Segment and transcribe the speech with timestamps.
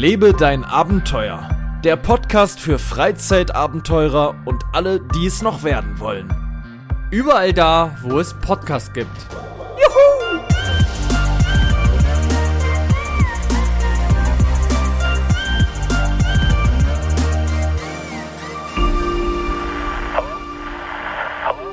[0.00, 1.46] Lebe dein Abenteuer.
[1.84, 6.32] Der Podcast für Freizeitabenteurer und alle, die es noch werden wollen.
[7.10, 9.10] Überall da, wo es Podcasts gibt.
[9.76, 10.40] Juhu!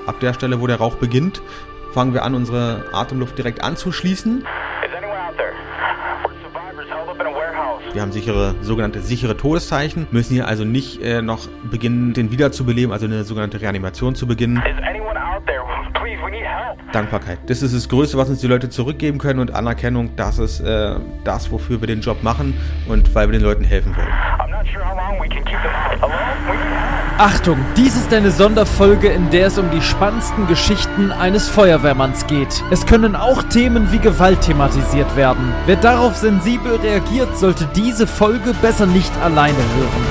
[0.06, 1.42] Ab der Stelle, wo der Rauch beginnt,
[1.94, 4.44] fangen wir an, unsere Atemluft direkt anzuschließen.
[7.94, 12.92] Wir haben sichere, sogenannte sichere Todeszeichen, müssen hier also nicht äh, noch beginnen, den wiederzubeleben,
[12.92, 14.62] also eine sogenannte Reanimation zu beginnen.
[16.92, 17.40] Dankbarkeit.
[17.48, 20.96] Das ist das Größte, was uns die Leute zurückgeben können und Anerkennung, das ist äh,
[21.24, 22.54] das, wofür wir den Job machen
[22.88, 24.08] und weil wir den Leuten helfen wollen.
[27.20, 32.64] Achtung, dies ist eine Sonderfolge, in der es um die spannendsten Geschichten eines Feuerwehrmanns geht.
[32.70, 35.52] Es können auch Themen wie Gewalt thematisiert werden.
[35.66, 40.06] Wer darauf sensibel reagiert, sollte diese Folge besser nicht alleine hören.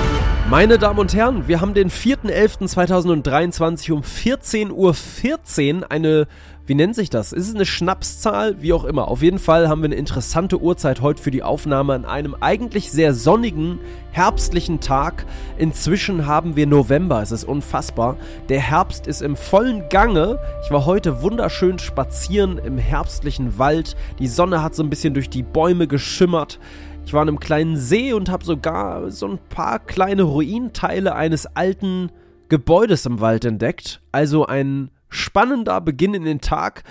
[0.51, 6.27] Meine Damen und Herren, wir haben den 4.11.2023 um 14.14 Uhr 14 eine
[6.67, 7.33] wie nennt sich das?
[7.33, 8.61] Ist es eine Schnapszahl?
[8.61, 9.07] Wie auch immer.
[9.07, 12.91] Auf jeden Fall haben wir eine interessante Uhrzeit heute für die Aufnahme an einem eigentlich
[12.91, 13.79] sehr sonnigen,
[14.11, 15.27] herbstlichen Tag.
[15.59, 17.23] Inzwischen haben wir November.
[17.23, 18.17] Es ist unfassbar.
[18.49, 20.41] Der Herbst ist im vollen Gange.
[20.65, 23.97] Ich war heute wunderschön spazieren im herbstlichen Wald.
[24.19, 26.59] Die Sonne hat so ein bisschen durch die Bäume geschimmert.
[27.05, 31.47] Ich war an einem kleinen See und habe sogar so ein paar kleine Ruinteile eines
[31.47, 32.11] alten
[32.49, 34.01] Gebäudes im Wald entdeckt.
[34.11, 36.85] Also ein spannender Beginn in den Tag.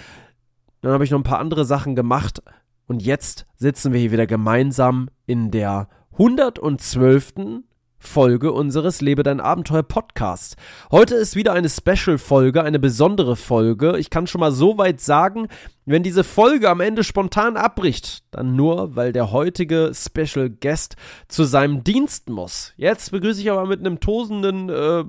[0.82, 2.42] Dann habe ich noch ein paar andere Sachen gemacht.
[2.88, 7.64] Und jetzt sitzen wir hier wieder gemeinsam in der 112.
[8.06, 10.56] Folge unseres Lebe dein Abenteuer Podcasts.
[10.92, 13.98] Heute ist wieder eine Special Folge, eine besondere Folge.
[13.98, 15.48] Ich kann schon mal so weit sagen,
[15.86, 20.96] wenn diese Folge am Ende spontan abbricht, dann nur, weil der heutige Special Guest
[21.28, 22.74] zu seinem Dienst muss.
[22.78, 25.04] Jetzt begrüße ich aber mit einem tosenden, äh,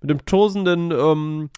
[0.00, 1.50] mit einem tosenden, ähm,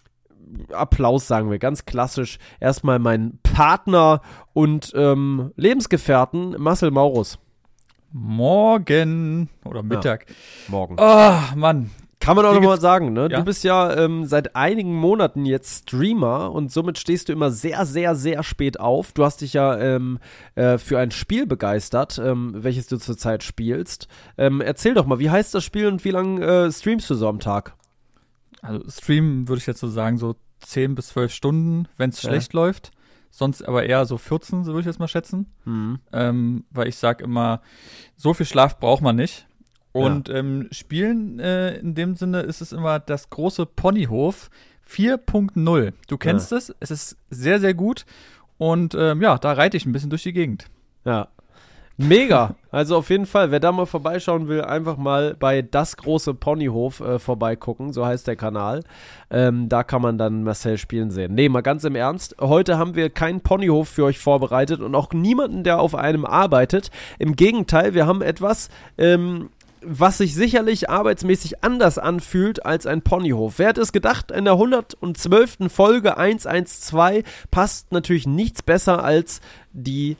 [0.71, 2.39] Applaus, sagen wir, ganz klassisch.
[2.59, 4.21] Erstmal mein Partner
[4.53, 7.39] und ähm, Lebensgefährten, Marcel Maurus.
[8.11, 10.25] Morgen oder Mittag.
[10.29, 10.35] Ja,
[10.71, 10.95] morgen.
[10.99, 11.91] Oh, Mann.
[12.19, 13.29] Kann man auch nochmal sagen, ne?
[13.31, 13.39] Ja?
[13.39, 17.85] Du bist ja ähm, seit einigen Monaten jetzt Streamer und somit stehst du immer sehr,
[17.85, 19.13] sehr, sehr spät auf.
[19.13, 20.19] Du hast dich ja ähm,
[20.55, 24.07] äh, für ein Spiel begeistert, ähm, welches du zurzeit spielst.
[24.37, 27.27] Ähm, erzähl doch mal, wie heißt das Spiel und wie lange äh, streamst du so
[27.29, 27.75] am Tag?
[28.67, 32.29] Also Stream würde ich jetzt so sagen, so 10 bis 12 Stunden, wenn es Ja.
[32.29, 32.91] schlecht läuft.
[33.29, 35.47] Sonst aber eher so 14, so würde ich jetzt mal schätzen.
[35.65, 35.99] Mhm.
[36.13, 37.61] Ähm, weil ich sag immer,
[38.15, 39.47] so viel Schlaf braucht man nicht.
[39.91, 44.49] Und ähm, Spielen äh, in dem Sinne ist es immer das große Ponyhof
[44.89, 45.93] 4.0.
[46.07, 48.05] Du kennst es, es ist sehr, sehr gut.
[48.57, 50.65] Und ähm, ja, da reite ich ein bisschen durch die Gegend.
[51.05, 51.27] Ja.
[51.99, 52.55] Mega.
[52.69, 56.99] Also auf jeden Fall, wer da mal vorbeischauen will, einfach mal bei Das große Ponyhof
[56.99, 58.83] äh, vorbeigucken, so heißt der Kanal.
[59.31, 61.33] Ähm, da kann man dann Marcel spielen sehen.
[61.33, 62.35] Nee, mal ganz im Ernst.
[62.39, 66.91] Heute haben wir keinen Ponyhof für euch vorbereitet und auch niemanden, der auf einem arbeitet.
[67.17, 68.69] Im Gegenteil, wir haben etwas,
[68.99, 69.49] ähm,
[69.81, 73.57] was sich sicherlich arbeitsmäßig anders anfühlt als ein Ponyhof.
[73.57, 75.69] Wer hätte es gedacht, in der 112.
[75.69, 79.41] Folge 112 passt natürlich nichts besser als
[79.73, 80.15] die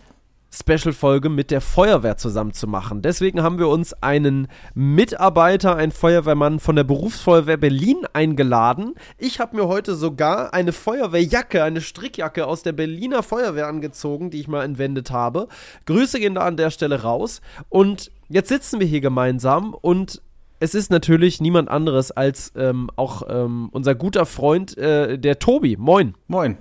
[0.58, 3.02] Special-Folge mit der Feuerwehr zusammen zu machen.
[3.02, 8.96] Deswegen haben wir uns einen Mitarbeiter, einen Feuerwehrmann von der Berufsfeuerwehr Berlin eingeladen.
[9.18, 14.40] Ich habe mir heute sogar eine Feuerwehrjacke, eine Strickjacke aus der Berliner Feuerwehr angezogen, die
[14.40, 15.48] ich mal entwendet habe.
[15.86, 17.42] Grüße gehen da an der Stelle raus.
[17.70, 20.22] Und jetzt sitzen wir hier gemeinsam und
[20.60, 25.78] es ist natürlich niemand anderes als ähm, auch ähm, unser guter Freund, äh, der Tobi.
[25.78, 26.16] Moin.
[26.28, 26.58] Moin.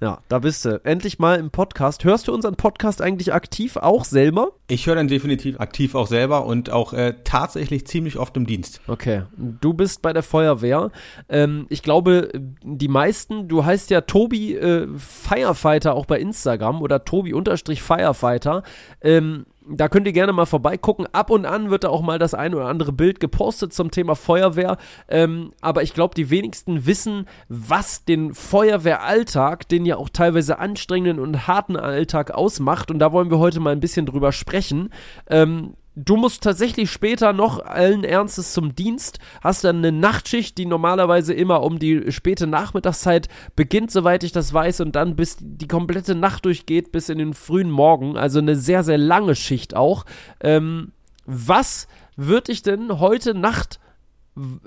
[0.00, 0.80] Ja, da bist du.
[0.82, 2.04] Endlich mal im Podcast.
[2.04, 4.52] Hörst du unseren Podcast eigentlich aktiv auch selber?
[4.66, 8.80] Ich höre dann definitiv aktiv auch selber und auch äh, tatsächlich ziemlich oft im Dienst.
[8.86, 9.24] Okay.
[9.36, 10.90] Du bist bei der Feuerwehr.
[11.28, 12.30] Ähm, ich glaube,
[12.62, 18.62] die meisten, du heißt ja Tobi äh, Firefighter auch bei Instagram oder Tobi-Firefighter.
[19.02, 21.06] Ähm, da könnt ihr gerne mal vorbeigucken.
[21.12, 24.14] Ab und an wird da auch mal das ein oder andere Bild gepostet zum Thema
[24.16, 24.76] Feuerwehr.
[25.08, 31.20] Ähm, aber ich glaube, die wenigsten wissen, was den Feuerwehralltag, den ja auch teilweise anstrengenden
[31.22, 32.90] und harten Alltag ausmacht.
[32.90, 34.90] Und da wollen wir heute mal ein bisschen drüber sprechen.
[35.28, 40.66] Ähm, Du musst tatsächlich später noch allen Ernstes zum Dienst, hast dann eine Nachtschicht, die
[40.66, 45.66] normalerweise immer um die späte Nachmittagszeit beginnt, soweit ich das weiß, und dann bis die
[45.66, 48.16] komplette Nacht durchgeht, bis in den frühen Morgen.
[48.16, 50.04] Also eine sehr, sehr lange Schicht auch.
[50.40, 50.92] Ähm,
[51.26, 53.80] was wird dich denn heute Nacht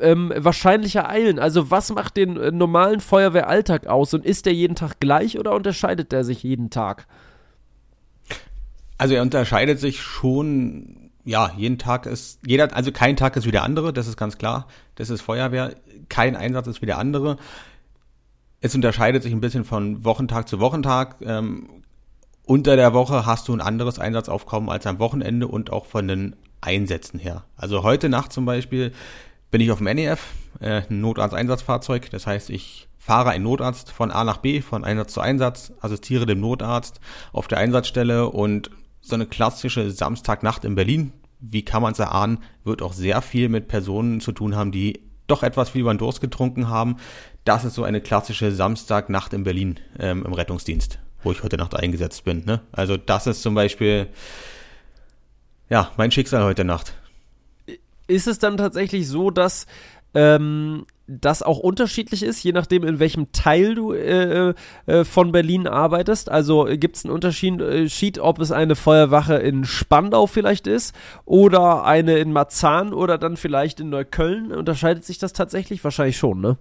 [0.02, 1.40] ähm, wahrscheinlich ereilen?
[1.40, 5.54] Also was macht den äh, normalen Feuerwehralltag aus und ist der jeden Tag gleich oder
[5.54, 7.08] unterscheidet der sich jeden Tag?
[8.98, 13.52] Also er unterscheidet sich schon ja, jeden Tag ist, jeder, also kein Tag ist wie
[13.52, 14.68] der andere, das ist ganz klar.
[14.96, 15.76] Das ist Feuerwehr.
[16.10, 17.38] Kein Einsatz ist wie der andere.
[18.60, 21.16] Es unterscheidet sich ein bisschen von Wochentag zu Wochentag.
[21.22, 21.70] Ähm,
[22.46, 26.36] unter der Woche hast du ein anderes Einsatzaufkommen als am Wochenende und auch von den
[26.60, 27.44] Einsätzen her.
[27.56, 28.92] Also heute Nacht zum Beispiel
[29.50, 30.28] bin ich auf dem NEF,
[30.60, 32.10] äh, ein Notarzteinsatzfahrzeug.
[32.10, 36.26] Das heißt, ich fahre einen Notarzt von A nach B, von Einsatz zu Einsatz, assistiere
[36.26, 37.00] dem Notarzt
[37.32, 38.72] auf der Einsatzstelle und
[39.04, 43.50] so eine klassische Samstagnacht in Berlin, wie kann man es erahnen, wird auch sehr viel
[43.50, 46.96] mit Personen zu tun haben, die doch etwas viel über den Durst getrunken haben.
[47.44, 51.76] Das ist so eine klassische Samstagnacht in Berlin ähm, im Rettungsdienst, wo ich heute Nacht
[51.76, 52.46] eingesetzt bin.
[52.46, 52.62] Ne?
[52.72, 54.08] Also das ist zum Beispiel
[55.70, 56.94] ja mein Schicksal heute Nacht.
[58.08, 59.66] Ist es dann tatsächlich so, dass
[60.14, 60.86] ähm,
[61.22, 64.54] das auch unterschiedlich ist, je nachdem, in welchem Teil du äh,
[64.86, 66.30] äh, von Berlin arbeitest.
[66.30, 70.96] Also gibt es einen Unterschied, äh, ob es eine Feuerwache in Spandau vielleicht ist
[71.26, 74.52] oder eine in Marzahn oder dann vielleicht in Neukölln.
[74.52, 75.84] Unterscheidet sich das tatsächlich?
[75.84, 76.58] Wahrscheinlich schon, ne?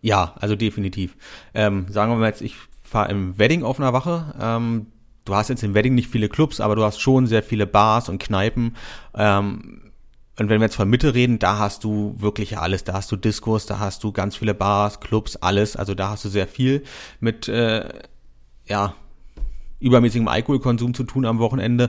[0.00, 1.16] Ja, also definitiv.
[1.54, 4.34] Ähm, sagen wir mal jetzt, ich fahre im Wedding auf einer Wache.
[4.40, 4.86] Ähm,
[5.24, 8.08] du hast jetzt im Wedding nicht viele Clubs, aber du hast schon sehr viele Bars
[8.08, 8.76] und Kneipen.
[9.14, 9.85] Ähm,
[10.38, 12.84] und wenn wir jetzt von Mitte reden, da hast du wirklich alles.
[12.84, 15.76] Da hast du Diskos, da hast du ganz viele Bars, Clubs, alles.
[15.76, 16.84] Also da hast du sehr viel
[17.20, 17.88] mit, äh,
[18.66, 18.94] ja,
[19.80, 21.88] übermäßigem Alkoholkonsum zu tun am Wochenende.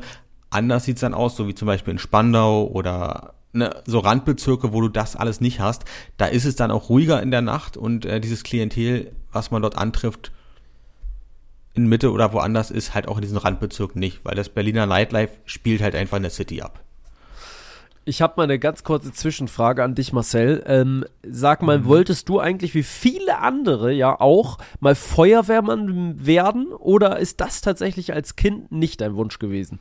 [0.49, 4.79] Anders sieht's dann aus, so wie zum Beispiel in Spandau oder ne, so Randbezirke, wo
[4.79, 5.83] du das alles nicht hast.
[6.15, 9.61] Da ist es dann auch ruhiger in der Nacht und äh, dieses Klientel, was man
[9.61, 10.31] dort antrifft,
[11.73, 15.33] in Mitte oder woanders ist halt auch in diesen Randbezirken nicht, weil das Berliner Nightlife
[15.45, 16.83] spielt halt einfach in der City ab.
[18.07, 20.63] Ich habe mal eine ganz kurze Zwischenfrage an dich, Marcel.
[20.65, 21.85] Ähm, sag mal, mhm.
[21.87, 28.13] wolltest du eigentlich wie viele andere ja auch mal Feuerwehrmann werden oder ist das tatsächlich
[28.13, 29.79] als Kind nicht dein Wunsch gewesen?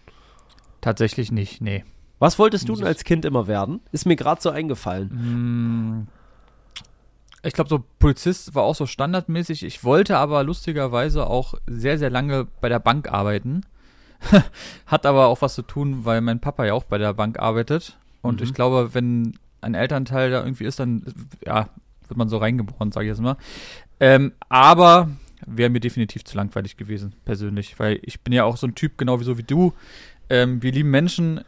[0.80, 1.84] Tatsächlich nicht, nee.
[2.18, 3.78] Was wolltest du denn als Kind immer werden?
[3.92, 6.08] Ist mir gerade so eingefallen.
[6.08, 6.08] Mm.
[7.44, 9.62] Ich glaube, so Polizist war auch so standardmäßig.
[9.62, 13.60] Ich wollte aber lustigerweise auch sehr, sehr lange bei der Bank arbeiten.
[14.86, 17.96] Hat aber auch was zu tun, weil mein Papa ja auch bei der Bank arbeitet.
[18.22, 18.46] Und mhm.
[18.46, 21.04] ich glaube, wenn ein Elternteil da irgendwie ist, dann
[21.44, 21.68] ja,
[22.08, 23.36] wird man so reingeboren, sage ich jetzt mal.
[24.00, 25.10] Ähm, aber
[25.46, 28.98] wäre mir definitiv zu langweilig gewesen, persönlich, weil ich bin ja auch so ein Typ,
[28.98, 29.72] genau wie so wie du.
[30.28, 31.40] Ähm, wir lieben Menschen,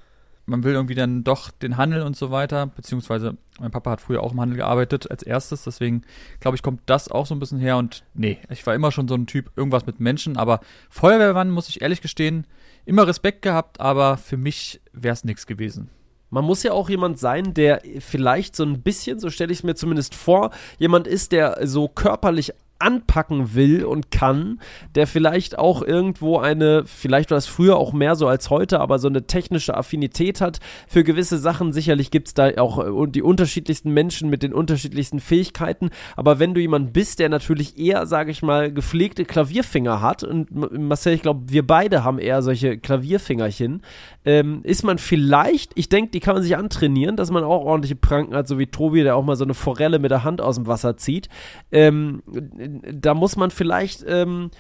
[0.47, 4.23] man will irgendwie dann doch den Handel und so weiter, beziehungsweise mein Papa hat früher
[4.23, 6.03] auch im Handel gearbeitet als erstes, deswegen
[6.41, 9.09] glaube ich, kommt das auch so ein bisschen her und nee, ich war immer schon
[9.09, 10.61] so ein Typ, irgendwas mit Menschen, aber
[10.91, 12.47] Feuerwehrmann, muss ich ehrlich gestehen,
[12.87, 15.91] immer Respekt gehabt, aber für mich wäre es nichts gewesen.
[16.31, 19.65] Man muss ja auch jemand sein, der vielleicht so ein bisschen, so stelle ich es
[19.65, 24.61] mir zumindest vor, jemand ist, der so körperlich anpacken will und kann,
[24.95, 28.99] der vielleicht auch irgendwo eine, vielleicht war es früher auch mehr so als heute, aber
[28.99, 31.73] so eine technische Affinität hat für gewisse Sachen.
[31.73, 36.55] Sicherlich gibt es da auch äh, die unterschiedlichsten Menschen mit den unterschiedlichsten Fähigkeiten, aber wenn
[36.55, 41.23] du jemand bist, der natürlich eher, sage ich mal, gepflegte Klavierfinger hat, und Marcel, ich
[41.23, 43.83] glaube, wir beide haben eher solche Klavierfingerchen,
[44.25, 47.97] ähm, ist man vielleicht, ich denke, die kann man sich antrainieren, dass man auch ordentliche
[47.97, 50.57] Pranken hat, so wie Tobi, der auch mal so eine Forelle mit der Hand aus
[50.57, 51.29] dem Wasser zieht.
[51.73, 52.23] Ähm,
[52.69, 54.51] da muss man vielleicht ähm,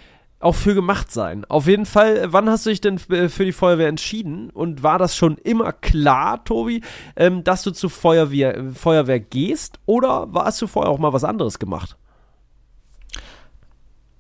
[0.40, 1.44] auch für gemacht sein.
[1.46, 4.50] Auf jeden Fall, wann hast du dich denn äh, für die Feuerwehr entschieden?
[4.50, 6.82] Und war das schon immer klar, Tobi,
[7.16, 9.80] ähm, dass du zur Feuerwehr, Feuerwehr gehst?
[9.86, 11.96] Oder hast du vorher auch mal was anderes gemacht?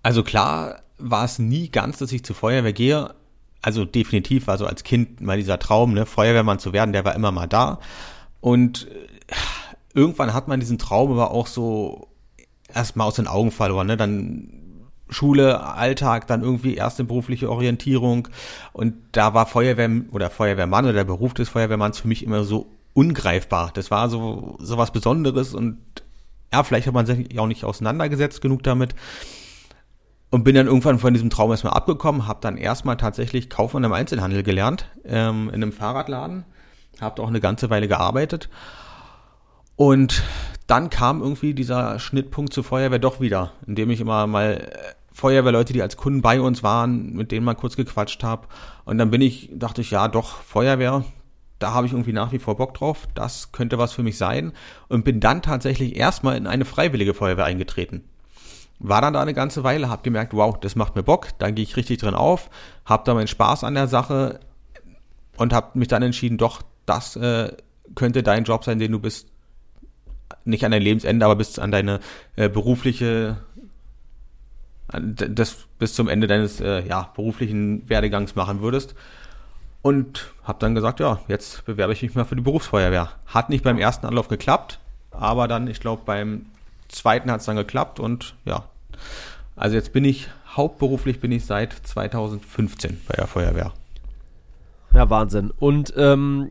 [0.02, 3.14] Also klar war es nie ganz, dass ich zur Feuerwehr gehe.
[3.62, 7.32] Also definitiv, also als Kind mal dieser Traum, ne, Feuerwehrmann zu werden, der war immer
[7.32, 7.78] mal da.
[8.40, 9.34] Und äh,
[9.94, 12.07] irgendwann hat man diesen Traum aber auch so
[12.72, 13.96] erstmal aus den Augen verloren, ne?
[13.96, 14.58] Dann
[15.10, 18.28] Schule, Alltag, dann irgendwie erste berufliche Orientierung
[18.72, 22.66] und da war Feuerwehr oder Feuerwehrmann oder der Beruf des Feuerwehrmanns für mich immer so
[22.92, 23.70] ungreifbar.
[23.72, 25.78] Das war so so was Besonderes und
[26.52, 28.94] ja, vielleicht hat man sich auch nicht auseinandergesetzt genug damit
[30.30, 33.92] und bin dann irgendwann von diesem Traum erstmal abgekommen, habe dann erstmal tatsächlich Kaufmann im
[33.92, 36.44] Einzelhandel gelernt ähm, in einem Fahrradladen,
[37.00, 38.50] habe auch eine ganze Weile gearbeitet
[39.78, 40.24] und
[40.66, 45.72] dann kam irgendwie dieser Schnittpunkt zur Feuerwehr doch wieder, indem ich immer mal äh, Feuerwehrleute,
[45.72, 48.48] die als Kunden bei uns waren, mit denen mal kurz gequatscht habe.
[48.84, 51.04] Und dann bin ich, dachte ich, ja, doch, Feuerwehr,
[51.60, 54.52] da habe ich irgendwie nach wie vor Bock drauf, das könnte was für mich sein.
[54.88, 58.02] Und bin dann tatsächlich erstmal in eine freiwillige Feuerwehr eingetreten.
[58.80, 61.62] War dann da eine ganze Weile, habe gemerkt, wow, das macht mir Bock, da gehe
[61.62, 62.50] ich richtig drin auf,
[62.84, 64.40] habe da meinen Spaß an der Sache
[65.36, 67.52] und habe mich dann entschieden, doch, das äh,
[67.94, 69.28] könnte dein Job sein, den du bist
[70.48, 72.00] nicht an dein Lebensende, aber bis an deine
[72.36, 73.36] äh, berufliche,
[74.88, 78.94] das bis zum Ende deines äh, ja, beruflichen Werdegangs machen würdest.
[79.80, 83.10] Und habe dann gesagt, ja, jetzt bewerbe ich mich mal für die Berufsfeuerwehr.
[83.26, 84.80] Hat nicht beim ersten Anlauf geklappt,
[85.12, 86.46] aber dann, ich glaube, beim
[86.88, 88.64] zweiten hat es dann geklappt und ja.
[89.54, 93.72] Also jetzt bin ich, hauptberuflich bin ich seit 2015 bei der Feuerwehr.
[94.92, 95.52] Ja, Wahnsinn.
[95.58, 96.50] Und ähm,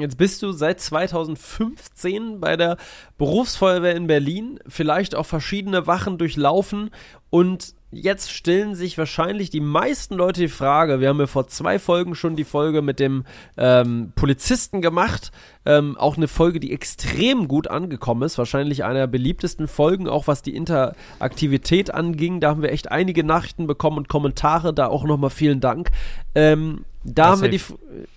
[0.00, 2.76] Jetzt bist du seit 2015 bei der
[3.16, 6.90] Berufsfeuerwehr in Berlin, vielleicht auch verschiedene Wachen durchlaufen
[7.30, 11.78] und jetzt stellen sich wahrscheinlich die meisten Leute die Frage, wir haben ja vor zwei
[11.78, 13.24] Folgen schon die Folge mit dem
[13.56, 15.32] ähm, Polizisten gemacht,
[15.64, 20.26] ähm, auch eine Folge, die extrem gut angekommen ist, wahrscheinlich einer der beliebtesten Folgen, auch
[20.26, 25.04] was die Interaktivität anging, da haben wir echt einige Nachrichten bekommen und Kommentare, da auch
[25.04, 25.90] nochmal vielen Dank.
[26.34, 27.60] Ähm, da das haben wir die,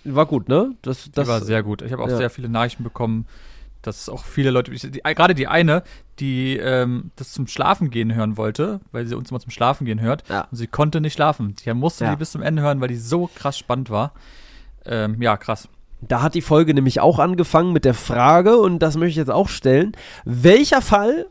[0.04, 0.74] war gut, ne?
[0.82, 1.80] Das, das war sehr gut.
[1.82, 2.16] Ich habe auch ja.
[2.16, 3.26] sehr viele Nachrichten bekommen,
[3.82, 5.82] dass auch viele Leute, die, gerade die eine,
[6.18, 10.00] die ähm, das zum Schlafen gehen hören wollte, weil sie uns immer zum Schlafen gehen
[10.00, 10.46] hört, ja.
[10.50, 11.54] und sie konnte nicht schlafen.
[11.60, 12.10] Sie musste ja.
[12.10, 14.12] die bis zum Ende hören, weil die so krass spannend war.
[14.84, 15.68] Ähm, ja, krass.
[16.00, 19.30] Da hat die Folge nämlich auch angefangen mit der Frage, und das möchte ich jetzt
[19.30, 19.92] auch stellen,
[20.24, 21.26] welcher Fall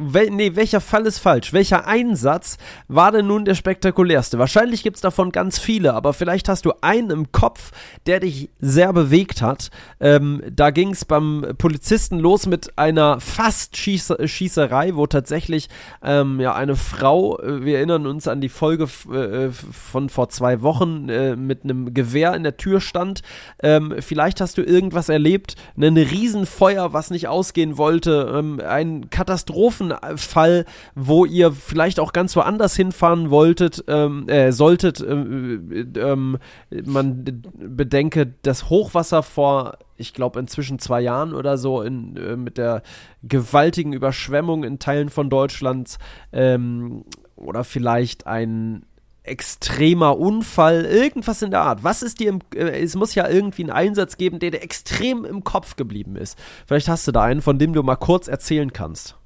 [0.00, 1.52] Wel nee, welcher Fall ist falsch?
[1.52, 4.38] Welcher Einsatz war denn nun der spektakulärste?
[4.38, 7.72] Wahrscheinlich gibt es davon ganz viele, aber vielleicht hast du einen im Kopf,
[8.06, 9.70] der dich sehr bewegt hat.
[9.98, 15.68] Ähm, da ging es beim Polizisten los mit einer fast -Schieß Schießerei, wo tatsächlich
[16.00, 20.62] ähm, ja, eine Frau, äh, wir erinnern uns an die Folge äh, von vor zwei
[20.62, 23.22] Wochen, äh, mit einem Gewehr in der Tür stand.
[23.60, 29.87] Ähm, vielleicht hast du irgendwas erlebt, ein Riesenfeuer, was nicht ausgehen wollte, ähm, ein Katastrophen
[30.16, 30.64] Fall,
[30.94, 36.38] wo ihr vielleicht auch ganz woanders hinfahren wolltet, ähm, äh, solltet, ähm, ähm,
[36.84, 42.58] man bedenke das Hochwasser vor, ich glaube inzwischen zwei Jahren oder so, in, äh, mit
[42.58, 42.82] der
[43.22, 45.98] gewaltigen Überschwemmung in Teilen von Deutschland
[46.32, 47.04] ähm,
[47.36, 48.84] oder vielleicht ein
[49.28, 51.84] extremer Unfall, irgendwas in der Art.
[51.84, 55.24] Was ist dir im, äh, es muss ja irgendwie einen Einsatz geben, der dir extrem
[55.24, 56.38] im Kopf geblieben ist.
[56.66, 59.16] Vielleicht hast du da einen, von dem du mal kurz erzählen kannst.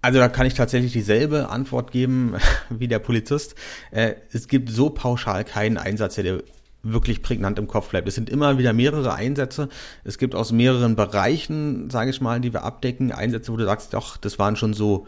[0.00, 2.34] Also da kann ich tatsächlich dieselbe Antwort geben
[2.70, 3.54] wie der Polizist.
[3.90, 6.42] Äh, es gibt so pauschal keinen Einsatz, der
[6.82, 8.06] wirklich prägnant im Kopf bleibt.
[8.06, 9.68] Es sind immer wieder mehrere Einsätze.
[10.04, 13.94] Es gibt aus mehreren Bereichen, sage ich mal, die wir abdecken, Einsätze, wo du sagst,
[13.94, 15.06] doch, das waren schon so,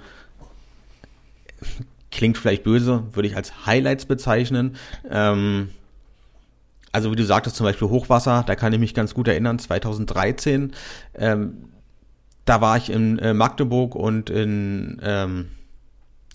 [2.10, 4.76] klingt vielleicht böse, würde ich als Highlights bezeichnen.
[5.08, 5.70] Ähm,
[6.92, 10.72] also wie du sagtest, zum Beispiel Hochwasser, da kann ich mich ganz gut erinnern, 2013.
[11.14, 11.68] Ähm,
[12.44, 15.46] da war ich in äh, Magdeburg und in ähm,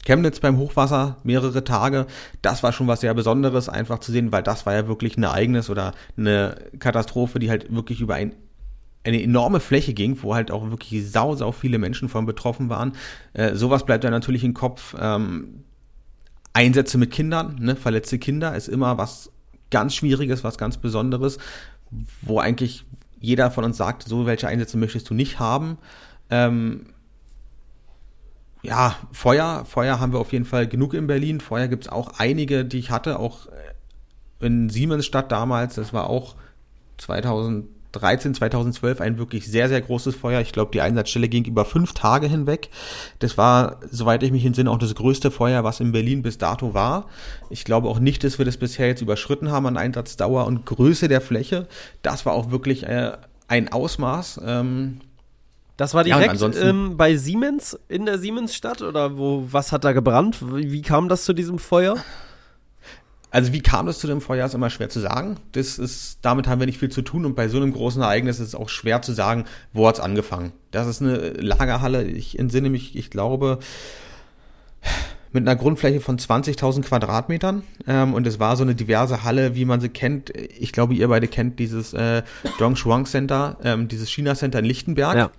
[0.06, 2.06] Chemnitz beim Hochwasser mehrere Tage.
[2.42, 5.24] Das war schon was sehr Besonderes, einfach zu sehen, weil das war ja wirklich ein
[5.24, 8.36] Ereignis oder eine Katastrophe, die halt wirklich über ein,
[9.04, 12.94] eine enorme Fläche ging, wo halt auch wirklich sau, sau viele Menschen von betroffen waren.
[13.34, 14.96] Äh, sowas bleibt ja natürlich im Kopf.
[15.00, 15.64] Ähm,
[16.54, 19.30] Einsätze mit Kindern, ne, verletzte Kinder ist immer was
[19.72, 21.38] ganz Schwieriges, was ganz Besonderes,
[22.22, 22.86] wo eigentlich
[23.26, 25.78] jeder von uns sagt, so welche Einsätze möchtest du nicht haben.
[26.30, 26.88] Ähm,
[28.62, 31.40] ja, Feuer, Feuer haben wir auf jeden Fall genug in Berlin.
[31.40, 33.48] Feuer gibt es auch einige, die ich hatte, auch
[34.40, 35.76] in Siemensstadt damals.
[35.76, 36.36] Das war auch
[36.98, 37.68] 2000
[38.00, 40.42] 2013, 2012 ein wirklich sehr, sehr großes Feuer.
[40.42, 42.70] Ich glaube, die Einsatzstelle ging über fünf Tage hinweg.
[43.20, 46.74] Das war, soweit ich mich entsinne, auch das größte Feuer, was in Berlin bis dato
[46.74, 47.08] war.
[47.50, 51.08] Ich glaube auch nicht, dass wir das bisher jetzt überschritten haben an Einsatzdauer und Größe
[51.08, 51.68] der Fläche.
[52.02, 53.14] Das war auch wirklich äh,
[53.48, 54.42] ein Ausmaß.
[54.46, 55.02] Ähm,
[55.78, 59.92] das war direkt ja, ähm, bei Siemens in der Siemensstadt oder wo was hat da
[59.92, 60.38] gebrannt?
[60.56, 61.98] Wie, wie kam das zu diesem Feuer?
[63.36, 65.36] Also wie kam es zu dem Feuer, ist immer schwer zu sagen.
[65.52, 68.40] Das ist, damit haben wir nicht viel zu tun und bei so einem großen Ereignis
[68.40, 70.54] ist es auch schwer zu sagen, wo hat es angefangen.
[70.72, 73.60] Das ist eine Lagerhalle, ich entsinne mich, ich glaube,
[75.34, 79.66] mit einer Grundfläche von 20.000 Quadratmetern ähm, und es war so eine diverse Halle, wie
[79.66, 80.30] man sie kennt.
[80.30, 82.24] Ich glaube, ihr beide kennt dieses äh,
[82.58, 85.18] Dongshuang Center, ähm, dieses China Center in Lichtenberg.
[85.18, 85.32] Ja.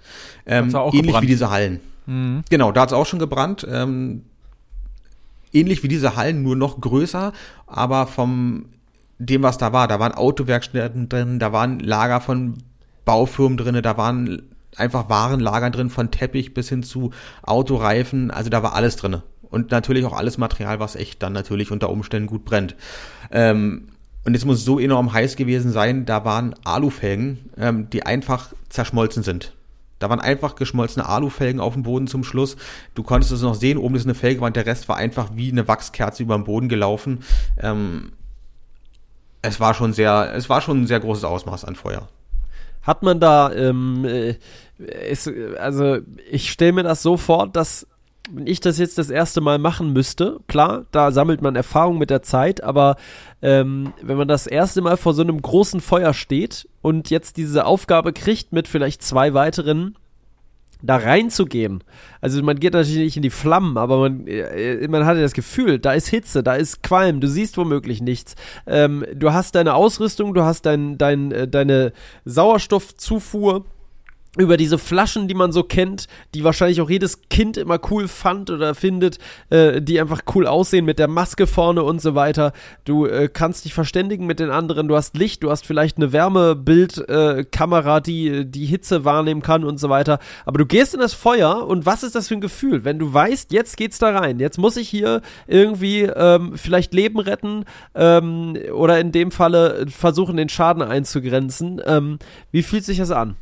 [0.44, 1.22] Ähm, ähnlich gebrannt.
[1.22, 1.80] wie diese Hallen.
[2.04, 2.42] Mhm.
[2.50, 3.66] Genau, da hat es auch schon gebrannt.
[3.66, 4.24] Ähm,
[5.56, 7.32] ähnlich wie diese Hallen, nur noch größer,
[7.66, 8.66] aber vom
[9.18, 12.58] dem, was da war, da waren Autowerkstätten drin, da waren Lager von
[13.04, 14.42] Baufirmen drin, da waren
[14.76, 19.22] einfach Warenlager drin, von Teppich bis hin zu Autoreifen, also da war alles drin.
[19.48, 22.74] Und natürlich auch alles Material, was echt dann natürlich unter Umständen gut brennt.
[23.30, 23.88] Ähm,
[24.24, 29.22] und es muss so enorm heiß gewesen sein, da waren Alufelgen, ähm, die einfach zerschmolzen
[29.22, 29.54] sind.
[29.98, 32.56] Da waren einfach geschmolzene Alufelgen auf dem Boden zum Schluss.
[32.94, 35.68] Du konntest es noch sehen, oben ist eine Felgewand, der Rest war einfach wie eine
[35.68, 37.20] Wachskerze über den Boden gelaufen.
[37.58, 38.12] Ähm,
[39.42, 42.08] es war schon sehr, es war schon ein sehr großes Ausmaß an Feuer.
[42.82, 44.36] Hat man da, ähm, äh,
[45.10, 45.98] ist, also
[46.30, 47.86] ich stelle mir das so vor, dass
[48.30, 52.10] wenn ich das jetzt das erste Mal machen müsste, klar, da sammelt man Erfahrung mit
[52.10, 52.96] der Zeit, aber
[53.42, 57.66] ähm, wenn man das erste Mal vor so einem großen Feuer steht und jetzt diese
[57.66, 59.96] Aufgabe kriegt mit vielleicht zwei weiteren,
[60.82, 61.82] da reinzugehen.
[62.20, 65.32] Also man geht natürlich nicht in die Flammen, aber man, äh, man hat ja das
[65.32, 68.34] Gefühl, da ist Hitze, da ist Qualm, du siehst womöglich nichts.
[68.66, 71.92] Ähm, du hast deine Ausrüstung, du hast dein, dein, äh, deine
[72.24, 73.64] Sauerstoffzufuhr
[74.36, 78.50] über diese Flaschen, die man so kennt, die wahrscheinlich auch jedes Kind immer cool fand
[78.50, 79.18] oder findet,
[79.50, 82.52] äh, die einfach cool aussehen mit der Maske vorne und so weiter.
[82.84, 86.12] Du äh, kannst dich verständigen mit den anderen, du hast Licht, du hast vielleicht eine
[86.12, 90.18] Wärmebildkamera, äh, die die Hitze wahrnehmen kann und so weiter.
[90.44, 93.12] Aber du gehst in das Feuer und was ist das für ein Gefühl, wenn du
[93.12, 97.64] weißt, jetzt geht's da rein, jetzt muss ich hier irgendwie ähm, vielleicht Leben retten
[97.94, 101.80] ähm, oder in dem Falle versuchen, den Schaden einzugrenzen.
[101.84, 102.18] Ähm,
[102.50, 103.36] wie fühlt sich das an?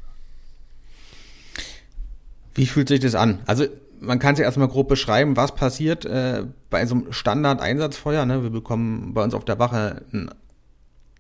[2.55, 3.41] Wie fühlt sich das an?
[3.47, 3.67] Also
[4.01, 8.27] man kann es ja erstmal grob beschreiben, was passiert äh, bei so einem Standard-Einsatzfeuer.
[8.27, 8.43] Ne?
[8.43, 10.31] Wir bekommen bei uns auf der Wache einen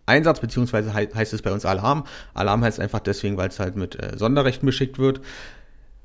[0.07, 2.05] Einsatz, beziehungsweise he heißt es bei uns Alarm.
[2.35, 5.21] Alarm heißt einfach deswegen, weil es halt mit äh, Sonderrechten beschickt wird.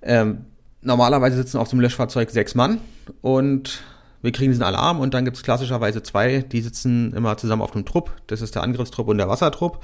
[0.02, 0.46] Ähm,
[0.82, 2.80] normalerweise sitzen auf dem Löschfahrzeug sechs Mann
[3.22, 3.84] und
[4.22, 7.72] wir kriegen diesen Alarm und dann gibt es klassischerweise zwei, die sitzen immer zusammen auf
[7.72, 8.12] dem Trupp.
[8.28, 9.84] Das ist der Angriffstrupp und der Wassertrupp.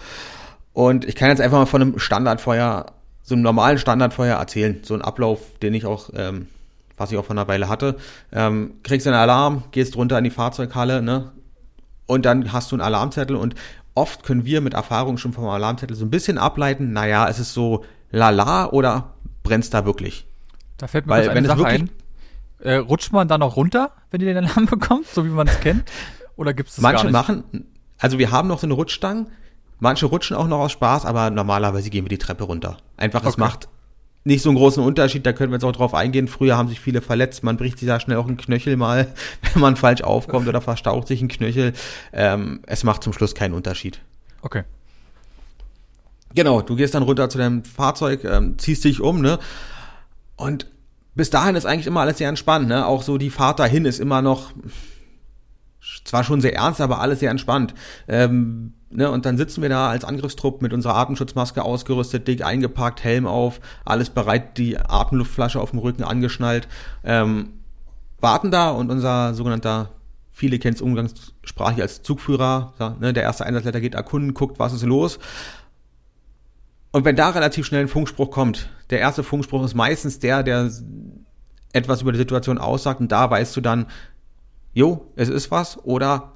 [0.74, 2.86] Und ich kann jetzt einfach mal von einem Standardfeuer
[3.26, 4.80] so einem normalen Standardfeuer erzählen.
[4.84, 6.48] So ein Ablauf, den ich auch, ähm,
[6.96, 7.98] was ich auch von einer Weile hatte.
[8.32, 11.32] Ähm, kriegst einen Alarm, gehst runter in die Fahrzeughalle, ne?
[12.06, 13.56] Und dann hast du einen Alarmzettel und
[13.96, 17.54] oft können wir mit Erfahrung schon vom Alarmzettel so ein bisschen ableiten, naja, es ist
[17.54, 20.28] so lala oder brennt's da wirklich?
[20.78, 21.90] Da fällt mir Weil, eine Sache ein.
[22.60, 25.60] Äh, rutscht man dann noch runter, wenn ihr den Alarm bekommt, so wie man es
[25.62, 25.90] kennt?
[26.36, 27.44] Oder gibt es das Manche machen,
[27.98, 29.26] also wir haben noch so eine Rutschstange,
[29.80, 32.78] Manche rutschen auch noch aus Spaß, aber normalerweise gehen wir die Treppe runter.
[32.98, 33.30] Einfach, okay.
[33.30, 33.68] es macht
[34.24, 36.28] nicht so einen großen Unterschied, da können wir jetzt auch drauf eingehen.
[36.28, 39.14] Früher haben sich viele verletzt, man bricht sich da schnell auch einen Knöchel mal,
[39.54, 41.74] wenn man falsch aufkommt oder verstaucht sich ein Knöchel.
[42.12, 44.02] Ähm, es macht zum Schluss keinen Unterschied.
[44.42, 44.64] Okay.
[46.34, 49.40] Genau, du gehst dann runter zu deinem Fahrzeug, ähm, ziehst dich um, ne?
[50.36, 50.68] Und
[51.14, 52.86] bis dahin ist eigentlich immer alles sehr entspannt, ne?
[52.86, 54.52] Auch so die Fahrt dahin ist immer noch
[56.06, 57.74] zwar schon sehr ernst, aber alles sehr entspannt.
[58.08, 63.04] Ähm, Ne, und dann sitzen wir da als Angriffstrupp mit unserer Atemschutzmaske ausgerüstet, dick eingepackt,
[63.04, 66.70] Helm auf, alles bereit, die Atemluftflasche auf dem Rücken angeschnallt,
[67.04, 67.50] ähm,
[68.22, 69.90] warten da und unser sogenannter,
[70.32, 74.72] viele kennen es umgangssprachlich als Zugführer, ja, ne, der erste Einsatzleiter geht erkunden, guckt, was
[74.72, 75.20] ist los.
[76.92, 80.72] Und wenn da relativ schnell ein Funkspruch kommt, der erste Funkspruch ist meistens der, der
[81.74, 83.88] etwas über die Situation aussagt und da weißt du dann,
[84.76, 86.34] jo, es ist was oder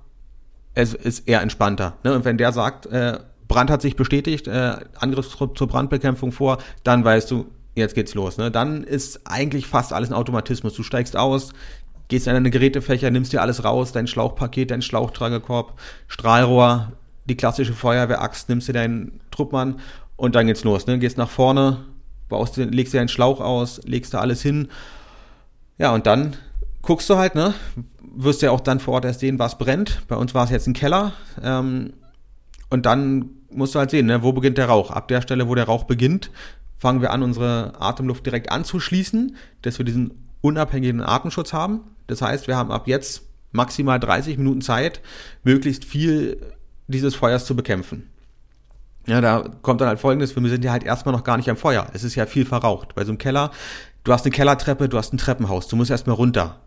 [0.74, 1.98] es ist eher entspannter.
[2.04, 2.16] Ne?
[2.16, 7.04] Und wenn der sagt, äh, Brand hat sich bestätigt, äh, Angriffstrupp zur Brandbekämpfung vor, dann
[7.04, 8.38] weißt du, jetzt geht's los.
[8.38, 8.50] Ne?
[8.50, 10.74] Dann ist eigentlich fast alles ein Automatismus.
[10.74, 11.54] Du steigst aus,
[12.08, 16.94] gehst in deine Gerätefächer, nimmst dir alles raus, dein Schlauchpaket, dein Schlauchtragekorb, Strahlrohr,
[17.26, 19.80] die klassische Feuerwehraxt, nimmst dir deinen Truppmann
[20.16, 20.88] und dann geht's los.
[20.88, 20.98] Ne?
[20.98, 21.86] Gehst nach vorne,
[22.30, 24.70] baust, legst dir deinen Schlauch aus, legst da alles hin.
[25.78, 26.38] Ja, und dann
[26.82, 27.54] guckst du halt, ne?
[28.24, 30.02] Wirst ja auch dann vor Ort erst sehen, was brennt.
[30.08, 31.14] Bei uns war es jetzt ein Keller.
[31.42, 31.94] Ähm,
[32.70, 34.92] und dann musst du halt sehen, ne, wo beginnt der Rauch.
[34.92, 36.30] Ab der Stelle, wo der Rauch beginnt,
[36.78, 41.82] fangen wir an, unsere Atemluft direkt anzuschließen, dass wir diesen unabhängigen Atemschutz haben.
[42.08, 45.02] Das heißt, wir haben ab jetzt maximal 30 Minuten Zeit,
[45.44, 46.38] möglichst viel
[46.88, 48.10] dieses Feuers zu bekämpfen.
[49.08, 51.58] Ja, da kommt dann halt folgendes, wir sind ja halt erstmal noch gar nicht am
[51.58, 51.88] Feuer.
[51.94, 52.96] Es ist ja viel verraucht.
[52.96, 53.52] Bei so einem Keller,
[54.04, 56.60] du hast eine Kellertreppe, du hast ein Treppenhaus, du musst erstmal runter.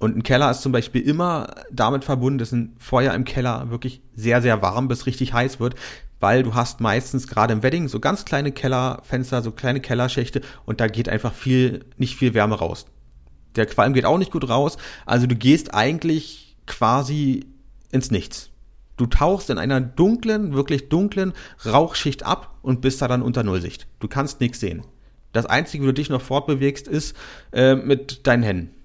[0.00, 4.00] Und ein Keller ist zum Beispiel immer damit verbunden, dass ein Feuer im Keller wirklich
[4.14, 5.74] sehr, sehr warm bis richtig heiß wird,
[6.20, 10.80] weil du hast meistens gerade im Wedding so ganz kleine Kellerfenster, so kleine Kellerschächte und
[10.80, 12.86] da geht einfach viel, nicht viel Wärme raus.
[13.56, 17.46] Der Qualm geht auch nicht gut raus, also du gehst eigentlich quasi
[17.92, 18.48] ins Nichts.
[18.96, 21.34] Du tauchst in einer dunklen, wirklich dunklen
[21.66, 23.86] Rauchschicht ab und bist da dann unter Nullsicht.
[23.98, 24.82] Du kannst nichts sehen.
[25.32, 27.14] Das Einzige, wo du dich noch fortbewegst, ist
[27.52, 28.79] äh, mit deinen Händen.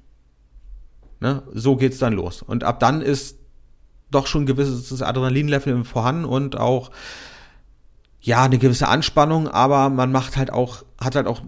[1.25, 1.41] Ne?
[1.53, 2.43] So geht's dann los.
[2.43, 3.39] Und ab dann ist
[4.11, 6.91] doch schon ein gewisses Adrenalinlevel vorhanden und auch
[8.21, 11.41] ja eine gewisse Anspannung, aber man macht halt auch, hat halt auch,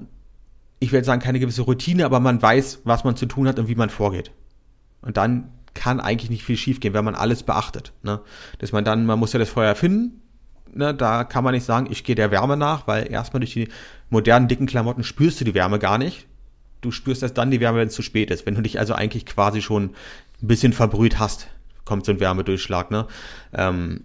[0.80, 3.68] ich werde sagen, keine gewisse Routine, aber man weiß, was man zu tun hat und
[3.68, 4.32] wie man vorgeht.
[5.04, 7.94] Und dann kann eigentlich nicht viel schiefgehen, wenn man alles beachtet.
[8.02, 8.22] Ne?
[8.58, 10.24] Dass man dann, man muss ja das Feuer finden,
[10.74, 10.96] ne?
[10.96, 13.68] da kann man nicht sagen, ich gehe der Wärme nach, weil erstmal durch die
[14.10, 16.27] modernen dicken Klamotten spürst du die Wärme gar nicht
[16.82, 18.46] du spürst erst dann die Wärme, wenn es zu spät ist.
[18.46, 19.92] Wenn du dich also eigentlich quasi schon
[20.42, 21.48] ein bisschen verbrüht hast,
[21.86, 23.08] kommt so ein Wärmedurchschlag, ne?
[23.54, 24.04] Ähm,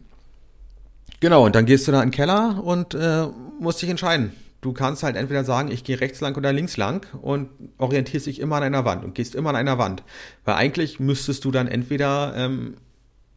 [1.20, 3.26] genau, und dann gehst du da in den Keller und äh,
[3.60, 4.32] musst dich entscheiden.
[4.60, 8.38] Du kannst halt entweder sagen, ich gehe rechts lang oder links lang und orientierst dich
[8.38, 10.04] immer an einer Wand und gehst immer an einer Wand.
[10.44, 12.76] Weil eigentlich müsstest du dann entweder, ähm,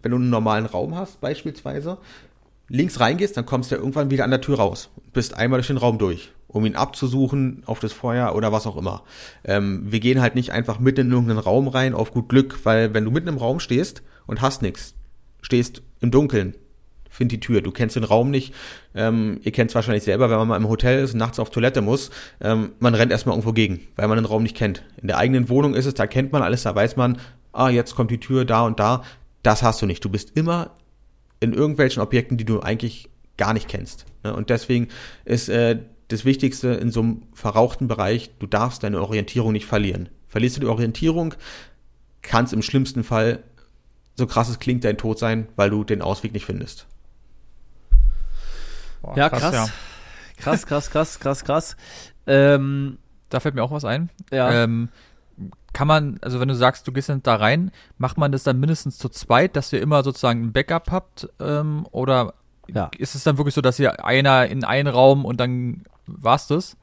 [0.03, 1.97] wenn du einen normalen Raum hast, beispielsweise,
[2.69, 4.89] links reingehst, dann kommst du ja irgendwann wieder an der Tür raus.
[5.13, 8.77] Bist einmal durch den Raum durch, um ihn abzusuchen auf das Feuer oder was auch
[8.77, 9.03] immer.
[9.43, 12.93] Ähm, wir gehen halt nicht einfach mitten in irgendeinen Raum rein auf gut Glück, weil
[12.93, 14.93] wenn du mitten im Raum stehst und hast nichts,
[15.41, 16.55] stehst im Dunkeln,
[17.09, 17.59] find die Tür.
[17.59, 18.53] Du kennst den Raum nicht.
[18.95, 21.49] Ähm, ihr kennt es wahrscheinlich selber, wenn man mal im Hotel ist und nachts auf
[21.49, 22.09] Toilette muss.
[22.39, 24.81] Ähm, man rennt erstmal irgendwo gegen, weil man den Raum nicht kennt.
[25.01, 27.17] In der eigenen Wohnung ist es, da kennt man alles, da weiß man,
[27.51, 29.03] ah, jetzt kommt die Tür da und da.
[29.43, 30.05] Das hast du nicht.
[30.05, 30.71] Du bist immer
[31.41, 34.05] in irgendwelchen Objekten, die du eigentlich gar nicht kennst.
[34.23, 34.33] Ne?
[34.33, 34.87] Und deswegen
[35.25, 40.09] ist äh, das Wichtigste in so einem verrauchten Bereich, du darfst deine Orientierung nicht verlieren.
[40.27, 41.33] Verlierst du die Orientierung,
[42.21, 43.43] kann es im schlimmsten Fall,
[44.15, 46.87] so krass es klingt, dein Tod sein, weil du den Ausweg nicht findest.
[49.01, 49.41] Boah, ja, krass.
[49.41, 49.67] Krass, ja.
[50.37, 51.77] krass, krass, krass, krass, krass.
[52.27, 52.97] Ähm,
[53.29, 54.09] da fällt mir auch was ein.
[54.31, 54.63] Ja.
[54.63, 54.89] Ähm,
[55.73, 58.59] kann man, also wenn du sagst, du gehst dann da rein, macht man das dann
[58.59, 61.29] mindestens zu zweit, dass ihr immer sozusagen ein Backup habt?
[61.39, 62.33] Ähm, oder
[62.73, 62.89] ja.
[62.97, 66.77] ist es dann wirklich so, dass ihr einer in einen Raum und dann war's das?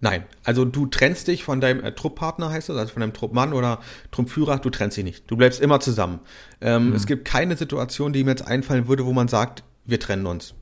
[0.00, 3.52] Nein, also du trennst dich von deinem äh, Trupppartner, heißt das, also von deinem Truppmann
[3.52, 3.78] oder
[4.10, 5.30] Truppführer, du trennst dich nicht.
[5.30, 6.18] Du bleibst immer zusammen.
[6.60, 6.94] Ähm, mhm.
[6.96, 10.54] Es gibt keine Situation, die mir jetzt einfallen würde, wo man sagt, wir trennen uns.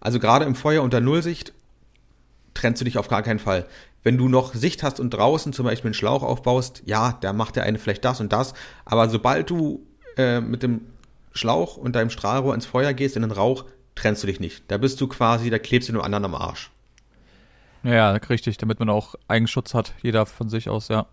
[0.00, 1.52] Also gerade im Feuer unter Nullsicht
[2.52, 3.66] trennst du dich auf gar keinen Fall.
[4.02, 7.54] Wenn du noch Sicht hast und draußen zum Beispiel einen Schlauch aufbaust, ja, da macht
[7.54, 8.54] der eine vielleicht das und das.
[8.84, 10.80] Aber sobald du äh, mit dem
[11.32, 14.64] Schlauch und deinem Strahlrohr ins Feuer gehst, in den Rauch, trennst du dich nicht.
[14.68, 16.72] Da bist du quasi, da klebst du dem anderen am Arsch.
[17.82, 21.06] Ja, richtig, damit man auch Eigenschutz hat, jeder von sich aus, ja.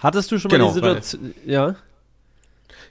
[0.00, 1.76] Hattest du schon genau, mal die Situation, ja?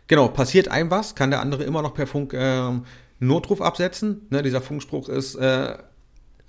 [0.07, 2.71] Genau, passiert einem was, kann der andere immer noch per Funk äh,
[3.19, 4.27] Notruf absetzen.
[4.29, 5.77] Ne, dieser Funkspruch ist äh,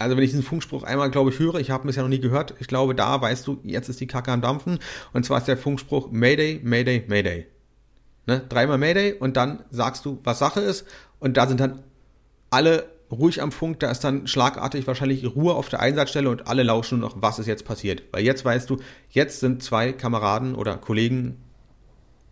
[0.03, 2.21] also wenn ich diesen Funkspruch einmal, glaube ich, höre, ich habe ihn bisher noch nie
[2.21, 4.79] gehört, ich glaube, da weißt du, jetzt ist die Kacke am Dampfen.
[5.13, 7.47] Und zwar ist der Funkspruch Mayday, Mayday, Mayday.
[8.27, 8.43] Ne?
[8.49, 10.87] Dreimal Mayday und dann sagst du, was Sache ist.
[11.19, 11.83] Und da sind dann
[12.51, 16.63] alle ruhig am Funk, da ist dann schlagartig wahrscheinlich Ruhe auf der Einsatzstelle und alle
[16.63, 18.03] lauschen nur noch, was ist jetzt passiert.
[18.11, 18.79] Weil jetzt weißt du,
[19.11, 21.37] jetzt sind zwei Kameraden oder Kollegen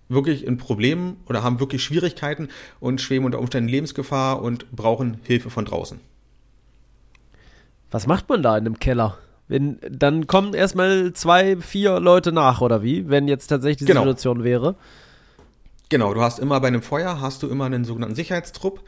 [0.08, 2.48] wirklich in Problemen oder haben wirklich Schwierigkeiten
[2.80, 6.00] und schweben unter Umständen Lebensgefahr und brauchen Hilfe von draußen.
[7.90, 9.18] Was macht man da in einem Keller?
[9.48, 13.08] Wenn, dann kommen erstmal zwei, vier Leute nach, oder wie?
[13.08, 14.02] Wenn jetzt tatsächlich die genau.
[14.02, 14.76] Situation wäre.
[15.88, 18.80] Genau, du hast immer bei einem Feuer, hast du immer einen sogenannten Sicherheitstrupp.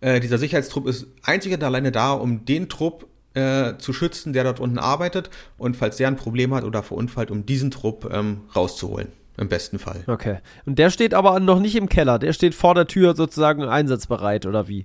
[0.00, 4.44] Äh, dieser Sicherheitstrupp ist einzig und alleine da, um den Trupp äh, zu schützen, der
[4.44, 8.42] dort unten arbeitet und falls der ein Problem hat oder verunfallt, um diesen Trupp ähm,
[8.54, 9.08] rauszuholen.
[9.36, 10.02] Im besten Fall.
[10.06, 10.38] Okay.
[10.66, 14.44] Und der steht aber noch nicht im Keller, der steht vor der Tür sozusagen einsatzbereit,
[14.44, 14.84] oder wie?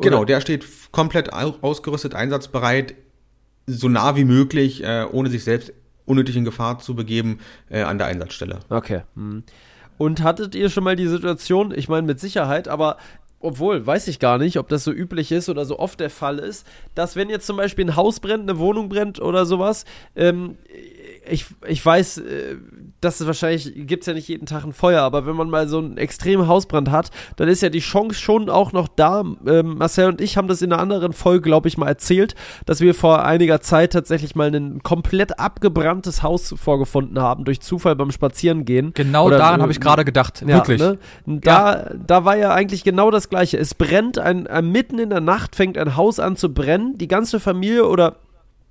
[0.00, 2.94] Genau, der steht komplett ausgerüstet, einsatzbereit,
[3.66, 5.72] so nah wie möglich, äh, ohne sich selbst
[6.06, 8.60] unnötig in Gefahr zu begeben, äh, an der Einsatzstelle.
[8.70, 9.02] Okay.
[9.16, 9.42] Hm.
[9.98, 12.96] Und hattet ihr schon mal die Situation, ich meine mit Sicherheit, aber
[13.42, 16.38] obwohl, weiß ich gar nicht, ob das so üblich ist oder so oft der Fall
[16.38, 19.84] ist, dass wenn jetzt zum Beispiel ein Haus brennt, eine Wohnung brennt oder sowas,
[20.16, 20.56] ähm,
[21.28, 22.56] ich, ich weiß, äh,
[23.00, 25.68] dass es wahrscheinlich gibt es ja nicht jeden Tag ein Feuer, aber wenn man mal
[25.68, 29.24] so einen extremen Hausbrand hat, dann ist ja die Chance schon auch noch da.
[29.46, 32.34] Ähm, Marcel und ich haben das in einer anderen Folge, glaube ich, mal erzählt,
[32.66, 37.96] dass wir vor einiger Zeit tatsächlich mal ein komplett abgebranntes Haus vorgefunden haben, durch Zufall
[37.96, 38.92] beim Spazierengehen.
[38.94, 40.80] Genau Oder daran so, habe ich gerade gedacht, ja, wirklich.
[40.80, 40.98] Ne?
[41.26, 41.90] Da, ja.
[42.06, 43.56] da war ja eigentlich genau das Gleiche.
[43.56, 47.08] Es brennt, ein, ein, mitten in der Nacht fängt ein Haus an zu brennen, die
[47.08, 48.16] ganze Familie oder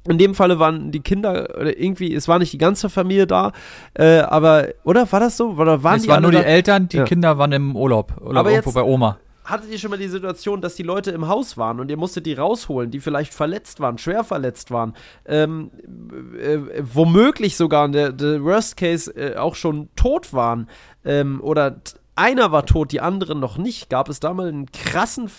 [0.07, 3.53] in dem Falle waren die Kinder, oder irgendwie, es war nicht die ganze Familie da,
[3.95, 5.49] äh, aber, oder war das so?
[5.49, 7.05] Oder waren es die waren nur die Eltern, die ja.
[7.05, 9.17] Kinder waren im Urlaub oder aber irgendwo bei Oma.
[9.43, 12.27] Hattet ihr schon mal die Situation, dass die Leute im Haus waren und ihr musstet
[12.27, 14.93] die rausholen, die vielleicht verletzt waren, schwer verletzt waren,
[15.25, 15.71] ähm,
[16.39, 20.69] äh, womöglich sogar in der, der Worst Case äh, auch schon tot waren
[21.03, 21.81] ähm, oder
[22.15, 23.89] einer war tot, die anderen noch nicht.
[23.89, 25.29] Gab es da mal einen krassen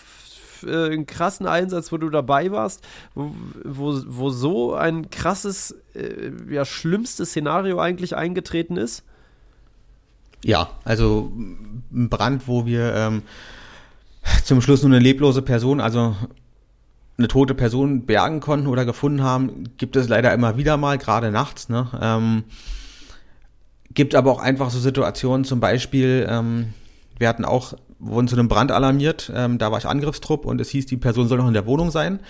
[0.65, 6.31] äh, einen krassen Einsatz, wo du dabei warst, wo, wo, wo so ein krasses, äh,
[6.51, 9.05] ja, schlimmstes Szenario eigentlich eingetreten ist?
[10.45, 13.23] Ja, also ein Brand, wo wir ähm,
[14.45, 16.17] zum Schluss nur eine leblose Person, also
[17.19, 21.31] eine tote Person bergen konnten oder gefunden haben, gibt es leider immer wieder mal, gerade
[21.31, 21.69] nachts.
[21.69, 21.87] Ne?
[22.01, 22.45] Ähm,
[23.95, 26.75] gibt aber auch einfach so Situationen, zum Beispiel, ähm,
[27.19, 29.33] wir hatten auch wurden zu einem Brand alarmiert.
[29.35, 31.91] Ähm, da war ich Angriffstrupp und es hieß, die Person soll noch in der Wohnung
[31.91, 32.21] sein.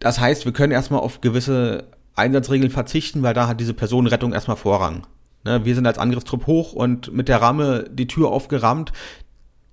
[0.00, 1.84] Das heißt, wir können erstmal auf gewisse
[2.16, 5.06] Einsatzregeln verzichten, weil da hat diese Personenrettung erstmal Vorrang.
[5.44, 8.92] Ne, wir sind als Angriffstrupp hoch und mit der Ramme die Tür aufgerammt.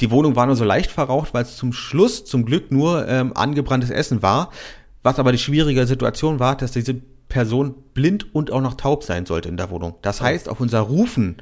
[0.01, 3.36] Die Wohnung war nur so leicht verraucht, weil es zum Schluss zum Glück nur ähm,
[3.36, 4.51] angebranntes Essen war.
[5.01, 7.01] Was aber die schwierige Situation war, dass diese
[7.34, 9.96] Person blind und auch noch taub sein sollte in der Wohnung.
[10.04, 11.38] Das heißt, auf unser Rufen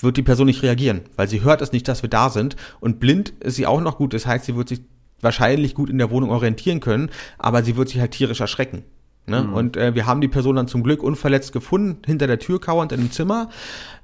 [0.00, 2.56] wird die Person nicht reagieren, weil sie hört es nicht, dass wir da sind.
[2.80, 4.14] Und blind ist sie auch noch gut.
[4.14, 4.80] Das heißt, sie wird sich
[5.20, 8.84] wahrscheinlich gut in der Wohnung orientieren können, aber sie wird sich halt tierisch erschrecken.
[9.26, 9.42] Ne?
[9.42, 9.52] Mhm.
[9.52, 12.92] Und äh, wir haben die Person dann zum Glück unverletzt gefunden, hinter der Tür kauernd
[12.92, 13.50] in dem Zimmer.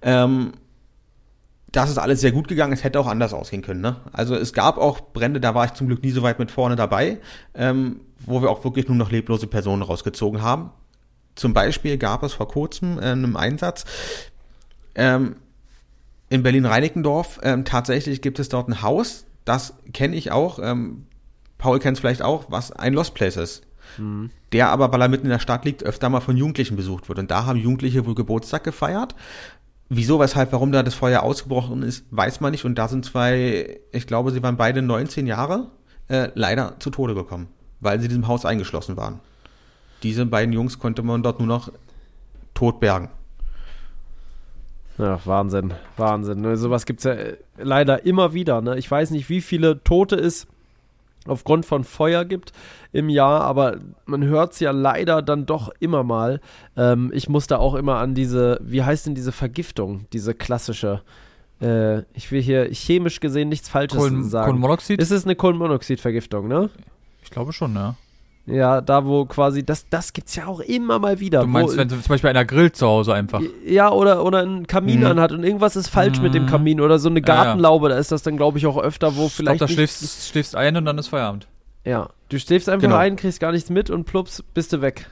[0.03, 0.53] Ähm,
[1.71, 2.75] das ist alles sehr gut gegangen.
[2.75, 3.81] Es hätte auch anders ausgehen können.
[3.81, 3.97] Ne?
[4.13, 6.77] Also es gab auch Brände, da war ich zum Glück nie so weit mit vorne
[6.77, 7.19] dabei,
[7.55, 10.71] ähm, wo wir auch wirklich nur noch leblose Personen rausgezogen haben.
[11.35, 13.85] Zum Beispiel gab es vor kurzem äh, einen Einsatz
[14.95, 15.37] ähm,
[16.29, 17.41] in Berlin-Reinickendorf.
[17.43, 20.59] Ähm, tatsächlich gibt es dort ein Haus, das kenne ich auch.
[20.63, 21.07] Ähm,
[21.59, 23.63] Paul kennt es vielleicht auch, was ein Lost Place ist.
[23.99, 24.31] Mhm.
[24.53, 27.19] Der aber, weil er mitten in der Stadt liegt, öfter mal von Jugendlichen besucht wird.
[27.19, 29.15] Und da haben Jugendliche wohl Geburtstag gefeiert
[29.95, 32.65] Wieso, weshalb, warum da das Feuer ausgebrochen ist, weiß man nicht.
[32.65, 35.71] Und da sind zwei, ich glaube, sie waren beide 19 Jahre,
[36.09, 37.49] äh, leider zu Tode gekommen,
[37.81, 39.21] weil sie in diesem Haus eingeschlossen waren.
[40.03, 41.71] Diese beiden Jungs konnte man dort nur noch
[42.55, 43.11] tot bergen.
[44.99, 46.43] Ja, Wahnsinn, Wahnsinn.
[46.43, 48.61] Ne, sowas gibt es ja äh, leider immer wieder.
[48.61, 48.79] Ne?
[48.79, 50.47] Ich weiß nicht, wie viele Tote es
[51.27, 52.53] aufgrund von Feuer gibt
[52.93, 56.41] im Jahr, aber man hört es ja leider dann doch immer mal.
[56.77, 61.03] Ähm, ich muss da auch immer an diese, wie heißt denn diese Vergiftung, diese klassische,
[61.61, 64.47] äh, ich will hier chemisch gesehen nichts Falsches Kohlen, sagen.
[64.47, 65.01] Kohlenmonoxid?
[65.01, 66.71] Ist es eine Kohlenmonoxidvergiftung, ne?
[67.23, 67.97] Ich glaube schon, ja.
[68.45, 71.43] Ja, da wo quasi, das, das gibt's ja auch immer mal wieder.
[71.43, 73.41] Du meinst, wo, wenn zum Beispiel einer grillt zu Hause einfach.
[73.65, 75.07] Ja, oder, oder einen Kamin mhm.
[75.07, 76.25] anhat und irgendwas ist falsch mhm.
[76.25, 76.49] mit dem mhm.
[76.49, 79.33] Kamin oder so eine Gartenlaube, da ist das dann, glaube ich, auch öfter, wo ich
[79.33, 79.59] vielleicht.
[79.59, 81.47] Glaub, da schläfst, schläfst ein und dann ist Feierabend.
[81.85, 82.97] Ja, du schläfst einfach genau.
[82.97, 85.09] ein, kriegst gar nichts mit und plups, bist du weg.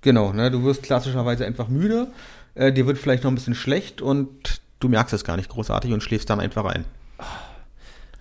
[0.00, 2.08] Genau, ne, du wirst klassischerweise einfach müde,
[2.54, 5.92] äh, dir wird vielleicht noch ein bisschen schlecht und du merkst es gar nicht großartig
[5.92, 6.84] und schläfst dann einfach ein.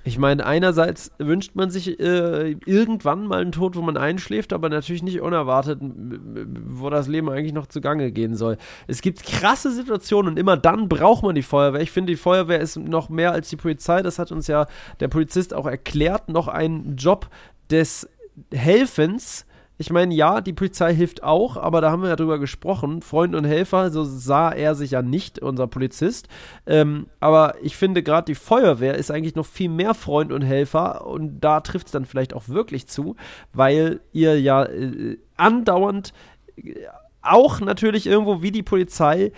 [0.03, 4.69] Ich meine, einerseits wünscht man sich äh, irgendwann mal einen Tod, wo man einschläft, aber
[4.69, 8.57] natürlich nicht unerwartet, wo das Leben eigentlich noch zugange gehen soll.
[8.87, 11.81] Es gibt krasse Situationen und immer dann braucht man die Feuerwehr.
[11.81, 14.01] Ich finde, die Feuerwehr ist noch mehr als die Polizei.
[14.01, 14.65] Das hat uns ja
[14.99, 16.29] der Polizist auch erklärt.
[16.29, 17.29] Noch ein Job
[17.69, 18.09] des
[18.51, 19.45] Helfens
[19.81, 23.01] ich meine, ja, die Polizei hilft auch, aber da haben wir ja drüber gesprochen.
[23.01, 26.27] Freund und Helfer, so sah er sich ja nicht, unser Polizist.
[26.67, 31.07] Ähm, aber ich finde gerade die Feuerwehr ist eigentlich noch viel mehr Freund und Helfer
[31.07, 33.15] und da trifft es dann vielleicht auch wirklich zu,
[33.53, 36.13] weil ihr ja äh, andauernd
[36.57, 36.75] äh,
[37.23, 39.31] auch natürlich irgendwo wie die Polizei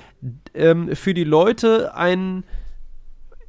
[0.54, 2.44] ähm, für die Leute ein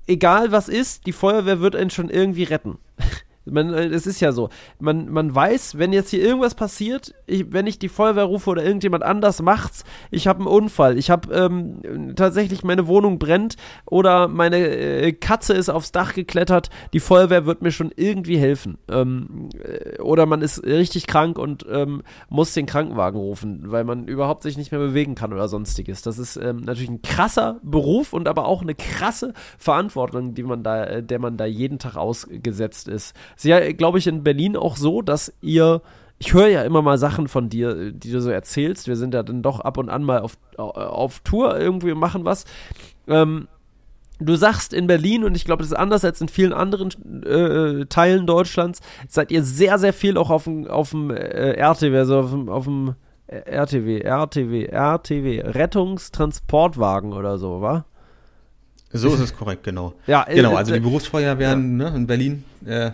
[0.06, 2.78] egal was ist, die Feuerwehr wird einen schon irgendwie retten.
[3.44, 4.48] Man, äh, es ist ja so.
[4.78, 8.64] Man, man weiß, wenn jetzt hier irgendwas passiert, ich, wenn ich die Feuerwehr rufe oder
[8.64, 14.28] irgendjemand anders macht's, ich habe einen Unfall, ich habe ähm, tatsächlich meine Wohnung brennt oder
[14.28, 18.78] meine äh, Katze ist aufs Dach geklettert, die Feuerwehr wird mir schon irgendwie helfen.
[18.88, 24.08] Ähm, äh, oder man ist richtig krank und ähm, muss den Krankenwagen rufen, weil man
[24.08, 26.02] überhaupt sich nicht mehr bewegen kann oder sonstiges.
[26.02, 30.62] Das ist ähm, natürlich ein krasser Beruf und aber auch eine krasse Verantwortung, die man
[30.62, 33.14] da, äh, der man da jeden Tag ausgesetzt ist.
[33.36, 35.82] Ist ja, glaube ich, in Berlin auch so, dass ihr
[36.18, 38.88] ich höre ja immer mal Sachen von dir, die du so erzählst.
[38.88, 42.24] Wir sind ja dann doch ab und an mal auf, auf Tour irgendwie und machen
[42.24, 42.44] was.
[43.08, 43.48] Ähm,
[44.20, 46.90] du sagst in Berlin, und ich glaube, das ist anders als in vielen anderen
[47.24, 51.96] äh, Teilen Deutschlands, seid ihr sehr, sehr viel auch auf dem, auf dem äh, RTW,
[51.98, 52.94] also auf dem, auf dem
[53.26, 57.84] RTW, RTW, RTW, Rettungstransportwagen oder so, wa?
[58.92, 59.94] So ist es korrekt, genau.
[60.06, 61.90] Ja, genau, äh, also die Berufsfeuerwehren ja.
[61.90, 62.92] ne, in Berlin äh,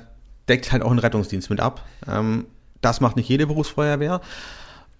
[0.51, 1.87] deckt halt auch einen Rettungsdienst mit ab.
[2.07, 2.47] Ähm,
[2.83, 4.21] das macht nicht jede Berufsfeuerwehr.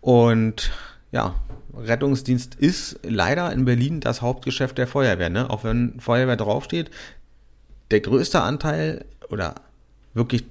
[0.01, 0.71] Und
[1.13, 1.35] ja,
[1.77, 5.29] Rettungsdienst ist leider in Berlin das Hauptgeschäft der Feuerwehr.
[5.29, 5.51] Ne?
[5.51, 6.91] Auch wenn Feuerwehr draufsteht,
[7.91, 9.57] der größte Anteil oder
[10.15, 10.45] wirklich,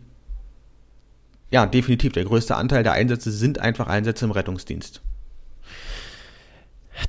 [1.49, 5.01] ja, definitiv der größte Anteil der Einsätze sind einfach Einsätze im Rettungsdienst.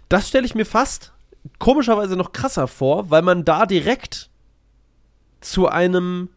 [0.08, 1.12] Das stelle ich mir fast
[1.58, 4.30] komischerweise noch krasser vor, weil man da direkt
[5.40, 6.28] zu einem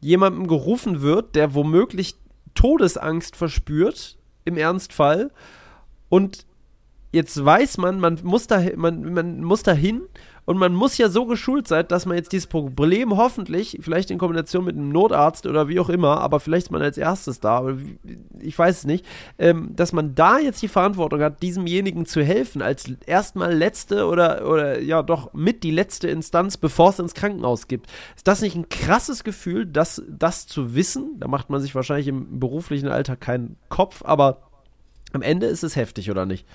[0.00, 2.16] jemandem gerufen wird, der womöglich
[2.54, 5.30] Todesangst verspürt, im Ernstfall,
[6.08, 6.46] und
[7.12, 10.02] jetzt weiß man, man muss da, man, man muss da hin
[10.48, 14.16] und man muss ja so geschult sein, dass man jetzt dieses Problem hoffentlich, vielleicht in
[14.16, 17.76] Kombination mit einem Notarzt oder wie auch immer, aber vielleicht ist man als erstes da,
[18.40, 19.04] ich weiß es nicht,
[19.38, 24.48] ähm, dass man da jetzt die Verantwortung hat, diesemjenigen zu helfen, als erstmal letzte oder,
[24.48, 27.86] oder ja doch mit die letzte Instanz, bevor es ins Krankenhaus gibt.
[28.16, 31.16] Ist das nicht ein krasses Gefühl, das, das zu wissen?
[31.20, 34.48] Da macht man sich wahrscheinlich im beruflichen Alltag keinen Kopf, aber
[35.12, 36.46] am Ende ist es heftig, oder nicht?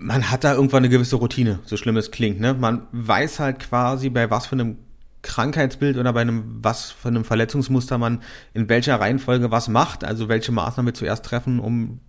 [0.00, 2.40] Man hat da irgendwann eine gewisse Routine, so schlimm es klingt.
[2.40, 2.54] Ne?
[2.54, 4.78] Man weiß halt quasi, bei was für einem
[5.22, 8.22] Krankheitsbild oder bei einem, was für einem Verletzungsmuster man
[8.54, 12.00] in welcher Reihenfolge was macht, also welche Maßnahmen wir zuerst treffen, um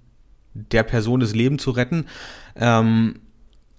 [0.53, 2.05] der Person das Leben zu retten.
[2.55, 3.19] Ähm,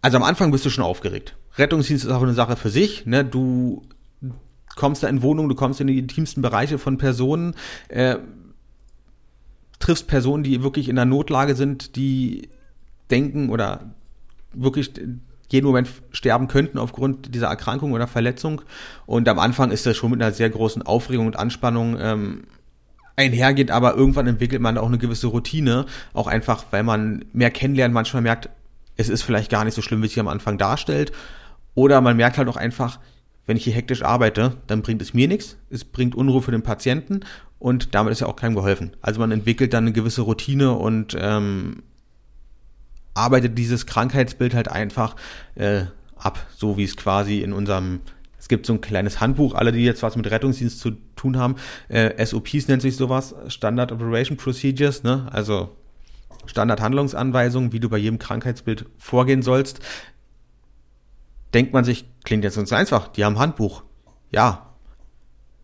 [0.03, 1.37] also am Anfang bist du schon aufgeregt.
[1.57, 3.07] Rettungsdienst ist auch eine Sache für sich.
[3.07, 3.25] Ne?
[3.25, 3.83] Du
[4.77, 7.55] kommst da in Wohnungen, du kommst in die intimsten Bereiche von Personen,
[7.89, 8.17] äh,
[9.79, 12.51] triffst Personen, die wirklich in der Notlage sind, die
[13.11, 13.95] denken oder
[14.55, 14.93] wirklich
[15.51, 18.63] jeden Moment sterben könnten aufgrund dieser Erkrankung oder Verletzung.
[19.07, 22.45] Und am Anfang ist das schon mit einer sehr großen Aufregung und Anspannung ähm,
[23.17, 27.93] einhergeht, aber irgendwann entwickelt man auch eine gewisse Routine, auch einfach, weil man mehr kennenlernt,
[27.93, 28.49] manchmal merkt,
[28.97, 31.13] es ist vielleicht gar nicht so schlimm, wie es sich am Anfang darstellt.
[31.75, 32.99] Oder man merkt halt auch einfach,
[33.47, 36.63] wenn ich hier hektisch arbeite, dann bringt es mir nichts, es bringt Unruhe für den
[36.63, 37.21] Patienten
[37.59, 38.97] und damit ist ja auch keinem geholfen.
[39.01, 41.83] Also man entwickelt dann eine gewisse Routine und ähm,
[43.15, 45.17] arbeitet dieses Krankheitsbild halt einfach
[45.55, 45.85] äh,
[46.17, 48.01] ab, so wie es quasi in unserem
[48.39, 51.55] es gibt so ein kleines Handbuch, alle, die jetzt was mit Rettungsdienst zu tun haben.
[51.89, 55.29] Äh, SOPs nennt sich sowas, Standard Operation Procedures, ne?
[55.31, 55.77] Also
[56.47, 59.79] Standardhandlungsanweisungen, wie du bei jedem Krankheitsbild vorgehen sollst.
[61.55, 63.85] Denkt man sich, klingt jetzt ganz einfach, die haben ein Handbuch.
[64.33, 64.75] Ja.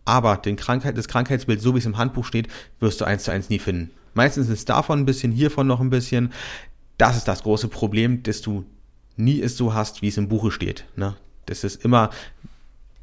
[0.05, 2.47] Aber den Krankheit, das Krankheitsbild, so wie es im Handbuch steht,
[2.79, 3.91] wirst du eins zu eins nie finden.
[4.13, 6.31] Meistens ist davon ein bisschen, hiervon noch ein bisschen.
[6.99, 8.65] Das ist das große Problem, dass du
[9.15, 10.85] nie es so hast, wie es im Buche steht.
[10.95, 11.15] Ne?
[11.47, 12.11] Dass es immer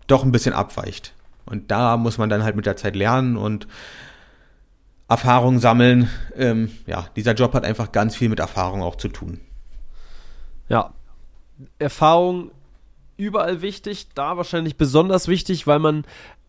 [0.06, 1.14] doch ein bisschen abweicht.
[1.46, 3.66] Und da muss man dann halt mit der Zeit lernen und
[5.08, 6.10] Erfahrung sammeln.
[6.36, 9.40] Ähm, ja, dieser Job hat einfach ganz viel mit Erfahrung auch zu tun.
[10.68, 10.92] Ja,
[11.78, 12.50] Erfahrung
[13.16, 16.04] überall wichtig, da wahrscheinlich besonders wichtig, weil man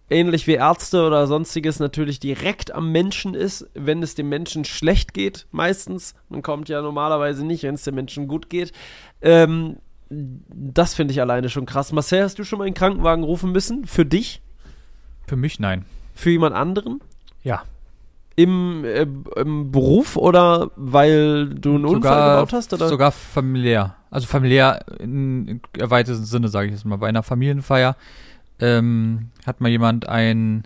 [0.10, 5.14] ähnlich wie Ärzte oder sonstiges natürlich direkt am Menschen ist, wenn es dem Menschen schlecht
[5.14, 6.16] geht, meistens.
[6.30, 8.72] Man kommt ja normalerweise nicht, wenn es dem Menschen gut geht.
[9.22, 9.78] Ähm,
[10.10, 11.92] das finde ich alleine schon krass.
[11.92, 13.86] Marcel, hast du schon mal einen Krankenwagen rufen müssen?
[13.86, 14.42] Für dich?
[15.28, 15.86] Für mich nein.
[16.14, 17.02] Für jemand anderen?
[17.44, 17.64] Ja.
[18.36, 22.74] Im, äh, im Beruf oder weil du einen Unfall gebaut hast?
[22.74, 22.88] Oder?
[22.88, 23.96] Sogar familiär.
[24.10, 26.98] Also familiär in erweiterten Sinne, sage ich jetzt mal.
[26.98, 27.98] Bei einer Familienfeier
[28.60, 30.64] ähm, hat mal jemand ein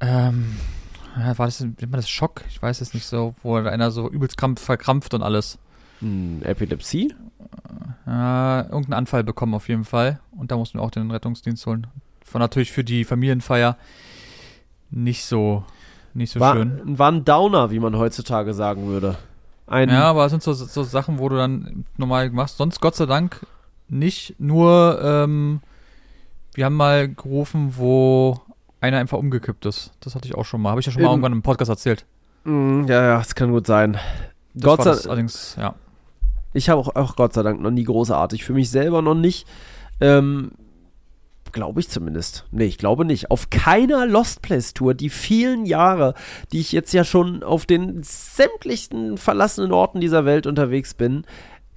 [0.00, 0.56] ähm,
[1.16, 2.42] war das, nennt man das Schock?
[2.48, 5.58] Ich weiß es nicht so, wo einer so übelst krampf, verkrampft und alles.
[6.00, 7.14] Hm, Epilepsie?
[8.06, 10.20] Äh, irgendeinen Anfall bekommen auf jeden Fall.
[10.36, 11.86] Und da mussten wir auch den Rettungsdienst holen.
[12.30, 13.76] War natürlich für die Familienfeier
[14.90, 15.64] nicht so,
[16.12, 16.98] nicht so war, schön.
[16.98, 19.16] War ein Downer, wie man heutzutage sagen würde.
[19.66, 22.58] Ein ja, aber es sind so, so Sachen, wo du dann normal machst.
[22.58, 23.46] Sonst Gott sei Dank
[23.88, 25.60] nicht nur, ähm,
[26.56, 28.40] wir haben mal gerufen, wo
[28.80, 29.92] einer einfach umgekippt ist.
[30.00, 30.70] Das hatte ich auch schon mal.
[30.70, 32.06] Habe ich ja schon mal irgendwann im Podcast erzählt.
[32.44, 33.98] Mm, ja, ja, das kann gut sein.
[34.54, 35.06] Das Gott sei Dank.
[35.06, 35.74] Allerdings, ja.
[36.54, 38.44] Ich habe auch, auch Gott sei Dank noch nie großartig.
[38.44, 39.46] Für mich selber noch nicht.
[40.00, 40.52] Ähm,
[41.52, 42.44] glaube ich zumindest.
[42.50, 43.30] Nee, ich glaube nicht.
[43.30, 46.14] Auf keiner Lost Place Tour, die vielen Jahre,
[46.52, 51.24] die ich jetzt ja schon auf den sämtlichen verlassenen Orten dieser Welt unterwegs bin,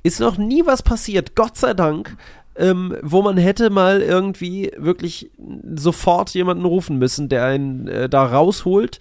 [0.04, 1.36] ist noch nie was passiert.
[1.36, 2.16] Gott sei Dank.
[2.60, 5.32] Ähm, wo man hätte mal irgendwie wirklich
[5.76, 9.00] sofort jemanden rufen müssen, der einen äh, da rausholt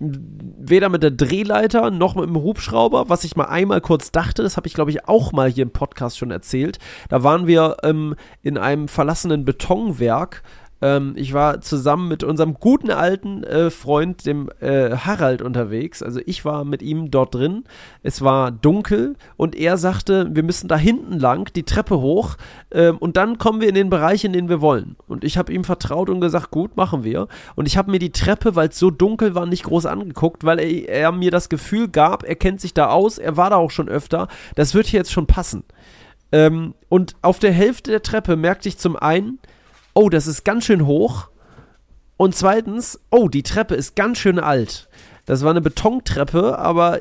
[0.00, 4.56] weder mit der Drehleiter noch mit dem Hubschrauber, was ich mal einmal kurz dachte, das
[4.56, 6.78] habe ich glaube ich auch mal hier im Podcast schon erzählt.
[7.08, 10.42] Da waren wir ähm, in einem verlassenen Betonwerk
[10.80, 16.02] ähm, ich war zusammen mit unserem guten alten äh, Freund, dem äh, Harald, unterwegs.
[16.02, 17.64] Also ich war mit ihm dort drin.
[18.02, 22.36] Es war dunkel und er sagte, wir müssen da hinten lang, die Treppe hoch
[22.70, 24.96] äh, und dann kommen wir in den Bereich, in den wir wollen.
[25.08, 27.28] Und ich habe ihm vertraut und gesagt, gut, machen wir.
[27.56, 30.60] Und ich habe mir die Treppe, weil es so dunkel war, nicht groß angeguckt, weil
[30.60, 33.70] er, er mir das Gefühl gab, er kennt sich da aus, er war da auch
[33.70, 34.28] schon öfter.
[34.54, 35.64] Das wird hier jetzt schon passen.
[36.30, 39.38] Ähm, und auf der Hälfte der Treppe merkte ich zum einen,
[39.98, 41.28] oh, das ist ganz schön hoch.
[42.16, 44.88] Und zweitens, oh, die Treppe ist ganz schön alt.
[45.26, 47.00] Das war eine Betontreppe, aber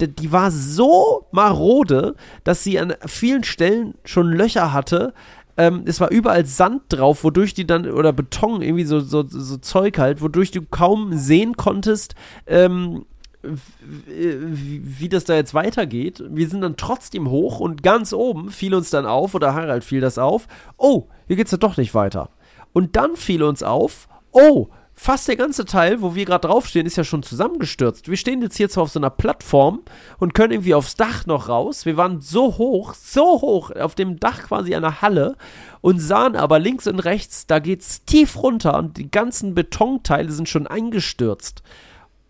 [0.00, 5.12] die war so marode, dass sie an vielen Stellen schon Löcher hatte.
[5.58, 9.58] Ähm, es war überall Sand drauf, wodurch die dann, oder Beton, irgendwie so, so, so
[9.58, 12.14] Zeug halt, wodurch du kaum sehen konntest,
[12.46, 13.04] ähm,
[13.42, 16.22] wie, das da jetzt weitergeht.
[16.28, 20.00] Wir sind dann trotzdem hoch und ganz oben fiel uns dann auf, oder Harald fiel
[20.00, 20.46] das auf,
[20.76, 22.30] oh, hier geht's ja doch nicht weiter.
[22.72, 24.68] Und dann fiel uns auf, oh,
[25.00, 28.10] fast der ganze Teil, wo wir gerade draufstehen, ist ja schon zusammengestürzt.
[28.10, 29.80] Wir stehen jetzt hier zwar auf so einer Plattform
[30.18, 31.86] und können irgendwie aufs Dach noch raus.
[31.86, 35.36] Wir waren so hoch, so hoch, auf dem Dach quasi einer Halle
[35.80, 40.50] und sahen aber links und rechts, da geht's tief runter und die ganzen Betonteile sind
[40.50, 41.62] schon eingestürzt.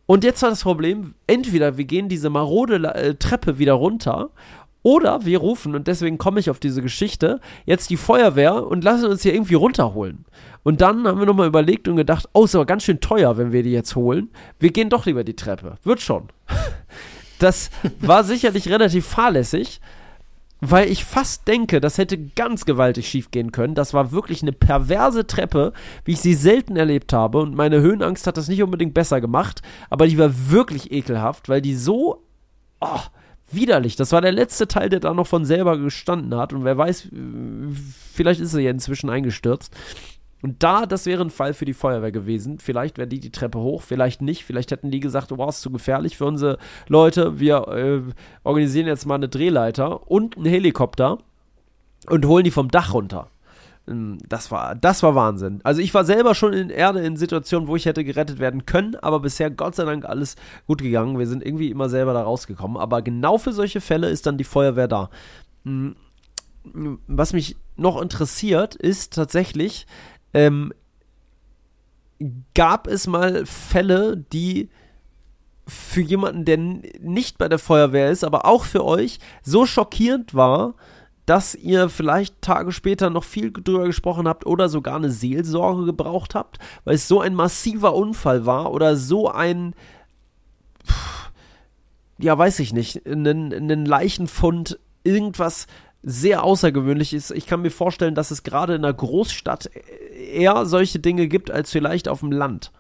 [0.07, 4.31] Und jetzt war das Problem, entweder wir gehen diese marode äh, Treppe wieder runter
[4.83, 9.07] Oder wir rufen, und deswegen komme ich auf diese Geschichte, jetzt die Feuerwehr und lassen
[9.07, 10.25] uns hier irgendwie runterholen.
[10.63, 13.53] Und dann haben wir nochmal überlegt und gedacht, oh, ist aber ganz schön teuer, wenn
[13.53, 14.31] wir die jetzt holen.
[14.59, 15.77] Wir gehen doch lieber die Treppe.
[15.83, 16.29] Wird schon.
[17.39, 17.71] Das
[18.01, 19.81] war sicherlich relativ fahrlässig,
[20.61, 23.75] weil ich fast denke, das hätte ganz gewaltig schief gehen können.
[23.75, 25.73] Das war wirklich eine perverse Treppe,
[26.05, 27.39] wie ich sie selten erlebt habe.
[27.39, 31.63] Und meine Höhenangst hat das nicht unbedingt besser gemacht, aber die war wirklich ekelhaft, weil
[31.63, 32.23] die so
[32.83, 33.01] oh,
[33.55, 33.97] widerlich.
[33.97, 36.53] Das war der letzte Teil, der da noch von selber gestanden hat.
[36.53, 37.09] Und wer weiß,
[38.13, 39.75] vielleicht ist er ja inzwischen eingestürzt.
[40.43, 42.59] Und da, das wäre ein Fall für die Feuerwehr gewesen.
[42.59, 44.45] Vielleicht wäre die die Treppe hoch, vielleicht nicht.
[44.45, 47.39] Vielleicht hätten die gesagt, wow, ist zu gefährlich für unsere Leute.
[47.39, 48.01] Wir äh,
[48.43, 51.19] organisieren jetzt mal eine Drehleiter und einen Helikopter
[52.09, 53.29] und holen die vom Dach runter.
[53.89, 55.61] Ähm, das war, das war Wahnsinn.
[55.65, 58.97] Also ich war selber schon in Erde in Situationen, wo ich hätte gerettet werden können,
[58.97, 61.19] aber bisher Gott sei Dank alles gut gegangen.
[61.19, 62.77] Wir sind irgendwie immer selber da rausgekommen.
[62.77, 65.11] Aber genau für solche Fälle ist dann die Feuerwehr da.
[65.65, 65.97] Hm,
[67.07, 69.87] was mich noch interessiert, ist tatsächlich,
[70.35, 70.73] ähm,
[72.55, 74.69] gab es mal Fälle, die
[75.67, 80.75] für jemanden, der nicht bei der Feuerwehr ist, aber auch für euch so schockierend war,
[81.31, 86.35] dass ihr vielleicht Tage später noch viel drüber gesprochen habt oder sogar eine Seelsorge gebraucht
[86.35, 89.75] habt, weil es so ein massiver Unfall war oder so ein,
[92.19, 95.69] ja, weiß ich nicht, einen, einen Leichenfund, irgendwas
[96.03, 97.31] sehr außergewöhnlich ist.
[97.31, 99.71] Ich kann mir vorstellen, dass es gerade in einer Großstadt
[100.33, 102.73] eher solche Dinge gibt als vielleicht auf dem Land.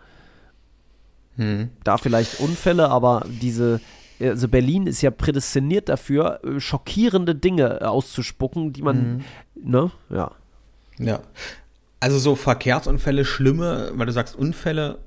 [1.36, 1.70] Hm.
[1.84, 3.80] Da vielleicht Unfälle, aber diese,
[4.20, 9.70] also Berlin ist ja prädestiniert dafür, äh, schockierende Dinge auszuspucken, die man, mhm.
[9.70, 10.32] ne, ja.
[10.98, 11.20] Ja.
[11.98, 14.98] Also so Verkehrsunfälle, schlimme, weil du sagst Unfälle,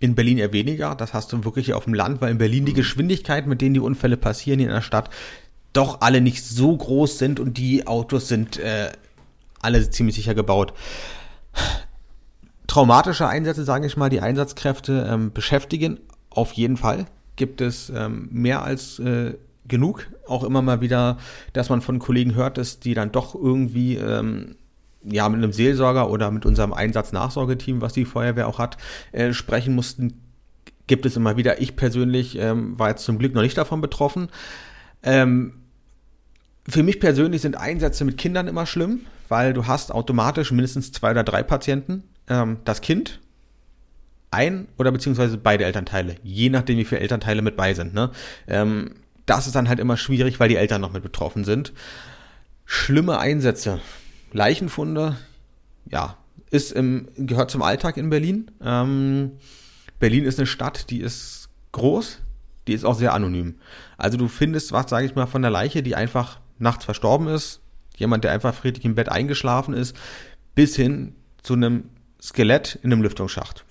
[0.00, 0.94] in Berlin eher weniger.
[0.94, 2.76] Das hast du wirklich auf dem Land, weil in Berlin die mhm.
[2.76, 5.10] Geschwindigkeit, mit denen die Unfälle passieren in der Stadt,
[5.72, 8.90] doch alle nicht so groß sind und die Autos sind äh,
[9.60, 10.72] alle ziemlich sicher gebaut.
[12.66, 17.06] Traumatische Einsätze, sage ich mal, die Einsatzkräfte ähm, beschäftigen auf jeden Fall.
[17.40, 19.32] Gibt es ähm, mehr als äh,
[19.66, 20.06] genug.
[20.28, 21.16] Auch immer mal wieder,
[21.54, 24.56] dass man von Kollegen hört, dass die dann doch irgendwie ähm,
[25.02, 28.76] ja mit einem Seelsorger oder mit unserem Einsatznachsorgeteam, was die Feuerwehr auch hat,
[29.12, 30.20] äh, sprechen mussten.
[30.86, 31.62] Gibt es immer wieder.
[31.62, 34.28] Ich persönlich ähm, war jetzt zum Glück noch nicht davon betroffen.
[35.02, 35.54] Ähm,
[36.68, 41.12] für mich persönlich sind Einsätze mit Kindern immer schlimm, weil du hast automatisch mindestens zwei
[41.12, 42.02] oder drei Patienten.
[42.28, 43.18] Ähm, das Kind,
[44.30, 47.94] ein oder beziehungsweise beide Elternteile, je nachdem, wie viele Elternteile mit bei sind.
[47.94, 48.10] Ne?
[48.46, 48.92] Ähm,
[49.26, 51.72] das ist dann halt immer schwierig, weil die Eltern noch mit betroffen sind.
[52.64, 53.80] Schlimme Einsätze,
[54.32, 55.16] Leichenfunde,
[55.86, 56.16] ja,
[56.50, 58.50] ist im, gehört zum Alltag in Berlin.
[58.62, 59.32] Ähm,
[59.98, 62.20] Berlin ist eine Stadt, die ist groß,
[62.66, 63.56] die ist auch sehr anonym.
[63.96, 67.60] Also du findest was, sage ich mal, von der Leiche, die einfach nachts verstorben ist,
[67.96, 69.96] jemand, der einfach friedlich im Bett eingeschlafen ist,
[70.54, 71.84] bis hin zu einem
[72.20, 73.64] Skelett in einem Lüftungsschacht.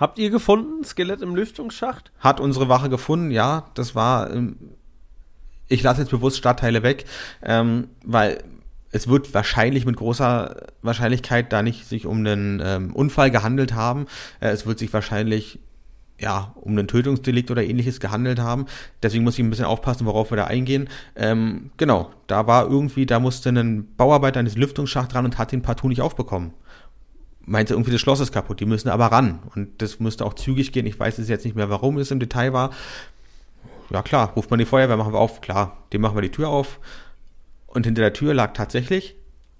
[0.00, 2.12] Habt ihr gefunden, Skelett im Lüftungsschacht?
[2.20, 3.70] Hat unsere Wache gefunden, ja.
[3.74, 4.56] Das war, ähm,
[5.68, 7.04] ich lasse jetzt bewusst Stadtteile weg,
[7.42, 8.42] ähm, weil
[8.90, 14.06] es wird wahrscheinlich mit großer Wahrscheinlichkeit da nicht sich um einen ähm, Unfall gehandelt haben.
[14.40, 15.58] Äh, es wird sich wahrscheinlich
[16.20, 18.66] ja, um einen Tötungsdelikt oder ähnliches gehandelt haben.
[19.02, 20.88] Deswegen muss ich ein bisschen aufpassen, worauf wir da eingehen.
[21.14, 25.52] Ähm, genau, da war irgendwie, da musste ein Bauarbeiter an diesen Lüftungsschacht ran und hat
[25.52, 26.54] den partout nicht aufbekommen.
[27.48, 29.40] Meinte irgendwie, das Schloss ist kaputt, die müssen aber ran.
[29.54, 30.86] Und das müsste auch zügig gehen.
[30.86, 32.70] Ich weiß jetzt nicht mehr, warum es im Detail war.
[33.90, 35.40] Ja klar, ruft man die Feuerwehr, machen wir auf.
[35.40, 36.78] Klar, dem machen wir die Tür auf.
[37.66, 39.14] Und hinter der Tür lag tatsächlich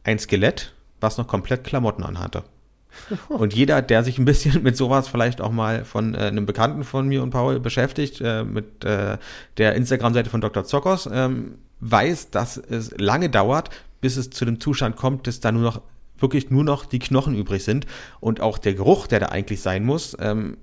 [0.05, 2.45] ein Skelett, was noch komplett Klamotten anhatte.
[3.29, 6.85] Und jeder, der sich ein bisschen mit sowas vielleicht auch mal von äh, einem Bekannten
[6.85, 9.19] von mir und Paul beschäftigt, äh, mit äh,
[9.57, 10.65] der Instagram-Seite von Dr.
[10.65, 13.71] Zockers, ähm, weiß, dass es lange dauert,
[14.01, 15.83] bis es zu dem Zustand kommt, dass da nur noch
[16.19, 17.87] wirklich nur noch die Knochen übrig sind
[18.21, 20.57] und auch der Geruch, der da eigentlich sein muss, ähm,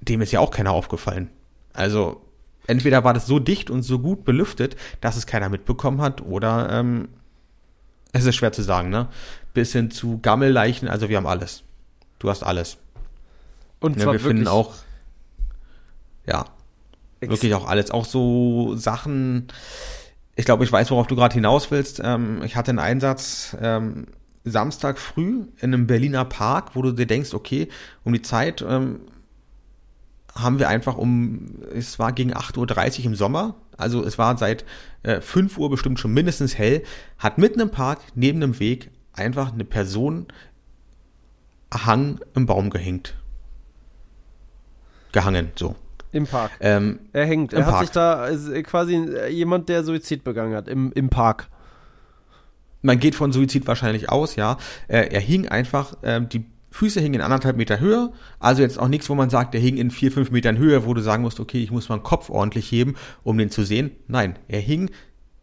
[0.00, 1.30] dem ist ja auch keiner aufgefallen.
[1.72, 2.22] Also
[2.66, 6.68] entweder war das so dicht und so gut belüftet, dass es keiner mitbekommen hat, oder
[6.70, 7.08] ähm,
[8.12, 9.08] es ist schwer zu sagen, ne?
[9.54, 10.88] bis hin zu Gammelleichen.
[10.88, 11.62] Also wir haben alles.
[12.18, 12.76] Du hast alles.
[13.80, 14.74] Und ja, wir finden auch,
[16.26, 16.44] ja,
[17.20, 17.90] wirklich auch alles.
[17.90, 19.48] Auch so Sachen.
[20.36, 22.00] Ich glaube, ich weiß, worauf du gerade hinaus willst.
[22.02, 24.06] Ähm, ich hatte einen Einsatz ähm,
[24.44, 27.68] Samstag früh in einem Berliner Park, wo du dir denkst, okay,
[28.04, 29.00] um die Zeit ähm,
[30.34, 34.64] haben wir einfach um, es war gegen 8.30 Uhr im Sommer, also es war seit
[35.02, 36.82] äh, 5 Uhr bestimmt schon mindestens hell,
[37.18, 40.26] hat mitten im Park neben dem Weg einfach eine Person
[41.72, 43.16] Hang im Baum gehängt.
[45.12, 45.76] Gehangen, so.
[46.12, 46.52] Im Park.
[46.60, 47.52] Ähm, Er hängt.
[47.52, 47.84] Im Er hat Park.
[47.84, 51.48] sich da also quasi äh, jemand, der Suizid begangen hat, im, im Park.
[52.84, 54.58] Man geht von Suizid wahrscheinlich aus, ja.
[54.88, 58.12] Äh, er hing einfach, ähm, die Füße hingen in anderthalb Meter Höhe.
[58.40, 60.92] Also jetzt auch nichts, wo man sagt, der hing in vier, fünf Metern Höhe, wo
[60.92, 63.92] du sagen musst, okay, ich muss meinen Kopf ordentlich heben, um den zu sehen.
[64.06, 64.90] Nein, er hing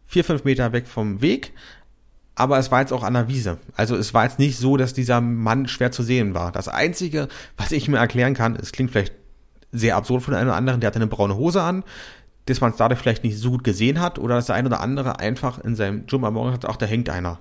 [0.04, 1.52] vier, fünf Meter weg vom Weg.
[2.34, 3.58] Aber es war jetzt auch an der Wiese.
[3.74, 6.52] Also es war jetzt nicht so, dass dieser Mann schwer zu sehen war.
[6.52, 9.14] Das Einzige, was ich mir erklären kann, es klingt vielleicht
[9.72, 11.82] sehr absurd von einem oder anderen, der hatte eine braune Hose an,
[12.46, 14.80] dass man es dadurch vielleicht nicht so gut gesehen hat oder dass der ein oder
[14.80, 17.38] andere einfach in seinem Gym am Morgen hat, ach, da hängt einer.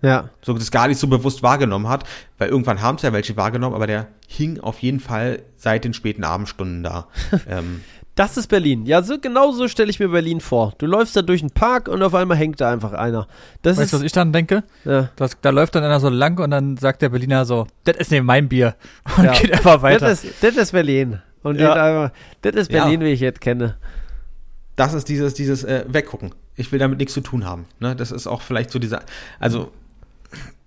[0.00, 0.30] Ja.
[0.42, 2.04] So das gar nicht so bewusst wahrgenommen hat,
[2.38, 5.92] weil irgendwann haben es ja welche wahrgenommen, aber der hing auf jeden Fall seit den
[5.92, 7.08] späten Abendstunden da.
[7.48, 7.82] ähm,
[8.14, 8.86] Das ist Berlin.
[8.86, 10.72] Ja, so, genau so stelle ich mir Berlin vor.
[10.78, 13.26] Du läufst da durch den Park und auf einmal hängt da einfach einer.
[13.62, 14.62] Das Weißt du, was ich dann denke?
[14.84, 15.10] Ja.
[15.16, 18.10] Das, da läuft dann einer so lang und dann sagt der Berliner so, das ist
[18.12, 18.76] neben mein Bier.
[19.18, 19.32] Und Ja.
[19.32, 20.06] geht einfach weiter.
[20.08, 21.20] Das ist, das ist Berlin.
[21.42, 21.68] Und Ja.
[21.74, 22.84] geht einfach, das ist Ja.
[22.84, 23.76] Berlin, wie ich jetzt kenne.
[24.78, 26.34] Das ist dieses, dieses äh, Weggucken.
[26.54, 27.66] Ich will damit nichts zu tun haben.
[27.80, 27.96] Ne?
[27.96, 29.02] Das ist auch vielleicht so dieser,
[29.40, 29.72] also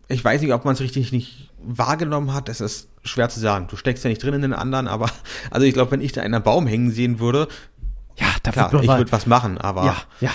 [0.09, 2.49] ich weiß nicht, ob man es richtig nicht wahrgenommen hat.
[2.49, 3.67] Es ist schwer zu sagen.
[3.69, 5.09] Du steckst ja nicht drin in den anderen, aber
[5.51, 7.47] also ich glaube, wenn ich da in einem Baum hängen sehen würde,
[8.17, 10.31] Ja, da klar, ich würde was machen, aber Ja, ja.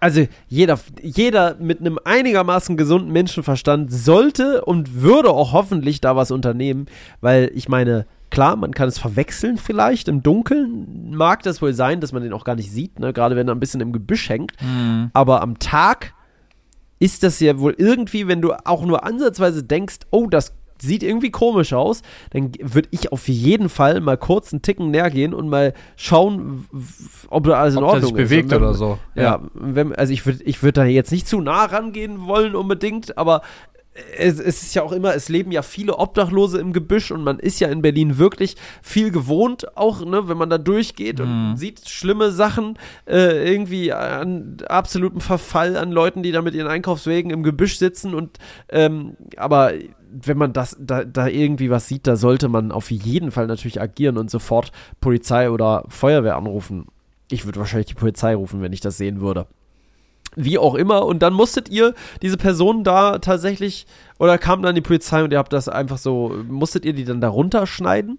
[0.00, 6.30] Also jeder, jeder mit einem einigermaßen gesunden Menschenverstand sollte und würde auch hoffentlich da was
[6.30, 6.86] unternehmen,
[7.22, 12.00] weil ich meine, klar, man kann es verwechseln vielleicht, im Dunkeln mag das wohl sein,
[12.00, 13.12] dass man den auch gar nicht sieht, ne?
[13.12, 15.10] gerade wenn er ein bisschen im Gebüsch hängt, Mhm.
[15.12, 16.14] aber am Tag
[16.98, 21.30] ist das ja wohl irgendwie, wenn du auch nur ansatzweise denkst, oh, das sieht irgendwie
[21.30, 25.48] komisch aus, dann würde ich auf jeden Fall mal kurz einen Ticken näher gehen und
[25.48, 26.66] mal schauen,
[27.30, 28.30] ob da alles in Ob der Ordnung sich ist.
[28.30, 28.98] bewegt Und wenn- oder so.
[29.14, 33.16] Ja, wenn, also ich würde ich würd da jetzt nicht zu nah rangehen wollen unbedingt,
[33.16, 33.42] aber
[34.18, 37.60] es, ist ja auch immer, es leben ja viele Obdachlose im Gebüsch und man ist
[37.60, 42.32] ja in Berlin wirklich viel gewohnt, auch ne, wenn man da durchgeht und sieht schlimme
[42.32, 47.78] Sachen, äh, irgendwie an absolutem Verfall an Leuten, die da mit ihren Einkaufswegen im Gebüsch
[47.78, 48.38] sitzen und
[48.68, 49.72] ähm, aber
[50.10, 53.80] wenn man das da, da irgendwie was sieht, da sollte man auf jeden Fall natürlich
[53.80, 56.86] agieren und sofort Polizei oder Feuerwehr anrufen.
[57.30, 59.46] Ich würde wahrscheinlich die Polizei rufen, wenn ich das sehen würde.
[60.36, 61.06] Wie auch immer.
[61.06, 63.86] Und dann musstet ihr diese Person da tatsächlich,
[64.18, 67.20] oder kam dann die Polizei und ihr habt das einfach so, musstet ihr die dann
[67.20, 68.18] da runterschneiden?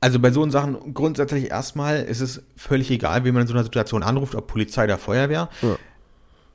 [0.00, 3.64] Also bei so Sachen grundsätzlich erstmal ist es völlig egal, wie man in so einer
[3.64, 5.48] Situation anruft, ob Polizei oder Feuerwehr.
[5.62, 5.76] Ja.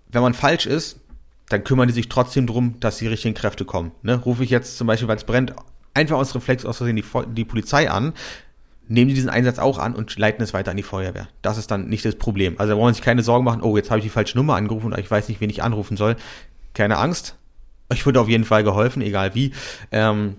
[0.10, 0.99] Wenn man falsch ist,
[1.49, 3.91] dann kümmern die sich trotzdem drum, dass die richtigen Kräfte kommen.
[4.04, 4.16] Ne?
[4.16, 5.54] Rufe ich jetzt zum Beispiel, weil es brennt,
[5.93, 8.14] einfach aus Reflex aus Versehen die, die Polizei an,
[8.92, 11.28] nehmen die diesen Einsatz auch an und leiten es weiter an die Feuerwehr.
[11.42, 12.56] Das ist dann nicht das Problem.
[12.60, 14.88] Also da wollen sich keine Sorgen machen, oh, jetzt habe ich die falsche Nummer angerufen
[14.92, 16.18] und ich weiß nicht, wen ich anrufen soll.
[16.74, 17.38] Keine Angst.
[17.89, 19.54] Euch wird auf jeden Fall geholfen, egal wie.
[19.92, 20.36] Ähm,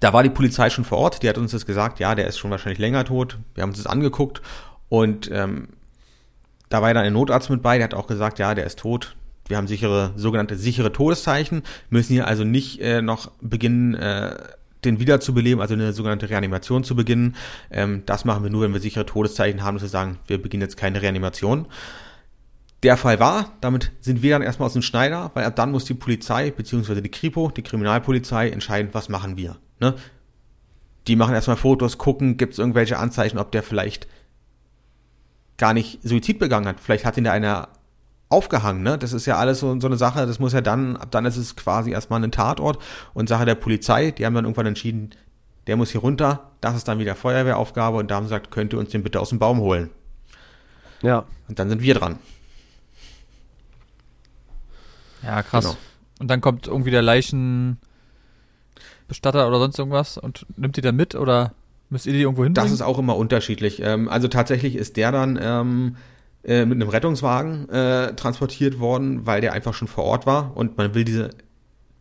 [0.00, 2.38] da war die Polizei schon vor Ort, die hat uns das gesagt, ja, der ist
[2.38, 3.38] schon wahrscheinlich länger tot.
[3.54, 4.40] Wir haben uns das angeguckt
[4.88, 5.68] und ähm,
[6.68, 9.16] da war dann ein Notarzt mit bei, der hat auch gesagt, ja, der ist tot.
[9.48, 14.36] Wir haben sichere, sogenannte sichere Todeszeichen, müssen hier also nicht äh, noch beginnen, äh,
[14.84, 17.36] den wiederzubeleben, also eine sogenannte Reanimation zu beginnen.
[17.70, 20.62] Ähm, das machen wir nur, wenn wir sichere Todeszeichen haben, dass wir sagen, wir beginnen
[20.62, 21.66] jetzt keine Reanimation.
[22.84, 25.84] Der Fall war, damit sind wir dann erstmal aus dem Schneider, weil ab dann muss
[25.84, 29.56] die Polizei, beziehungsweise die Kripo, die Kriminalpolizei, entscheiden, was machen wir.
[29.80, 29.94] Ne?
[31.08, 34.06] Die machen erstmal Fotos, gucken, gibt es irgendwelche Anzeichen, ob der vielleicht
[35.56, 36.78] gar nicht Suizid begangen hat.
[36.78, 37.68] Vielleicht hat ihn da einer
[38.28, 38.98] aufgehangen, ne?
[38.98, 41.36] Das ist ja alles so, so eine Sache, das muss ja dann, ab dann ist
[41.36, 42.78] es quasi erstmal ein Tatort
[43.14, 45.10] und Sache der Polizei, die haben dann irgendwann entschieden,
[45.66, 48.72] der muss hier runter, das ist dann wieder Feuerwehraufgabe und da haben sie gesagt, könnt
[48.72, 49.90] ihr uns den bitte aus dem Baum holen.
[51.02, 51.24] Ja.
[51.48, 52.18] Und dann sind wir dran.
[55.22, 55.64] Ja, krass.
[55.64, 55.76] Genau.
[56.20, 57.78] Und dann kommt irgendwie der Leichenbestatter
[59.46, 61.52] oder sonst irgendwas und nimmt die dann mit oder
[61.90, 62.66] müsst ihr die irgendwo hinbringen?
[62.66, 63.80] Das ist auch immer unterschiedlich.
[63.82, 65.96] Ähm, also tatsächlich ist der dann ähm,
[66.44, 70.76] äh, mit einem Rettungswagen äh, transportiert worden, weil der einfach schon vor Ort war und
[70.76, 71.30] man will diese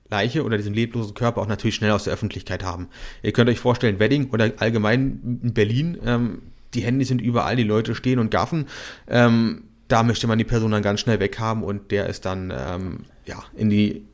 [0.10, 2.88] Leiche oder diesen leblosen Körper auch natürlich schnell aus der Öffentlichkeit haben.
[3.24, 6.42] Ihr könnt euch vorstellen, Wedding oder allgemein in Berlin, ähm,
[6.74, 8.68] die Handys sind überall, die Leute stehen und gaffen.
[9.08, 13.00] Ähm, da möchte man die Person dann ganz schnell weghaben und der ist dann ähm,
[13.26, 14.06] ja in die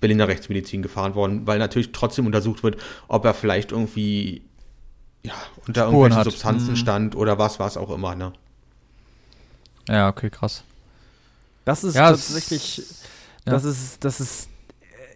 [0.00, 2.76] Berliner Rechtsmedizin gefahren worden, weil natürlich trotzdem untersucht wird,
[3.08, 4.42] ob er vielleicht irgendwie
[5.24, 5.32] ja,
[5.66, 6.24] unter Spuren irgendwelchen hat.
[6.24, 6.76] Substanzen Mhm.
[6.76, 8.32] stand oder was, was auch immer, ne?
[9.88, 10.62] Ja, okay, krass.
[11.64, 13.52] Das ist Ja, tatsächlich, ja.
[13.52, 14.48] das ist, das ist,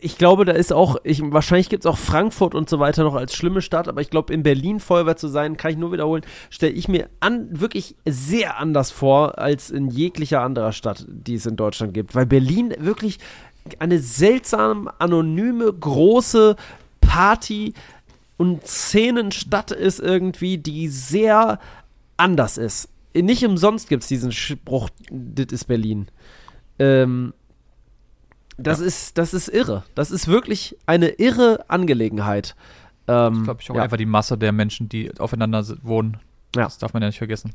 [0.00, 3.14] ich glaube, da ist auch, ich, wahrscheinlich gibt es auch Frankfurt und so weiter noch
[3.14, 6.24] als schlimme Stadt, aber ich glaube, in Berlin Feuerwehr zu sein, kann ich nur wiederholen,
[6.50, 11.46] stelle ich mir an, wirklich sehr anders vor, als in jeglicher anderer Stadt, die es
[11.46, 13.18] in Deutschland gibt, weil Berlin wirklich
[13.78, 16.56] eine seltsam anonyme, große
[17.00, 17.74] Party
[18.36, 21.60] und Szenenstadt ist irgendwie, die sehr
[22.16, 22.88] anders ist.
[23.14, 26.08] Nicht umsonst gibt es diesen Spruch, das ist Berlin.
[26.78, 27.34] Ähm,
[28.56, 29.84] das, ist, das ist irre.
[29.94, 32.54] Das ist wirklich eine irre Angelegenheit.
[33.08, 33.82] Ähm, Das glaube ich auch ja.
[33.82, 36.18] einfach die Masse der Menschen, die aufeinander wohnen.
[36.54, 36.64] Ja.
[36.64, 37.52] Das darf man ja nicht vergessen.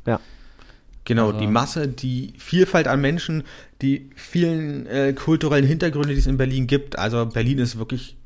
[1.04, 3.44] Genau, Also- die Masse, die Vielfalt an Menschen,
[3.80, 6.98] die vielen äh, kulturellen Hintergründe, die es in Berlin gibt.
[6.98, 8.16] Also Berlin ist wirklich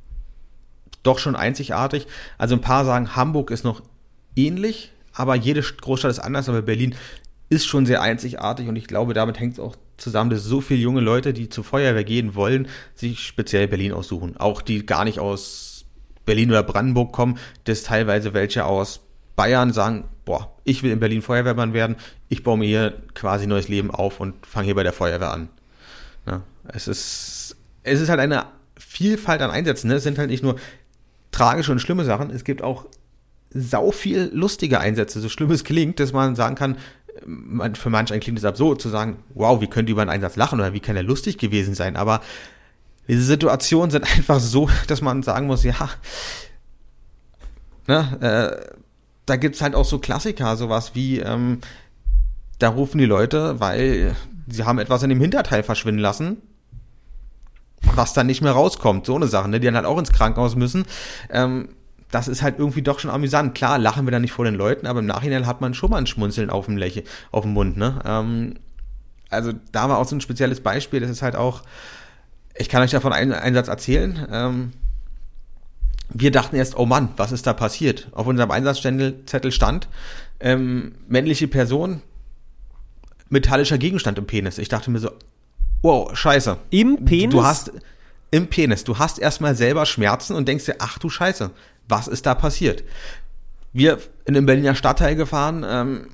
[1.03, 2.07] doch schon einzigartig.
[2.39, 3.83] Also ein paar sagen, Hamburg ist noch
[4.37, 6.95] ähnlich, aber jede St- Großstadt ist anders, aber Berlin
[7.53, 10.81] ist schon sehr einzigartig und ich glaube, damit hängt es auch zusammen, dass so viele
[10.81, 14.39] junge Leute, die zur Feuerwehr gehen wollen, sich speziell Berlin aussuchen.
[14.39, 15.85] Auch die gar nicht aus
[16.25, 19.01] Berlin oder Brandenburg kommen, dass teilweise welche aus
[19.37, 21.97] Bayern sagen, boah, ich will in Berlin Feuerwehrmann werden,
[22.31, 25.51] ich baue mir hier quasi neues Leben auf und fange hier bei der Feuerwehr an.
[26.27, 28.47] Ja, es ist, es ist halt eine
[28.79, 29.95] Vielfalt an Einsätzen, ne?
[29.95, 30.57] Es sind halt nicht nur
[31.33, 32.87] tragische und schlimme Sachen, es gibt auch
[33.55, 36.79] sau viel lustige Einsätze, so schlimm es klingt, dass man sagen kann,
[37.75, 40.37] für manch einen klingt es absurd zu sagen, wow, wie könnt ihr über einen Einsatz
[40.37, 42.21] lachen oder wie kann er lustig gewesen sein, aber
[43.09, 45.91] diese Situationen sind einfach so, dass man sagen muss, ja,
[47.87, 48.73] ne, äh,
[49.27, 51.61] da gibt's halt auch so Klassiker, sowas wie, ähm,
[52.59, 54.17] da rufen die Leute, weil
[54.49, 56.39] sie haben etwas in dem Hinterteil verschwinden lassen,
[57.95, 60.57] was dann nicht mehr rauskommt, so eine Sache, ne, die dann halt auch ins Krankenhaus
[60.57, 60.85] müssen.
[61.31, 61.69] Ähm,
[62.13, 63.55] das ist halt irgendwie doch schon amüsant.
[63.55, 65.97] Klar, lachen wir da nicht vor den Leuten, aber im Nachhinein hat man schon mal
[65.97, 68.01] ein Schmunzeln auf dem Lächeln, auf dem Mund, ne?
[68.05, 68.55] Ähm,
[69.31, 71.63] also da war auch so ein spezielles Beispiel, das ist halt auch,
[72.55, 74.29] ich kann euch davon einen Einsatz erzählen.
[74.31, 74.73] Ähm,
[76.11, 78.09] wir dachten erst, oh Mann, was ist da passiert?
[78.13, 79.89] Auf unserem Einsatzzettel stand,
[80.39, 82.03] ähm, männliche Person,
[83.31, 84.59] metallischer Gegenstand im Penis.
[84.59, 85.13] Ich dachte mir so,
[85.81, 86.59] wow, scheiße.
[86.69, 87.33] Im Penis?
[87.33, 87.73] Du hast
[88.31, 91.51] im Penis, du hast erstmal selber Schmerzen und denkst dir, ach du Scheiße,
[91.93, 92.83] was ist da passiert?
[93.73, 96.07] Wir in den Berliner Stadtteil gefahren, ähm,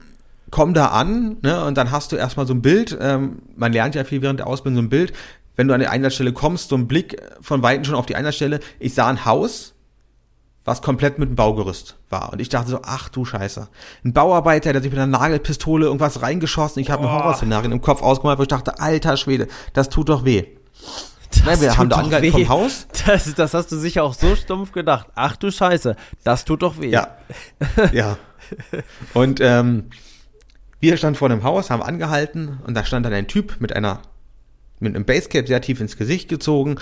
[0.50, 3.94] kommen da an, ne, und dann hast du erstmal so ein Bild, ähm, man lernt
[3.94, 5.12] ja viel während der Ausbildung so ein Bild,
[5.56, 8.60] wenn du an die Einsatzstelle kommst, so ein Blick von Weitem schon auf die Einsatzstelle,
[8.78, 9.74] ich sah ein Haus,
[10.64, 12.32] was komplett mit einem Baugerüst war.
[12.32, 13.68] Und ich dachte so, ach du Scheiße.
[14.04, 16.82] Ein Bauarbeiter, der sich mit einer Nagelpistole irgendwas reingeschossen.
[16.82, 20.24] Ich habe mir Horrorszenarien im Kopf ausgemalt, wo ich dachte, alter Schwede, das tut doch
[20.24, 20.44] weh.
[21.44, 22.86] Das wir haben da angehalten vom Haus.
[23.06, 25.08] Das, das hast du sicher auch so stumpf gedacht.
[25.14, 26.90] Ach du Scheiße, das tut doch weh.
[26.90, 27.16] Ja.
[27.92, 28.18] ja.
[29.14, 29.90] Und ähm,
[30.80, 34.00] wir standen vor dem Haus, haben angehalten und da stand dann ein Typ mit einer
[34.80, 36.76] mit einem Basecap sehr tief ins Gesicht gezogen.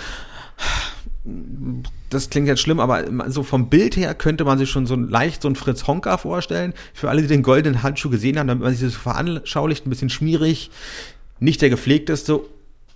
[2.09, 5.41] Das klingt jetzt schlimm, aber so vom Bild her könnte man sich schon so leicht
[5.41, 6.73] so einen Fritz Honka vorstellen.
[6.93, 9.89] Für alle, die den goldenen Handschuh gesehen haben, damit man sich das so veranschaulicht, ein
[9.89, 10.69] bisschen schmierig,
[11.39, 12.39] nicht der gepflegteste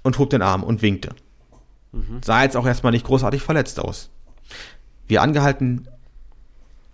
[0.03, 1.09] und hob den Arm und winkte.
[2.23, 4.09] Sah jetzt auch erstmal nicht großartig verletzt aus.
[5.07, 5.87] Wir angehalten,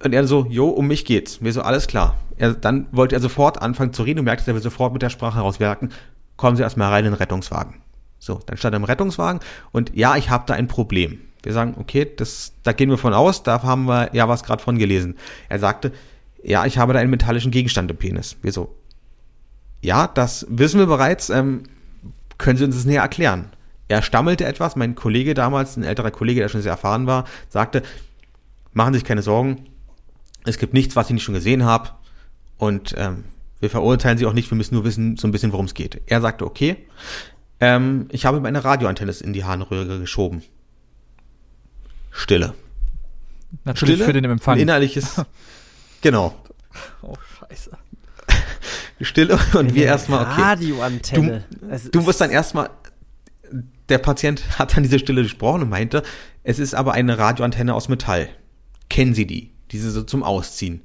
[0.03, 1.41] und er so, jo, um mich geht's.
[1.41, 2.15] Mir so, alles klar.
[2.37, 5.09] Er, dann wollte er sofort anfangen zu reden und merkte, er will sofort mit der
[5.09, 5.91] Sprache rauswerken.
[6.35, 7.81] Kommen Sie erstmal rein in den Rettungswagen.
[8.19, 9.41] So, dann stand er im Rettungswagen
[9.71, 11.19] und ja, ich habe da ein Problem.
[11.43, 14.61] Wir sagen, okay, das, da gehen wir von aus, da haben wir ja was gerade
[14.61, 15.15] von gelesen.
[15.49, 15.91] Er sagte,
[16.43, 18.35] ja, ich habe da einen metallischen Gegenstand im Penis.
[18.41, 18.75] Wir so,
[19.81, 21.29] ja, das wissen wir bereits.
[21.29, 21.63] Ähm,
[22.37, 23.49] können Sie uns das näher erklären?
[23.87, 24.75] Er stammelte etwas.
[24.75, 27.83] Mein Kollege damals, ein älterer Kollege, der schon sehr erfahren war, sagte,
[28.73, 29.65] machen Sie sich keine Sorgen.
[30.45, 31.89] Es gibt nichts, was ich nicht schon gesehen habe.
[32.57, 33.23] Und ähm,
[33.59, 34.51] wir verurteilen Sie auch nicht.
[34.51, 36.01] Wir müssen nur wissen, so ein bisschen, worum es geht.
[36.07, 36.77] Er sagte, okay.
[37.59, 40.43] Ähm, ich habe ihm eine Radioantenne in die Harnröhre geschoben.
[42.11, 42.53] Stille.
[43.63, 44.05] Natürlich Stille.
[44.05, 44.55] für den Empfang.
[44.55, 45.21] Ein innerliches.
[46.01, 46.35] genau.
[47.01, 47.71] Oh, scheiße.
[49.01, 50.41] Stille und wir erstmal, okay.
[50.41, 51.45] Radioantenne.
[51.59, 52.69] Du ist- musst dann erstmal,
[53.89, 56.03] der Patient hat dann diese Stille gesprochen und meinte,
[56.43, 58.29] es ist aber eine Radioantenne aus Metall.
[58.89, 59.51] Kennen Sie die?
[59.71, 60.81] Diese so zum Ausziehen.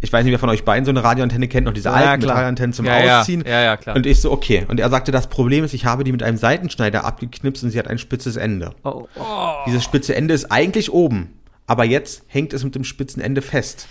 [0.00, 2.22] Ich weiß nicht, wer von euch beiden so eine Radioantenne kennt, noch diese Ja, alten
[2.22, 2.34] klar.
[2.34, 3.20] Metallantennen zum Ja, ja.
[3.20, 3.44] Ausziehen.
[3.46, 3.94] Ja, ja, klar.
[3.94, 4.66] Und ich so, okay.
[4.66, 7.78] Und er sagte, das Problem ist, ich habe die mit einem Seitenschneider abgeknipst und sie
[7.78, 8.74] hat ein spitzes Ende.
[8.82, 9.52] Oh, oh.
[9.66, 13.86] Dieses spitze Ende ist eigentlich oben, aber jetzt hängt es mit dem spitzen Ende fest.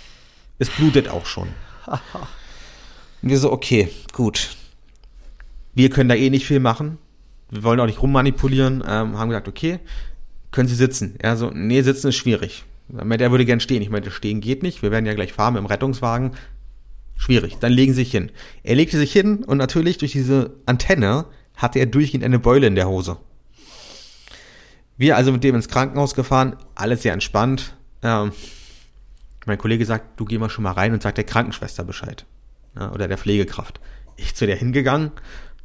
[0.60, 1.48] Es blutet auch schon.
[3.22, 4.50] Und wir so, okay, gut.
[5.74, 6.98] Wir können da eh nicht viel machen.
[7.52, 8.84] Wir wollen auch nicht rummanipulieren.
[8.88, 9.80] Ähm, haben gesagt, okay,
[10.52, 11.16] können Sie sitzen?
[11.20, 12.64] Er so, nee, sitzen ist schwierig.
[12.98, 13.82] Er meinte, er würde gern stehen.
[13.82, 14.82] Ich meinte, stehen geht nicht.
[14.82, 16.32] Wir werden ja gleich fahren im Rettungswagen.
[17.16, 17.58] Schwierig.
[17.60, 18.32] Dann legen Sie sich hin.
[18.64, 21.26] Er legte sich hin und natürlich durch diese Antenne
[21.56, 23.18] hatte er durchgehend eine Beule in der Hose.
[24.98, 27.76] Wir also mit dem ins Krankenhaus gefahren, alles sehr entspannt.
[28.02, 28.32] Ähm,
[29.46, 32.26] mein Kollege sagt, du geh mal schon mal rein und sag der Krankenschwester Bescheid.
[32.76, 33.80] Ja, oder der Pflegekraft.
[34.16, 35.12] Ich zu der hingegangen,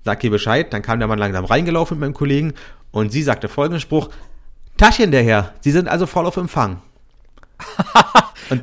[0.07, 2.55] sag ihr Bescheid, dann kam der Mann langsam reingelaufen mit meinem Kollegen
[2.93, 4.09] und sie sagte folgenden Spruch,
[4.79, 6.81] Taschen der Herr, Sie sind also voll auf Empfang.
[8.51, 8.63] Und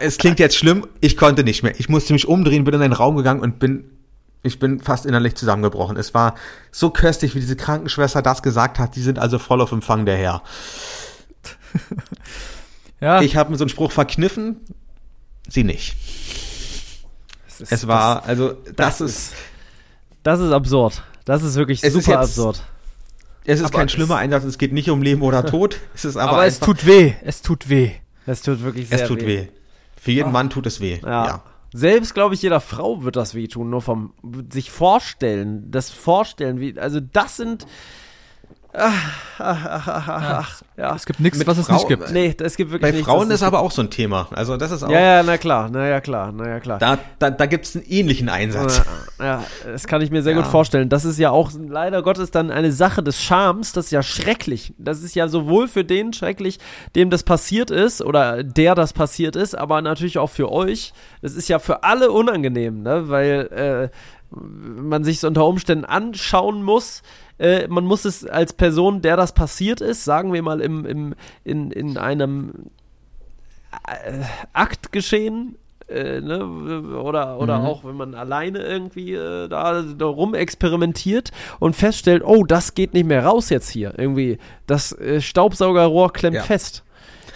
[0.00, 1.78] es klingt jetzt schlimm, ich konnte nicht mehr.
[1.78, 3.90] Ich musste mich umdrehen, bin in einen Raum gegangen und bin,
[4.42, 5.96] ich bin fast innerlich zusammengebrochen.
[5.98, 6.36] Es war
[6.70, 8.96] so köstlich, wie diese Krankenschwester das gesagt hat.
[8.96, 10.42] Die sind also voll auf Empfang der Herr.
[13.00, 14.56] Ja, Ich habe mir so einen Spruch verkniffen,
[15.48, 15.94] sie nicht.
[17.60, 19.32] ist- Es war, also, das, das ist,
[20.22, 21.02] Das ist absurd.
[21.24, 22.62] Das ist wirklich Es ist super jetzt- absurd.
[23.44, 25.78] es ist aber kein es- schlimmer Einsatz, es geht nicht um Leben oder Tod.
[25.94, 27.14] Es ist aber, aber, es tut weh.
[27.22, 27.92] Es tut weh.
[28.26, 29.48] Es tut wirklich sehr es tut weh.
[30.00, 31.00] Für jeden Mann tut es weh.
[31.02, 31.26] Ja.
[31.26, 31.42] ja.
[31.74, 34.14] Selbst, glaube ich, jeder Frau wird das wehtun, nur vom
[34.50, 37.66] sich vorstellen, das Vorstellen, wie, also das sind,
[38.72, 38.92] ach,
[39.38, 40.94] ach, ach, ach, ach, ja.
[40.94, 42.10] Es gibt nichts, Mit was es Frau- nicht gibt.
[42.12, 44.28] Nee, es gibt wirklich Bei nichts, Frauen ist aber auch so ein Thema.
[44.32, 46.78] Also das ist auch, Ja, ja, na klar, na ja, klar, na ja, klar.
[46.78, 48.82] da, da, da gibt es einen ähnlichen Einsatz.
[49.18, 50.40] Ja, ja, das kann ich mir sehr Ja.
[50.42, 50.88] gut vorstellen.
[50.88, 53.72] Das ist ja auch leider Gottes dann eine Sache des Schams.
[53.72, 54.74] Das ist ja schrecklich.
[54.78, 56.58] Das ist ja sowohl für den schrecklich,
[56.94, 60.92] dem das passiert ist oder der das passiert ist, aber natürlich auch für euch.
[61.22, 63.08] Das ist ja für alle unangenehm, ne?
[63.08, 67.02] weil äh, man sich es unter Umständen anschauen muss.
[67.38, 71.14] Äh, man muss es als Person, der das passiert ist, sagen wir mal im, im,
[71.44, 72.52] in, in einem
[73.86, 74.22] äh,
[74.52, 75.56] Akt geschehen,
[75.88, 76.44] äh, ne?
[77.00, 77.64] oder, oder Mhm.
[77.64, 83.06] auch wenn man alleine irgendwie äh, da, da rumexperimentiert und feststellt, oh, das geht nicht
[83.06, 83.94] mehr raus jetzt hier.
[83.96, 86.42] Irgendwie, das äh, Staubsaugerrohr klemmt Ja.
[86.42, 86.82] fest.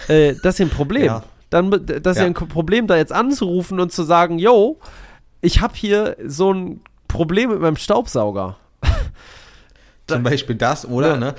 [0.09, 1.07] Äh, das ist ein Problem.
[1.07, 1.23] Ja.
[1.51, 4.79] Dann, das ist ja ein Problem, da jetzt anzurufen und zu sagen, yo,
[5.43, 8.57] ich habe hier so ein Problem mit meinem Staubsauger.
[10.07, 11.09] Zum Beispiel das, oder?
[11.09, 11.17] Ja.
[11.19, 11.35] Ne?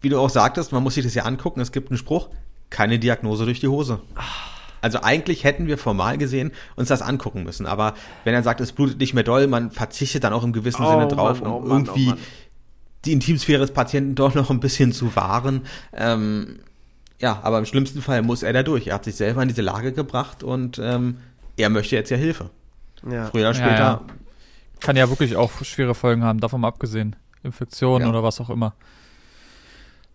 [0.00, 1.60] Wie du auch sagtest, man muss sich das ja angucken.
[1.60, 2.28] Es gibt einen Spruch,
[2.70, 4.00] keine Diagnose durch die Hose.
[4.80, 7.66] Also eigentlich hätten wir formal gesehen uns das angucken müssen.
[7.66, 10.84] Aber wenn er sagt, es blutet nicht mehr doll, man verzichtet dann auch im gewissen
[10.84, 12.16] Oh Sinne drauf, Mann, oh um Mann, irgendwie oh
[13.04, 15.62] die Intimsphäre des Patienten doch noch ein bisschen zu wahren.
[15.92, 16.60] Ähm,
[17.18, 18.88] ja, aber im schlimmsten Fall muss er da durch.
[18.88, 21.18] Er hat sich selber in diese Lage gebracht und ähm,
[21.56, 22.50] er möchte jetzt ja Hilfe.
[23.10, 23.26] Ja.
[23.26, 23.76] Früher oder später.
[23.78, 24.00] ja.
[24.80, 27.16] Kann ja wirklich auch schwere Folgen haben, davon mal abgesehen.
[27.42, 28.08] Infektionen Ja.
[28.08, 28.74] oder was auch immer.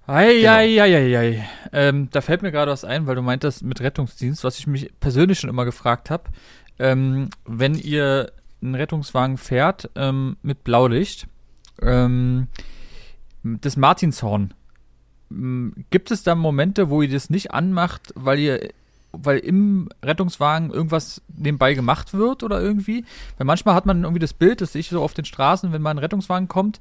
[0.05, 0.51] Ei, Genau.
[0.53, 1.49] ei, ei, ei, ei.
[1.73, 4.89] Ähm, da fällt mir gerade was ein, weil du meintest mit Rettungsdienst, was ich mich
[4.99, 6.23] persönlich schon immer gefragt habe.
[6.79, 8.31] Ähm, wenn ihr
[8.61, 11.27] einen Rettungswagen fährt ähm, mit Blaulicht,
[11.81, 12.47] ähm,
[13.43, 14.53] das Martinshorn,
[15.89, 18.69] gibt es da Momente, wo ihr das nicht anmacht, weil ihr
[19.23, 23.05] weil im Rettungswagen irgendwas nebenbei gemacht wird oder irgendwie.
[23.37, 25.81] Weil manchmal hat man irgendwie das Bild, das sehe ich so auf den Straßen, wenn
[25.81, 26.79] mal ein Rettungswagen kommt,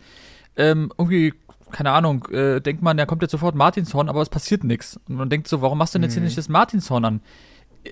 [0.56, 1.34] ähm, irgendwie,
[1.70, 4.98] keine Ahnung, äh, denkt man, da kommt jetzt sofort Martinshorn, aber es passiert nichts.
[5.08, 7.20] Und man denkt so, warum machst du denn jetzt hier nicht das Martinshorn an?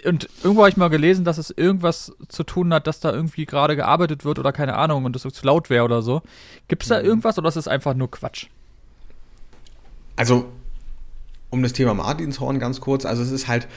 [0.04, 3.46] Und irgendwo habe ich mal gelesen, dass es irgendwas zu tun hat, dass da irgendwie
[3.46, 6.22] gerade gearbeitet wird oder keine Ahnung und das so zu laut wäre oder so.
[6.68, 8.48] Gibt es da irgendwas oder ist es einfach nur Quatsch?
[10.16, 10.46] Also,
[11.50, 13.68] um das Thema Martinshorn ganz kurz, also es ist halt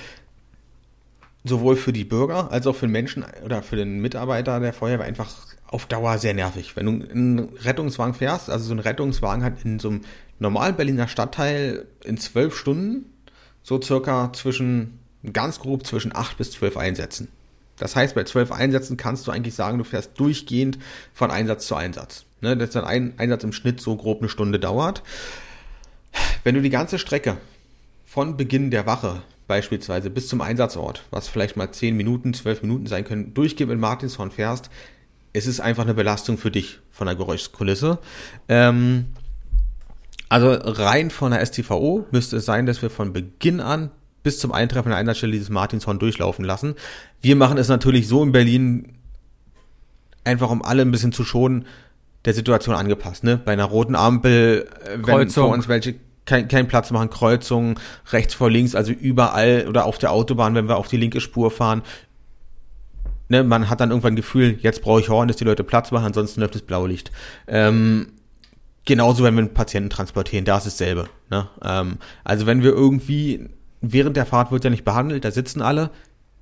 [1.47, 5.05] sowohl für die Bürger als auch für den Menschen oder für den Mitarbeiter der Feuerwehr
[5.05, 5.33] einfach
[5.67, 6.75] auf Dauer sehr nervig.
[6.75, 10.01] Wenn du einen Rettungswagen fährst, also so ein Rettungswagen hat in so einem
[10.39, 13.05] normalen Berliner Stadtteil in zwölf Stunden
[13.63, 14.99] so circa zwischen,
[15.33, 17.27] ganz grob zwischen acht bis zwölf Einsätzen.
[17.77, 20.79] Das heißt, bei zwölf Einsätzen kannst du eigentlich sagen, du fährst durchgehend
[21.13, 22.25] von Einsatz zu Einsatz.
[22.39, 25.01] Ne, dass dann ein Einsatz im Schnitt so grob eine Stunde dauert.
[26.43, 27.37] Wenn du die ganze Strecke
[28.05, 32.85] von Beginn der Wache beispielsweise bis zum Einsatzort, was vielleicht mal 10 Minuten, 12 Minuten
[32.85, 34.69] sein können, durchgehend mit Martinshorn fährst,
[35.33, 37.99] es ist einfach eine Belastung für dich von der Geräuschkulisse.
[38.49, 39.07] Ähm,
[40.29, 43.91] also rein von der STVO müsste es sein, dass wir von Beginn an
[44.23, 46.75] bis zum Eintreffen der Einsatzstelle dieses Martinshorn durchlaufen lassen.
[47.21, 48.93] Wir machen es natürlich so in Berlin,
[50.25, 51.65] einfach um alle ein bisschen zu schonen,
[52.25, 53.23] der Situation angepasst.
[53.23, 53.37] Ne?
[53.37, 55.45] Bei einer roten Ampel, äh, wenn Kreuzung.
[55.45, 55.95] vor uns welche
[56.27, 57.79] keinen kein Platz machen, Kreuzungen,
[58.11, 61.49] rechts vor links, also überall oder auf der Autobahn, wenn wir auf die linke Spur
[61.49, 61.81] fahren.
[63.29, 65.91] Ne, man hat dann irgendwann ein Gefühl, jetzt brauche ich Horn, dass die Leute Platz
[65.91, 67.11] machen, ansonsten läuft das Blaulicht.
[67.47, 68.13] Ähm,
[68.85, 71.09] genauso, wenn wir einen Patienten transportieren, da ist dasselbe.
[71.29, 71.47] Ne?
[71.63, 73.49] Ähm, also wenn wir irgendwie,
[73.81, 75.89] während der Fahrt wird ja nicht behandelt, da sitzen alle,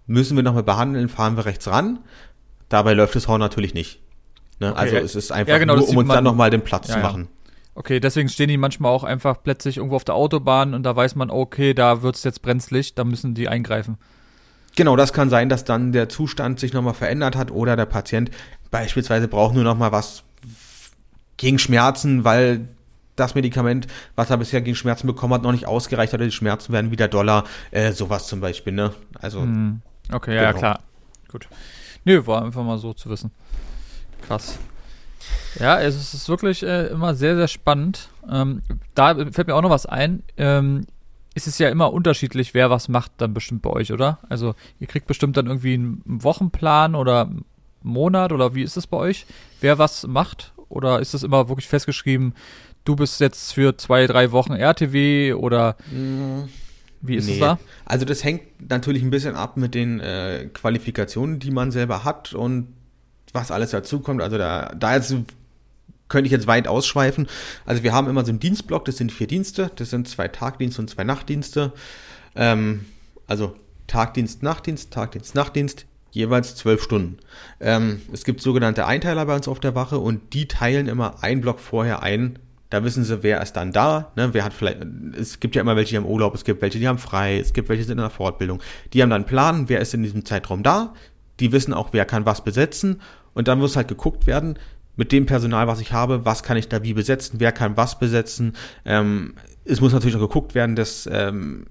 [0.06, 2.00] müssen wir nochmal behandeln, fahren wir rechts ran.
[2.70, 4.00] Dabei läuft das Horn natürlich nicht.
[4.60, 4.76] Ne?
[4.76, 6.96] Also es ist einfach Ja, genau, nur, um uns man- dann nochmal den Platz Ja,
[6.96, 7.28] zu machen.
[7.78, 11.16] Okay, deswegen stehen die manchmal auch einfach plötzlich irgendwo auf der Autobahn und da weiß
[11.16, 13.98] man, okay, da wird's jetzt brenzlig, da müssen die eingreifen.
[14.78, 18.32] Genau, das kann sein, dass dann der Zustand sich nochmal verändert hat oder der Patient
[18.72, 20.24] beispielsweise braucht nur nochmal was
[21.38, 22.68] gegen Schmerzen, weil
[23.18, 26.32] das Medikament, was er bisher gegen Schmerzen bekommen hat, noch nicht ausgereicht hat oder die
[26.36, 28.94] Schmerzen werden wieder doller, äh, sowas zum Beispiel, ne?
[29.20, 29.82] Also, Hm.
[30.12, 30.60] Okay, ja, ja, Genau.
[30.60, 30.80] klar.
[31.30, 31.48] Gut.
[32.04, 33.32] Nö, war einfach mal so zu wissen.
[34.28, 34.60] Krass.
[35.60, 38.10] Ja, es ist wirklich äh, immer sehr, sehr spannend.
[38.30, 38.62] Ähm,
[38.94, 40.24] da fällt mir auch noch was ein.
[40.38, 40.86] Ähm,
[41.34, 44.20] ist es ja immer unterschiedlich, wer was macht dann bestimmt bei euch, oder?
[44.30, 47.46] Also ihr kriegt bestimmt dann irgendwie einen Wochenplan oder einen
[47.84, 49.26] Monat oder wie ist es bei euch?
[49.60, 50.54] Wer was macht?
[50.70, 52.34] Oder ist es immer wirklich festgeschrieben,
[52.86, 55.76] du bist jetzt für zwei, drei Wochen RTW oder
[57.02, 57.60] wie ist es da?
[57.84, 62.34] Also das hängt natürlich ein bisschen ab mit den äh, Qualifikationen, die man selber hat
[62.34, 62.70] und
[63.36, 64.22] was alles dazukommt.
[64.22, 65.14] Also da, da jetzt
[66.08, 67.28] könnte ich jetzt weit ausschweifen.
[67.66, 70.82] Also wir haben immer so einen Dienstblock, das sind vier Dienste, das sind zwei Tagdienste
[70.82, 71.74] und zwei Nachtdienste.
[72.36, 72.86] Ähm,
[73.28, 73.56] also
[73.88, 77.18] Tagdienst, Nachtdienst, Tagdienst, Nachtdienst, jeweils zwölf Stunden.
[77.60, 81.42] Ähm, es gibt sogenannte Einteiler bei uns auf der Wache und die teilen immer einen
[81.42, 82.40] Block vorher ein.
[82.70, 84.34] Da wissen sie, wer ist dann da, ne?
[84.34, 84.80] wer hat vielleicht,
[85.18, 87.54] es gibt ja immer welche, die haben Urlaub, es gibt welche, die haben frei, es
[87.54, 88.60] gibt welche, die sind in der Fortbildung.
[88.94, 90.94] Die haben dann einen Plan, wer ist in diesem Zeitraum da,
[91.40, 93.02] die wissen auch, wer kann was besetzen
[93.36, 94.58] und dann muss halt geguckt werden,
[94.96, 98.00] mit dem Personal, was ich habe, was kann ich da wie besetzen, wer kann was
[98.00, 98.54] besetzen.
[98.86, 101.66] Ähm, es muss natürlich auch geguckt werden, dass ähm,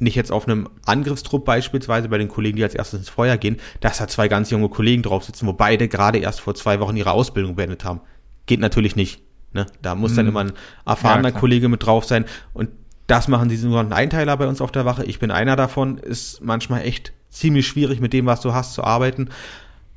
[0.00, 3.58] nicht jetzt auf einem Angriffstrupp beispielsweise bei den Kollegen, die als erstes ins Feuer gehen,
[3.80, 6.96] dass da zwei ganz junge Kollegen drauf sitzen, wo beide gerade erst vor zwei Wochen
[6.96, 8.00] ihre Ausbildung beendet haben.
[8.46, 9.22] Geht natürlich nicht.
[9.52, 9.66] Ne?
[9.80, 10.30] Da muss dann Mhm.
[10.30, 10.52] immer ein
[10.84, 11.38] erfahrener Ja.
[11.38, 12.24] Kollege mit drauf sein.
[12.54, 12.70] Und
[13.06, 15.04] das machen diese sogenannten Einteiler bei uns auf der Wache.
[15.04, 15.98] Ich bin einer davon.
[15.98, 19.28] Ist manchmal echt ziemlich schwierig, mit dem, was du hast, zu arbeiten.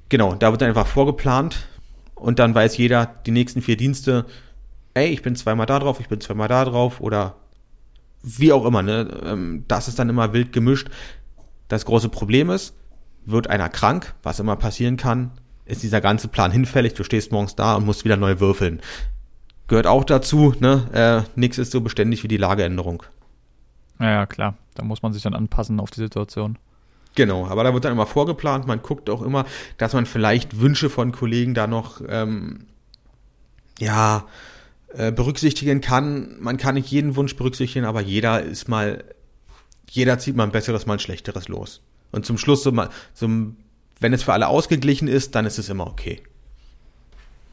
[0.10, 1.68] Genau, da wird dann einfach vorgeplant
[2.16, 4.26] und dann weiß jeder, die nächsten vier Dienste,
[4.94, 7.36] ey, ich bin zweimal da drauf, ich bin zweimal da drauf oder
[8.24, 9.10] wie auch immer, ne?
[9.26, 10.90] Ähm, Das ist dann immer wild gemischt.
[11.68, 12.74] Das große Problem ist,
[13.26, 15.32] wird einer krank, was immer passieren kann,
[15.66, 18.82] ist dieser ganze Plan hinfällig, du stehst morgens da und musst wieder neu würfeln.
[19.68, 21.26] Gehört auch dazu, ne?
[21.26, 23.04] Äh, nix ist so beständig wie die Lageänderung.
[24.00, 24.56] Ja, klar.
[24.76, 26.58] Da muss man sich dann anpassen auf die Situation.
[27.18, 28.68] Genau, aber da wird dann immer vorgeplant.
[28.68, 29.48] Man guckt auch immer,
[29.80, 32.68] dass man vielleicht Wünsche von Kollegen da noch ähm,
[33.80, 34.28] ja
[34.94, 36.40] äh, berücksichtigen kann.
[36.40, 39.04] Man kann nicht jeden Wunsch berücksichtigen, aber jeder ist mal,
[39.90, 41.82] jeder zieht mal ein besseres, mal ein schlechteres los.
[42.12, 43.28] Und zum Schluss so mal, so,
[44.00, 46.22] wenn es für alle ausgeglichen ist, dann ist es immer okay.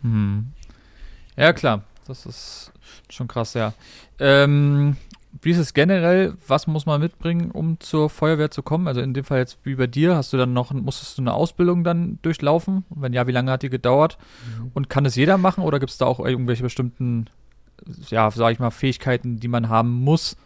[0.02, 0.52] Hm.
[1.38, 1.84] Ja, klar.
[2.06, 2.70] Das ist
[3.08, 3.72] schon krass, ja.
[4.18, 4.98] Ähm,
[5.42, 6.34] wie ist es generell?
[6.46, 8.86] Was muss man mitbringen, um zur Feuerwehr zu kommen?
[8.88, 11.34] Also in dem Fall jetzt wie bei dir, hast du dann noch, musstest du eine
[11.34, 12.84] Ausbildung dann durchlaufen?
[12.90, 14.18] Wenn ja, wie lange hat die gedauert?
[14.74, 17.26] Und kann es jeder machen oder gibt es da auch irgendwelche bestimmten,
[18.08, 20.36] ja, sag ich mal, Fähigkeiten, die man haben muss,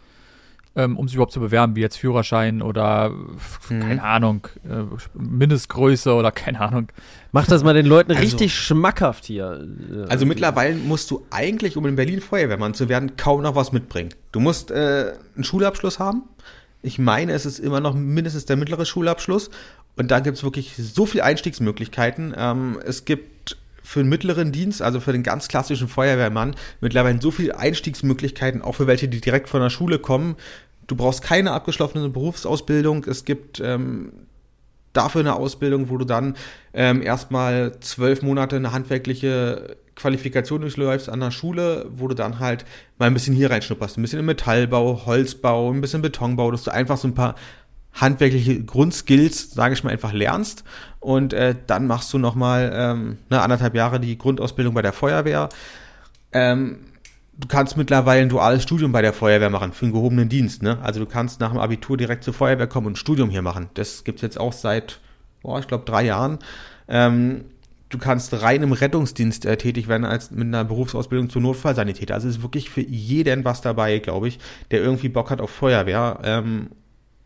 [0.79, 3.79] ähm, um sich überhaupt zu bewerben, wie jetzt Führerschein oder Mhm.
[3.81, 6.87] keine Ahnung, äh, Mindestgröße oder keine Ahnung.
[7.31, 9.67] Mach das mal den Leuten Also- richtig schmackhaft hier.
[9.91, 13.71] Äh, Also mittlerweile musst du eigentlich, um in Berlin Feuerwehrmann zu werden, kaum noch was
[13.71, 14.09] mitbringen.
[14.31, 16.23] Du musst äh, einen Schulabschluss haben.
[16.81, 19.49] Ich meine, es ist immer noch mindestens der mittlere Schulabschluss.
[19.97, 22.33] Und da gibt es wirklich so viele Einstiegsmöglichkeiten.
[22.37, 27.31] Ähm, es gibt für den mittleren Dienst, also für den ganz klassischen Feuerwehrmann, mittlerweile so
[27.31, 30.35] viele Einstiegsmöglichkeiten, auch für welche, die direkt von der Schule kommen.
[30.89, 33.05] Du brauchst keine abgeschlossene Berufsausbildung.
[33.05, 34.11] Es gibt ähm,
[34.91, 36.35] dafür eine Ausbildung, wo du dann
[36.73, 42.65] ähm, erstmal zwölf Monate eine handwerkliche Qualifikation durchläufst an der Schule, wo du dann halt
[42.97, 43.99] mal ein bisschen hier reinschnupperst.
[43.99, 47.35] Ein bisschen im Metallbau, Holzbau, ein bisschen Betonbau, dass du einfach so ein paar
[47.93, 50.63] handwerkliche Grundskills, sage ich mal, einfach lernst.
[50.99, 55.49] Und äh, dann machst du nochmal ähm, ne, anderthalb Jahre die Grundausbildung bei der Feuerwehr.
[56.31, 56.79] Ähm,
[57.39, 60.61] du kannst mittlerweile ein duales Studium bei der Feuerwehr machen, für einen gehobenen Dienst.
[60.61, 60.77] Ne?
[60.81, 63.69] Also du kannst nach dem Abitur direkt zur Feuerwehr kommen und ein Studium hier machen.
[63.75, 64.99] Das gibt's jetzt auch seit,
[65.41, 66.39] boah, ich glaube, drei Jahren.
[66.89, 67.45] Ähm,
[67.87, 72.13] du kannst rein im Rettungsdienst äh, tätig werden als mit einer Berufsausbildung zur Notfallsanitäter.
[72.13, 74.39] Also es ist wirklich für jeden was dabei, glaube ich,
[74.71, 76.71] der irgendwie Bock hat auf Feuerwehr ähm,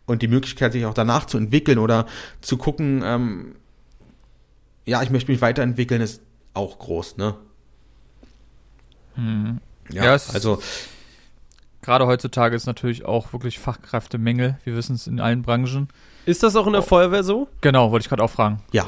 [0.06, 2.06] und die Möglichkeit, sich auch danach zu entwickeln oder
[2.42, 3.56] zu gucken, ähm,
[4.86, 6.22] ja, ich möchte mich weiterentwickeln, ist
[6.54, 7.36] auch groß, ne?
[9.16, 9.60] Hm.
[9.92, 10.62] Ja, Ja, es- also
[11.82, 14.58] Gerade heutzutage ist natürlich auch wirklich Fachkräftemängel.
[14.64, 15.90] Wir wissen es in allen Branchen.
[16.26, 17.50] ist das auch in der Feuerwehr so?
[17.60, 18.62] Genau, wollte ich gerade auch fragen.
[18.72, 18.88] Ja,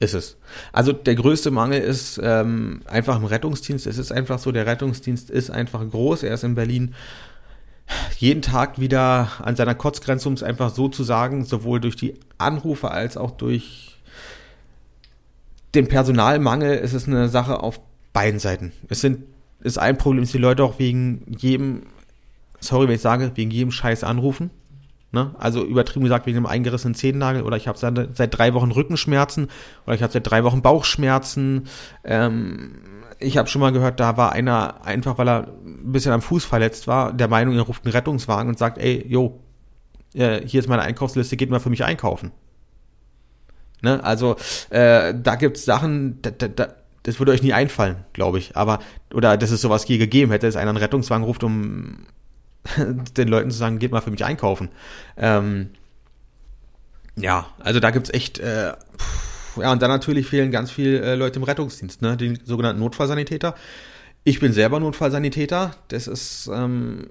[0.00, 0.36] ist es.
[0.72, 3.86] Also der größte Mangel ist ähm, einfach im Rettungsdienst.
[3.86, 6.24] Es ist einfach so, der Rettungsdienst ist einfach groß.
[6.24, 6.94] Er ist in Berlin
[8.18, 12.14] jeden Tag wieder an seiner Kotzgrenze, um es einfach so zu sagen, sowohl durch die
[12.36, 13.96] Anrufe als auch durch
[15.74, 17.80] den Personalmangel ist es eine Sache auf
[18.12, 18.72] beiden Seiten.
[18.88, 19.22] Es sind,
[19.60, 21.82] ist ein Problem, dass die Leute auch wegen jedem,
[22.60, 24.50] sorry, wenn ich sage, wegen jedem Scheiß anrufen.
[25.10, 25.34] Ne?
[25.38, 29.48] Also übertrieben gesagt wegen einem eingerissenen Zehennagel oder ich habe seit, seit drei Wochen Rückenschmerzen
[29.86, 31.66] oder ich habe seit drei Wochen Bauchschmerzen.
[32.04, 32.76] Ähm,
[33.18, 36.44] ich habe schon mal gehört, da war einer einfach, weil er ein bisschen am Fuß
[36.44, 39.40] verletzt war, der Meinung, er ruft einen Rettungswagen und sagt, ey, yo,
[40.14, 42.30] äh, hier ist meine Einkaufsliste, geht mal für mich einkaufen.
[43.82, 44.02] Ne?
[44.04, 44.36] Also
[44.70, 46.68] äh, da gibt's Sachen, da, da, da,
[47.08, 48.54] das würde euch nie einfallen, glaube ich.
[48.54, 48.80] Aber
[49.14, 52.00] oder dass es sowas je gegeben hätte, dass einer einen Rettungswagen ruft, um
[53.16, 54.68] den Leuten zu sagen, geht mal für mich einkaufen.
[55.16, 55.70] Ähm,
[57.16, 58.74] ja, also da gibt's echt, äh,
[59.56, 63.54] ja, und dann natürlich fehlen ganz viele äh, Leute im Rettungsdienst, ne, die sogenannten Notfallsanitäter.
[64.24, 65.76] Ich bin selber Notfallsanitäter.
[65.88, 67.08] Das ist, ähm,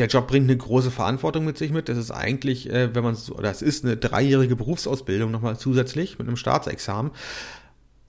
[0.00, 1.88] der Job bringt eine große Verantwortung mit sich mit.
[1.88, 6.26] Das ist eigentlich, äh, wenn man so, es ist eine dreijährige Berufsausbildung nochmal zusätzlich mit
[6.26, 7.12] einem Staatsexamen.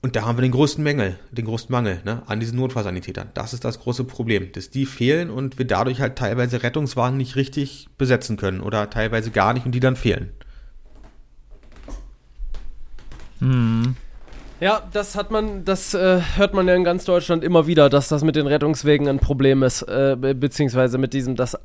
[0.02, 3.28] Und da haben wir den größten Mängel, den größten Mangel ne, an diesen Notfallsanitätern.
[3.34, 7.36] Das ist das große Problem, dass die fehlen und wir dadurch halt teilweise Rettungswagen nicht
[7.36, 10.30] richtig besetzen können oder teilweise gar nicht und die dann fehlen.
[13.40, 13.96] Hm.
[14.62, 18.08] Ja, das hat man, das äh, hört man ja in ganz Deutschland immer wieder, dass
[18.08, 21.58] das mit den Rettungswegen ein Problem ist, äh, be- beziehungsweise mit diesem, dass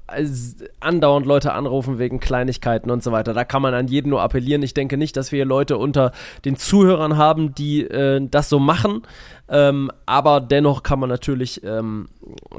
[0.80, 3.34] andauernd Leute anrufen wegen Kleinigkeiten und so weiter.
[3.34, 4.64] Da kann man an jeden nur appellieren.
[4.64, 6.14] Ich denke nicht, dass wir hier Leute unter
[6.46, 9.02] den Zuhörern haben, die äh, das so machen.
[9.48, 12.08] Ähm, aber dennoch kann man natürlich ähm,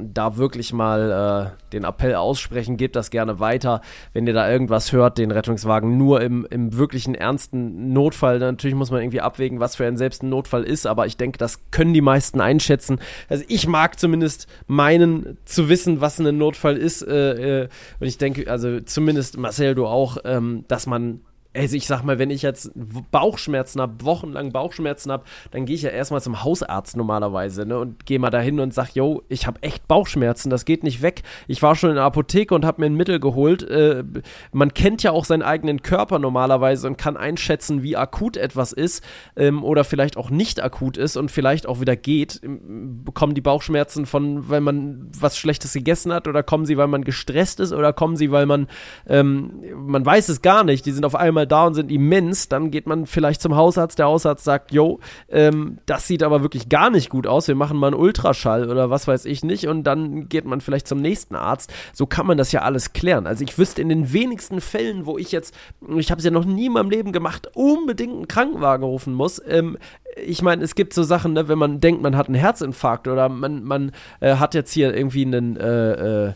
[0.01, 3.80] da wirklich mal äh, den Appell aussprechen, gebt das gerne weiter.
[4.12, 8.39] Wenn ihr da irgendwas hört, den Rettungswagen nur im, im wirklichen ernsten Notfall.
[8.39, 11.39] Natürlich muss man irgendwie abwägen, was für ein selbst ein Notfall ist, aber ich denke,
[11.39, 13.01] das können die meisten einschätzen.
[13.28, 17.03] Also ich mag zumindest meinen zu wissen, was ein Notfall ist.
[17.03, 17.68] Äh, äh,
[17.99, 21.20] und ich denke, also zumindest Marcel, du auch, ähm, dass man
[21.57, 22.71] also ich sag mal, wenn ich jetzt
[23.11, 28.07] Bauchschmerzen habe, wochenlang Bauchschmerzen habe, dann gehe ich ja erstmal zum Hausarzt normalerweise, ne, und
[28.07, 31.23] gehe mal dahin und sag, yo, ich habe echt Bauchschmerzen, das geht nicht weg.
[31.49, 33.63] Ich war schon in der Apotheke und habe mir ein Mittel geholt.
[33.63, 34.05] Äh,
[34.53, 39.03] man kennt ja auch seinen eigenen Körper normalerweise und kann einschätzen, wie akut etwas ist
[39.37, 42.41] ähm, oder vielleicht auch nicht akut ist und vielleicht auch wieder geht.
[42.43, 46.89] Ähm, Bekommen die Bauchschmerzen von, weil man was Schlechtes gegessen hat oder kommen sie, weil
[46.89, 48.69] man gestresst ist oder kommen sie, weil man,
[49.07, 52.71] ähm, man weiß es gar nicht, die sind auf einmal da und sind immens, dann
[52.71, 56.91] geht man vielleicht zum Hausarzt, der Hausarzt sagt, yo, ähm, das sieht aber wirklich gar
[56.91, 60.29] nicht gut aus, wir machen mal einen Ultraschall oder was weiß ich nicht und dann
[60.29, 61.73] geht man vielleicht zum nächsten Arzt.
[61.93, 63.27] So kann man das ja alles klären.
[63.27, 65.55] Also ich wüsste in den wenigsten Fällen, wo ich jetzt,
[65.97, 69.41] ich habe es ja noch nie in meinem Leben gemacht, unbedingt einen Krankenwagen rufen muss.
[69.49, 69.79] Ähm,
[70.17, 73.29] ich meine, es gibt so Sachen, ne, wenn man denkt, man hat einen Herzinfarkt oder
[73.29, 76.33] man, man äh, hat jetzt hier irgendwie einen, äh, äh,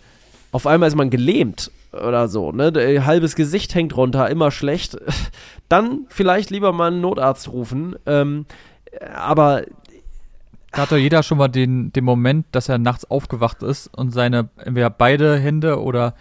[0.53, 2.73] auf einmal ist man gelähmt oder so, ne?
[2.73, 4.97] Der, halbes Gesicht hängt runter, immer schlecht.
[5.69, 7.97] Dann vielleicht lieber mal einen Notarzt rufen.
[8.07, 8.47] Ähm,
[9.15, 9.65] aber
[10.73, 14.11] Da hat doch jeder schon mal den, den Moment, dass er nachts aufgewacht ist und
[14.13, 16.15] seine entweder beide Hände oder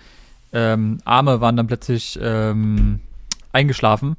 [0.54, 3.00] ähm, Arme waren dann plötzlich ähm,
[3.52, 4.16] eingeschlafen.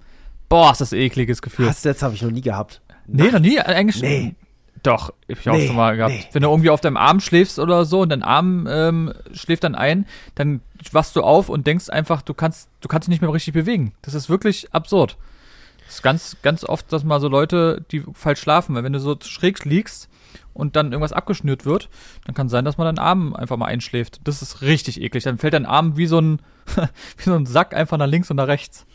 [0.48, 1.66] Boah, ist das ein ekliges Gefühl.
[1.66, 2.80] das jetzt habe ich noch nie gehabt.
[3.06, 4.08] nee, noch nie eingeschlafen.
[4.08, 4.34] Nee.
[4.82, 6.14] Doch, ich habe auch Nee, schon mal gehabt.
[6.14, 6.24] nee.
[6.32, 9.74] Wenn du irgendwie auf deinem Arm schläfst oder so und dein Arm ähm, schläft dann
[9.74, 10.60] ein, dann
[10.92, 13.92] wachst du auf und denkst einfach, du kannst, du kannst dich nicht mehr richtig bewegen.
[14.02, 15.16] Das ist wirklich absurd.
[15.86, 19.00] Das ist ganz, ganz oft, dass mal so Leute, die falsch schlafen, weil wenn du
[19.00, 20.08] so schräg liegst
[20.54, 21.88] und dann irgendwas abgeschnürt wird,
[22.24, 24.20] dann kann sein, dass man deinen Arm einfach mal einschläft.
[24.24, 25.24] Das ist richtig eklig.
[25.24, 26.40] Dann fällt dein Arm wie so ein,
[27.16, 28.86] wie so ein Sack einfach nach links und nach rechts.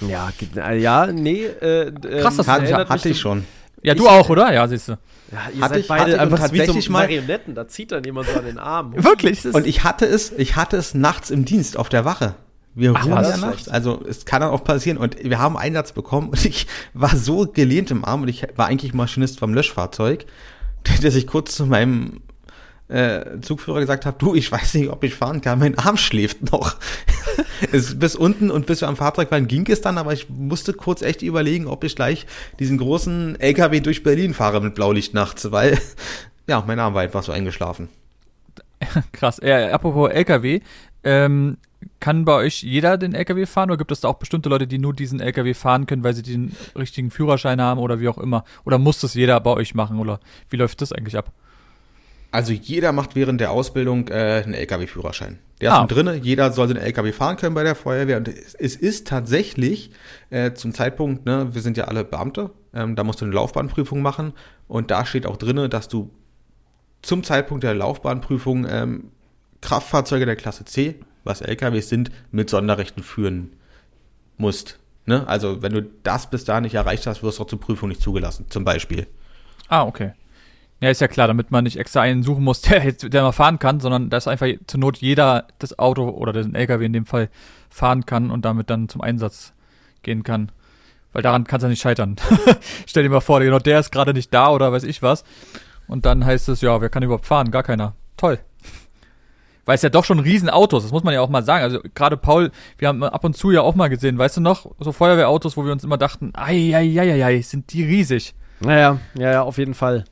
[0.00, 1.44] Ja, äh, ja, nee.
[1.44, 3.44] Äh, Krass, das Hat, hatte ich schon.
[3.84, 4.52] Ja, du Ich- auch, oder?
[4.52, 4.92] Ja, siehst du.
[4.92, 4.98] Ja,
[5.54, 7.54] ihr Hatte seid ich- beide hatte einfach und wie so tatsächlich mal- Marionetten.
[7.54, 8.92] Da zieht dann jemand so an den Arm.
[8.96, 9.44] Wirklich?
[9.44, 12.34] Und ich hatte es, ich hatte es nachts im Dienst auf der Wache.
[12.76, 14.96] Wir Ach, ruhen ja nachts, also es kann dann auch passieren.
[14.98, 18.46] Und wir haben einen Einsatz bekommen und ich war so gelehnt im Arm und ich
[18.56, 20.24] war eigentlich Maschinist vom Löschfahrzeug,
[21.02, 22.20] dass ich kurz zu meinem
[22.88, 26.52] äh, Zugführer gesagt habe, du, ich weiß nicht, ob ich fahren kann, mein Arm schläft
[26.52, 26.76] noch.
[27.72, 30.74] es, bis unten und bis wir am Fahrzeug waren, ging es dann, aber ich musste
[30.74, 32.26] kurz echt überlegen, ob ich gleich
[32.58, 35.78] diesen großen LKW durch Berlin fahre mit Blaulicht nachts, weil
[36.46, 37.88] ja, mein Arm war einfach so eingeschlafen.
[39.12, 39.38] Krass.
[39.38, 40.60] Äh, apropos LKW,
[41.04, 41.56] ähm,
[42.00, 44.78] kann bei euch jeder den LKW fahren oder gibt es da auch bestimmte Leute, die
[44.78, 48.44] nur diesen LKW fahren können, weil sie den richtigen Führerschein haben oder wie auch immer?
[48.64, 50.20] Oder muss das jeder bei euch machen oder
[50.50, 51.32] wie läuft das eigentlich ab?
[52.34, 55.38] Also jeder macht während der Ausbildung äh, einen LKW-Führerschein.
[55.60, 55.86] Der ist Ah.
[55.86, 56.16] drinne.
[56.16, 58.16] Jeder soll den LKW fahren können bei der Feuerwehr.
[58.16, 59.92] Und es, es ist tatsächlich
[60.30, 64.02] äh, zum Zeitpunkt, ne, wir sind ja alle Beamte, ähm, da musst du eine Laufbahnprüfung
[64.02, 64.32] machen.
[64.66, 66.10] Und da steht auch drinne, dass du
[67.02, 69.12] zum Zeitpunkt der Laufbahnprüfung ähm,
[69.60, 73.52] Kraftfahrzeuge der Klasse C, was LKWs sind, mit Sonderrechten führen
[74.38, 74.80] musst.
[75.06, 75.28] Ne?
[75.28, 78.02] Also wenn du das bis da nicht erreicht hast, wirst du auch zur Prüfung nicht
[78.02, 79.06] zugelassen, zum Beispiel.
[79.68, 80.14] Ah, okay.
[80.84, 83.58] Ja, ist ja klar, damit man nicht extra einen suchen muss, der, der mal fahren
[83.58, 87.30] kann, sondern dass einfach zur Not jeder das Auto oder den LKW in dem Fall
[87.70, 89.54] fahren kann und damit dann zum Einsatz
[90.02, 90.52] gehen kann.
[91.14, 92.16] Weil daran kann es ja nicht scheitern.
[92.86, 95.24] Stell dir mal vor, genau der ist gerade nicht da oder weiß ich was.
[95.86, 97.50] Und dann heißt es, ja, wer kann überhaupt fahren?
[97.50, 97.94] Gar keiner.
[98.18, 98.38] Toll.
[99.64, 101.64] Weil es ja doch schon Riesenautos, das muss man ja auch mal sagen.
[101.64, 104.70] Also gerade Paul, wir haben ab und zu ja auch mal gesehen, weißt du noch,
[104.80, 108.34] so Feuerwehrautos, wo wir uns immer dachten, ei, ei, ei, ei, ei, sind die riesig.
[108.60, 110.04] Naja, ja, ja, auf jeden Fall.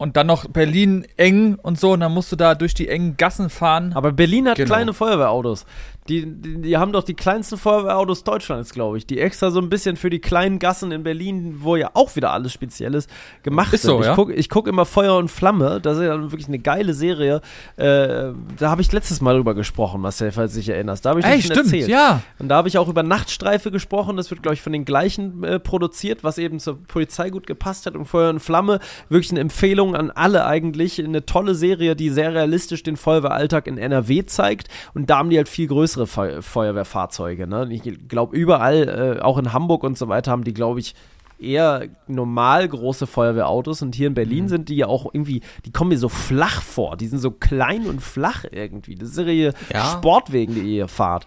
[0.00, 3.18] Und dann noch Berlin eng und so, und dann musst du da durch die engen
[3.18, 3.92] Gassen fahren.
[3.94, 4.66] Aber Berlin hat Genau.
[4.68, 5.66] kleine Feuerwehrautos.
[6.08, 9.06] Die, die, die haben doch die kleinsten Feuerwehrautos Deutschlands, glaube ich.
[9.06, 12.32] Die extra so ein bisschen für die kleinen Gassen in Berlin, wo ja auch wieder
[12.32, 13.06] alles Spezielles
[13.42, 13.90] gemacht Ist sind.
[13.90, 14.14] so, ich ja?
[14.14, 15.80] gucke guck immer Feuer und Flamme.
[15.80, 17.40] Das ist ja wirklich eine geile Serie.
[17.76, 21.04] Äh, da habe ich letztes Mal drüber gesprochen, Marcel, falls du dich erinnerst.
[21.04, 21.88] Da habe ich Ey, stimmt, erzählt.
[21.88, 22.22] ja.
[22.38, 24.16] Und da habe ich auch über Nachtstreife gesprochen.
[24.16, 27.86] Das wird, glaube ich, von den gleichen äh, produziert, was eben zur Polizei gut gepasst
[27.86, 27.94] hat.
[27.94, 31.02] Und Feuer und Flamme, wirklich eine Empfehlung an alle eigentlich.
[31.02, 34.68] Eine tolle Serie, die sehr realistisch den Feuerwehralltag in NRW zeigt.
[34.94, 37.46] Und da haben die halt viel größere Feu Feuerwehrfahrzeuge.
[37.46, 37.68] Ne?
[37.70, 40.94] Ich glaube, überall, äh, auch in Hamburg und so weiter, haben die, glaube ich,
[41.38, 44.14] eher normal große Feuerwehrautos und hier in Mhm.
[44.14, 47.30] Berlin sind die ja auch irgendwie, die kommen mir so flach vor, die sind so
[47.30, 48.94] klein und flach irgendwie.
[48.94, 49.84] Das ist ihre Ja.
[49.92, 51.26] Sportwegen, die ihr fahrt.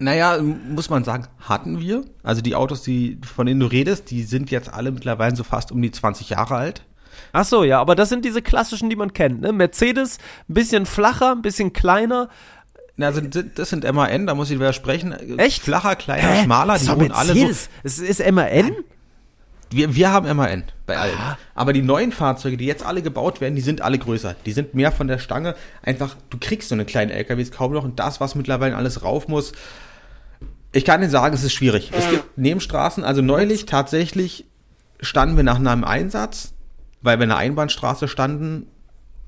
[0.00, 2.04] Naja, muss man sagen, hatten wir.
[2.22, 5.72] Also die Autos, die, von denen du redest, die sind jetzt alle mittlerweile so fast
[5.72, 6.84] um die 20 Jahre alt.
[7.32, 9.52] Ach so, ja, aber das sind diese klassischen, die man kennt, ne?
[9.52, 12.28] Mercedes, ein bisschen flacher, ein bisschen kleiner.
[12.98, 15.12] Sind, das sind MAN, da muss ich widersprechen.
[15.38, 15.62] Echt?
[15.62, 17.68] Flacher, kleiner, schmaler, Das die wurden alle so.
[17.84, 18.72] Es ist MAN?
[19.70, 21.16] Wir, wir haben MAN bei allen.
[21.54, 24.34] Aber die neuen Fahrzeuge, die jetzt alle gebaut werden, die sind alle größer.
[24.46, 25.54] Die sind mehr von der Stange.
[25.82, 29.28] Einfach, du kriegst so eine kleine LKWs kaum noch und das, was mittlerweile alles rauf
[29.28, 29.52] muss.
[30.72, 31.90] Ich kann dir sagen, es ist schwierig.
[31.94, 34.44] Es gibt Nebenstraßen, also neulich tatsächlich
[35.00, 36.54] standen wir nach einem Einsatz,
[37.00, 38.66] weil wir in einer Einbahnstraße standen.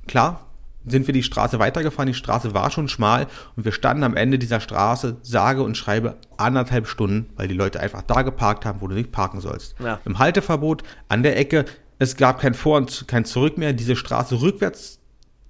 [0.09, 0.49] Klar,
[0.87, 3.26] sind wir die Straße weitergefahren, die Straße war schon schmal
[3.57, 7.81] und wir standen am Ende dieser Straße, sage und schreibe anderthalb Stunden, weil die Leute
[7.81, 9.74] einfach da geparkt haben, wo du nicht parken sollst.
[9.78, 10.01] Ja.
[10.05, 11.66] Im Halteverbot, an der Ecke,
[11.99, 15.01] es gab kein Vor- und kein Zurück mehr, diese Straße rückwärts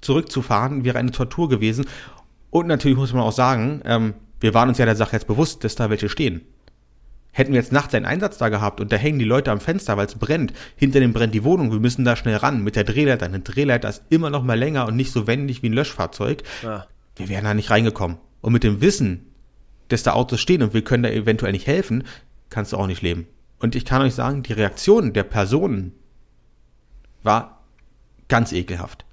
[0.00, 1.86] zurückzufahren wäre eine Tortur gewesen.
[2.50, 5.62] Und natürlich muss man auch sagen, ähm, wir waren uns ja der Sache jetzt bewusst,
[5.64, 6.42] dass da welche stehen.
[7.32, 9.96] Hätten wir jetzt nachts einen Einsatz da gehabt und da hängen die Leute am Fenster,
[9.96, 12.84] weil es brennt, hinter dem brennt die Wohnung, wir müssen da schnell ran mit der
[12.84, 13.26] Drehleiter.
[13.26, 16.42] Eine Drehleiter ist immer noch mal länger und nicht so wendig wie ein Löschfahrzeug.
[16.62, 16.86] Ja.
[17.16, 18.18] Wir wären da nicht reingekommen.
[18.40, 19.26] Und mit dem Wissen,
[19.88, 22.04] dass da Autos stehen und wir können da eventuell nicht helfen,
[22.48, 23.26] kannst du auch nicht leben.
[23.58, 25.92] Und ich kann euch sagen, die Reaktion der Personen
[27.22, 27.64] war
[28.28, 29.04] ganz ekelhaft.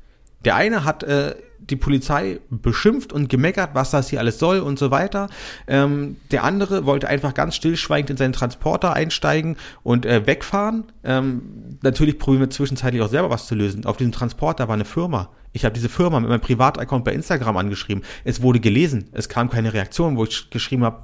[0.45, 1.35] Der eine hat äh,
[1.69, 5.29] die Polizei beschimpft und gemeckert, was das hier alles soll und so weiter.
[5.67, 10.85] Ähm, der andere wollte einfach ganz stillschweigend in seinen Transporter einsteigen und äh, wegfahren.
[11.03, 11.41] Ähm,
[11.81, 13.85] natürlich probieren wir zwischenzeitlich auch selber was zu lösen.
[13.85, 15.29] Auf diesem Transporter war eine Firma.
[15.53, 18.03] Ich habe diese Firma mit meinem Privataccount bei Instagram angeschrieben.
[18.23, 19.09] Es wurde gelesen.
[19.11, 21.03] Es kam keine Reaktion, wo ich geschrieben habe,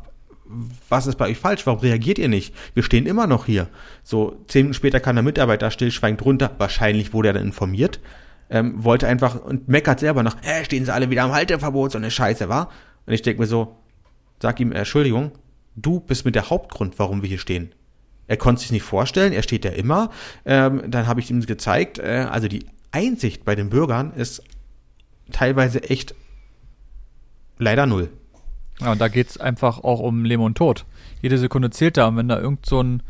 [0.90, 1.66] was ist bei euch falsch?
[1.66, 2.54] Warum reagiert ihr nicht?
[2.74, 3.68] Wir stehen immer noch hier.
[4.04, 6.52] So, zehn Minuten später kam der Mitarbeiter stillschweigend runter.
[6.58, 8.00] Wahrscheinlich wurde er dann informiert.
[8.54, 11.98] Ähm, wollte einfach und meckert selber noch, äh, stehen sie alle wieder am Halteverbot, so
[11.98, 12.70] eine Scheiße, war?
[13.06, 13.76] Und ich denke mir so,
[14.40, 15.32] sag ihm, Entschuldigung,
[15.76, 17.74] du bist mit der Hauptgrund, warum wir hier stehen.
[18.28, 20.12] Er konnte sich nicht vorstellen, er steht ja immer.
[20.46, 24.44] Ähm, dann habe ich ihm gezeigt, äh, also die Einsicht bei den Bürgern ist
[25.32, 26.14] teilweise echt
[27.58, 28.10] leider null.
[28.80, 30.86] Ja, und da geht's einfach auch um Leben und Tod.
[31.22, 32.08] Jede Sekunde zählt da.
[32.08, 33.04] Und wenn da irgend so ein,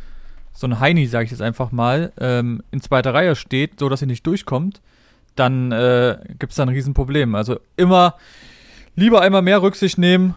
[0.54, 4.02] so ein Heini, sage ich jetzt einfach mal, ähm, in zweiter Reihe steht, so dass
[4.02, 4.82] er nicht durchkommt,
[5.36, 7.36] dann äh, gibt's da ein Riesenproblem.
[7.36, 8.16] Also immer
[8.96, 10.36] lieber einmal mehr Rücksicht nehmen,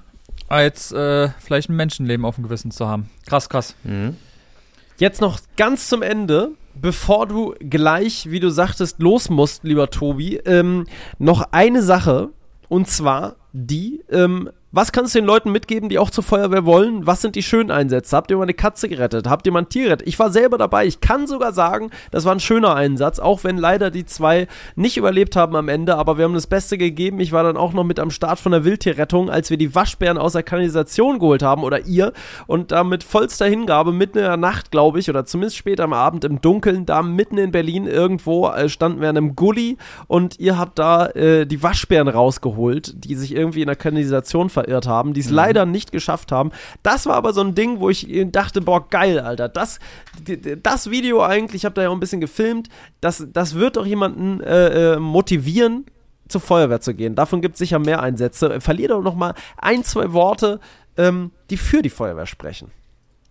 [0.48, 3.10] als äh, vielleicht ein Menschenleben auf dem Gewissen zu haben.
[3.26, 3.74] Krass, krass.
[3.84, 4.16] Mhm.
[4.98, 10.36] Jetzt noch ganz zum Ende, bevor du gleich, wie du sagtest, los musst, lieber Tobi,
[10.44, 10.86] ähm,
[11.18, 12.30] noch eine Sache.
[12.68, 17.06] Und zwar die, ähm, was kannst du den Leuten mitgeben, die auch zur Feuerwehr wollen?
[17.06, 18.14] Was sind die schönen Einsätze?
[18.14, 19.26] Habt ihr mal eine Katze gerettet?
[19.26, 20.06] Habt ihr mal ein Tier gerettet?
[20.06, 20.84] Ich war selber dabei.
[20.84, 24.98] Ich kann sogar sagen, das war ein schöner Einsatz, auch wenn leider die zwei nicht
[24.98, 25.96] überlebt haben am Ende.
[25.96, 27.20] Aber wir haben das Beste gegeben.
[27.20, 30.18] Ich war dann auch noch mit am Start von der Wildtierrettung, als wir die Waschbären
[30.18, 32.12] aus der Kanalisation geholt haben oder ihr
[32.46, 35.94] und da mit vollster Hingabe mitten in der Nacht, glaube ich, oder zumindest später am
[35.94, 40.38] Abend im Dunkeln, da mitten in Berlin irgendwo äh, standen wir an einem Gully und
[40.38, 45.14] ihr habt da äh, die Waschbären rausgeholt, die sich irgendwie in der Kanalisation verirrt haben,
[45.14, 46.50] die es leider nicht geschafft haben.
[46.82, 49.48] Das war aber so ein Ding, wo ich dachte, boah, geil, Alter.
[49.48, 49.78] Das,
[50.62, 52.68] das Video eigentlich, ich habe da ja auch ein bisschen gefilmt,
[53.00, 55.86] das, das wird doch jemanden äh, äh, motivieren,
[56.28, 57.14] zur Feuerwehr zu gehen.
[57.14, 58.60] Davon gibt es sicher mehr Einsätze.
[58.60, 60.58] Verlier doch noch mal ein, zwei Worte,
[60.96, 62.72] ähm, die für die Feuerwehr sprechen.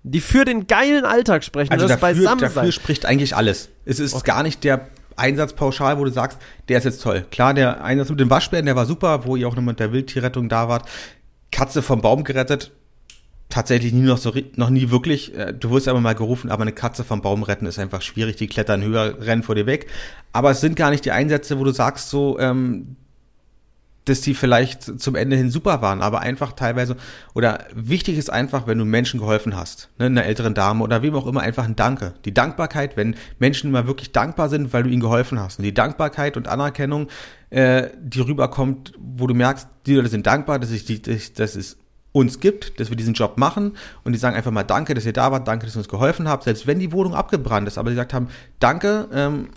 [0.03, 1.73] Die für den geilen Alltag sprechen.
[1.73, 3.67] Also das dafür, dafür spricht eigentlich alles.
[3.83, 4.87] Es ist gar nicht der
[5.17, 6.39] Einsatz pauschal, wo du sagst,
[6.69, 7.25] der ist jetzt toll.
[7.31, 9.91] Klar, der Einsatz mit dem Waschbären, der war super, wo ihr auch noch mit der
[9.91, 10.87] Wildtierrettung da wart.
[11.56, 12.73] Katze vom Baum gerettet.
[13.48, 15.34] Tatsächlich nie noch so, noch nie wirklich.
[15.38, 18.36] Äh, Du wirst aber mal gerufen, aber eine Katze vom Baum retten ist einfach schwierig.
[18.36, 19.88] Die klettern höher, rennen vor dir weg.
[20.34, 22.98] Aber es sind gar nicht die Einsätze, wo du sagst so, ähm,
[24.06, 26.95] dass die vielleicht zum Ende hin super waren, aber einfach teilweise,
[27.34, 31.15] oder wichtig ist einfach, wenn du Menschen geholfen hast, ne, einer älteren Dame oder wem
[31.15, 32.14] auch immer, einfach ein Danke.
[32.23, 35.60] Die Dankbarkeit, wenn Menschen mal wirklich dankbar sind, weil du ihnen geholfen hast.
[35.60, 37.07] Und die Dankbarkeit und Anerkennung,
[37.49, 41.77] äh, die rüberkommt, wo du merkst, die Leute sind dankbar, dass, ich dass, dass es
[42.11, 45.14] uns gibt, dass wir diesen Job machen und die sagen einfach mal Danke, dass ihr
[45.14, 47.90] da wart, danke, dass ihr uns geholfen habt, selbst wenn die Wohnung abgebrannt ist, aber
[47.90, 48.30] die gesagt haben,
[48.60, 49.49] danke, ähm,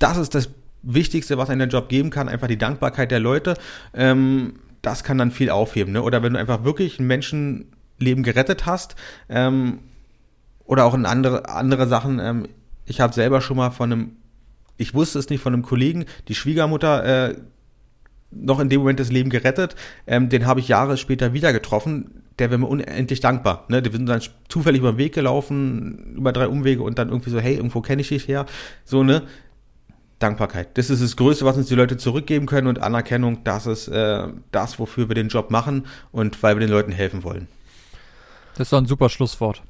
[0.00, 0.48] das ist das
[0.82, 3.54] Wichtigste, was einem der Job geben kann, einfach die Dankbarkeit der Leute.
[3.94, 5.92] Ähm, das kann dann viel aufheben.
[5.92, 6.02] Ne?
[6.02, 8.96] Oder wenn du einfach wirklich ein Menschenleben gerettet hast
[9.28, 9.80] ähm,
[10.64, 12.20] oder auch in andere, andere Sachen.
[12.20, 12.48] Ähm,
[12.86, 14.12] ich habe selber schon mal von einem,
[14.76, 17.34] ich wusste es nicht, von einem Kollegen, die Schwiegermutter äh,
[18.30, 19.74] noch in dem Moment das Leben gerettet.
[20.06, 22.22] Ähm, den habe ich Jahre später wieder getroffen.
[22.38, 23.64] Der wäre mir unendlich dankbar.
[23.68, 23.82] Ne?
[23.82, 27.40] Die sind dann zufällig über den Weg gelaufen, über drei Umwege und dann irgendwie so,
[27.40, 28.46] hey, irgendwo kenne ich dich her.
[28.84, 29.22] So, ne?
[30.18, 30.76] Dankbarkeit.
[30.76, 34.28] Das ist das Größte, was uns die Leute zurückgeben können und Anerkennung, das ist äh,
[34.50, 37.46] das, wofür wir den Job machen und weil wir den Leuten helfen wollen.
[38.56, 39.62] Das ist ein super Schlusswort.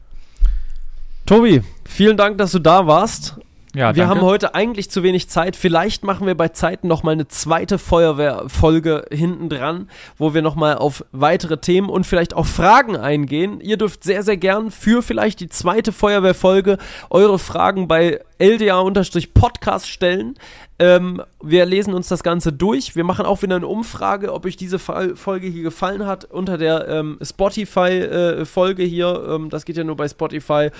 [1.26, 3.36] Tobi, vielen Dank, dass du da warst.
[3.78, 4.16] Ja, wir danke.
[4.16, 5.54] haben heute eigentlich zu wenig Zeit.
[5.54, 10.56] Vielleicht machen wir bei Zeiten noch mal eine zweite Feuerwehrfolge hinten dran, wo wir noch
[10.56, 13.60] mal auf weitere Themen und vielleicht auch Fragen eingehen.
[13.60, 16.78] Ihr dürft sehr sehr gern für vielleicht die zweite Feuerwehrfolge
[17.08, 20.34] eure Fragen bei LDA-Podcast stellen.
[20.80, 22.96] Ähm, wir lesen uns das Ganze durch.
[22.96, 26.88] Wir machen auch wieder eine Umfrage, ob euch diese Folge hier gefallen hat unter der
[26.88, 29.24] ähm, Spotify-Folge hier.
[29.28, 30.70] Ähm, das geht ja nur bei Spotify.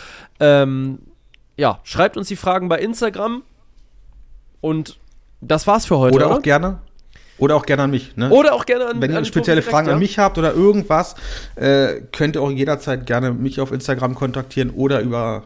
[1.59, 3.43] Ja, schreibt uns die Fragen bei Instagram.
[4.60, 4.97] Und
[5.40, 6.14] das war's für heute.
[6.14, 6.78] Oder auch gerne.
[7.36, 8.16] Oder auch gerne an mich.
[8.16, 8.30] Ne?
[8.30, 10.55] Oder auch gerne an Wenn ihr an spezielle Tobi Fragen direkt, an mich habt oder
[10.55, 11.14] irgendwas,
[11.56, 15.44] äh, könnt ihr auch jederzeit gerne mich auf Instagram kontaktieren oder über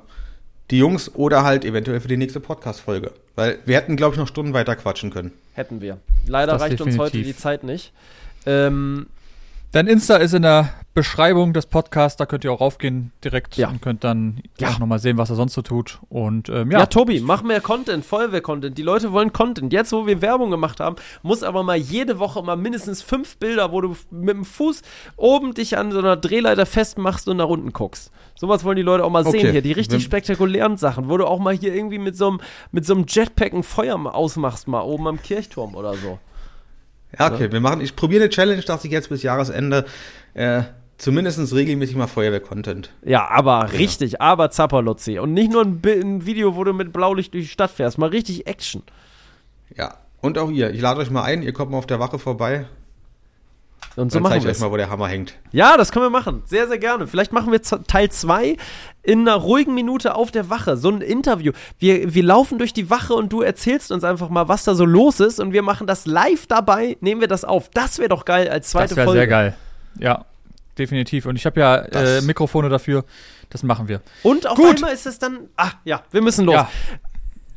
[0.70, 3.12] die Jungs oder halt eventuell für die nächste Podcast-Folge.
[3.34, 5.32] Weil wir hätten, glaube ich, noch Stunden weiter quatschen können.
[5.32, 5.98] Ja, hätten wir.
[6.26, 7.36] Leider Das reicht uns heute definitiv.
[7.36, 7.92] die Zeit nicht.
[8.46, 9.06] Ähm,
[9.72, 13.70] Dein Insta ist in der Beschreibung des Podcasts, da könnt ihr auch raufgehen direkt Ja.
[13.70, 14.68] und könnt dann Ja.
[14.68, 16.00] auch nochmal sehen, was er sonst so tut.
[16.10, 16.80] Und ähm, ja.
[16.80, 18.76] ja, Tobi, mach mehr Content, Feuerwehr-Content.
[18.76, 19.72] Die Leute wollen Content.
[19.72, 23.72] Jetzt, wo wir Werbung gemacht haben, muss aber mal jede Woche mal mindestens fünf Bilder,
[23.72, 24.82] wo du mit dem Fuß
[25.16, 28.10] oben dich an so einer Drehleiter festmachst und nach unten guckst.
[28.34, 29.52] Sowas wollen die Leute auch mal sehen Okay.
[29.52, 29.62] hier.
[29.62, 32.40] Die richtig spektakulären Sachen, wo du auch mal hier irgendwie mit so einem
[32.70, 36.18] mit so einem Jetpack ein Feuer ausmachst, mal oben am Kirchturm oder so.
[37.18, 39.84] Ja, okay, wir machen, ich probiere eine Challenge, dass ich jetzt bis Jahresende
[40.34, 40.62] äh,
[41.02, 42.90] zumindest regelmäßig mal Feuerwehr-Content.
[43.04, 45.18] Ja, aber richtig, aber Zapperlotzi.
[45.18, 48.08] Und nicht nur ein, ein Video, wo du mit Blaulicht durch die Stadt fährst, mal
[48.08, 48.82] richtig Action.
[49.76, 49.96] Ja.
[50.20, 52.66] Und auch ihr, ich lade euch mal ein, ihr kommt mal auf der Wache vorbei,
[53.96, 55.34] Und so dann machen zeige ich euch mal, wo der Hammer hängt.
[55.50, 56.44] Ja, das können wir machen.
[56.46, 57.08] Sehr, sehr gerne.
[57.08, 58.56] Vielleicht machen wir Teil 2
[59.02, 60.76] in einer ruhigen Minute auf der Wache.
[60.76, 61.50] So ein Interview.
[61.80, 64.84] Wir, wir laufen durch die Wache und du erzählst uns einfach mal, was da so
[64.84, 65.40] los ist.
[65.40, 67.70] Und wir machen das live dabei, nehmen wir das auf.
[67.70, 69.20] Das wäre doch geil als zweite das wäre Folge.
[69.22, 69.56] sehr geil.
[69.98, 70.24] Ja,
[70.78, 71.26] definitiv.
[71.26, 73.04] Und ich habe ja äh, Mikrofone dafür.
[73.50, 74.00] Das machen wir.
[74.22, 74.76] Und auf Gut.
[74.76, 75.40] einmal ist es dann.
[75.56, 76.54] Ah, ja, wir müssen los.
[76.54, 76.68] Ja,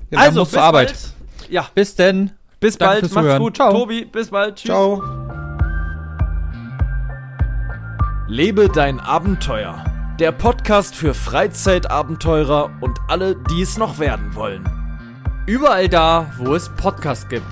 [0.10, 0.22] Genau.
[0.22, 0.88] dann also, bis du Arbeit.
[0.88, 1.50] bald.
[1.52, 2.32] Ja, Bis denn.
[2.60, 3.00] bis Danke bald.
[3.02, 3.42] fürs Macht's Zuhören.
[3.42, 3.56] gut.
[3.56, 3.72] Ciao.
[3.72, 4.56] Tobi, bis bald.
[4.56, 4.66] Tschüss.
[4.70, 5.02] Ciao.
[8.28, 9.84] Lebe dein Abenteuer.
[10.20, 14.68] Der Podcast für Freizeitabenteurer und alle, die es noch werden wollen.
[15.46, 17.46] Überall da, wo es Podcasts gibt.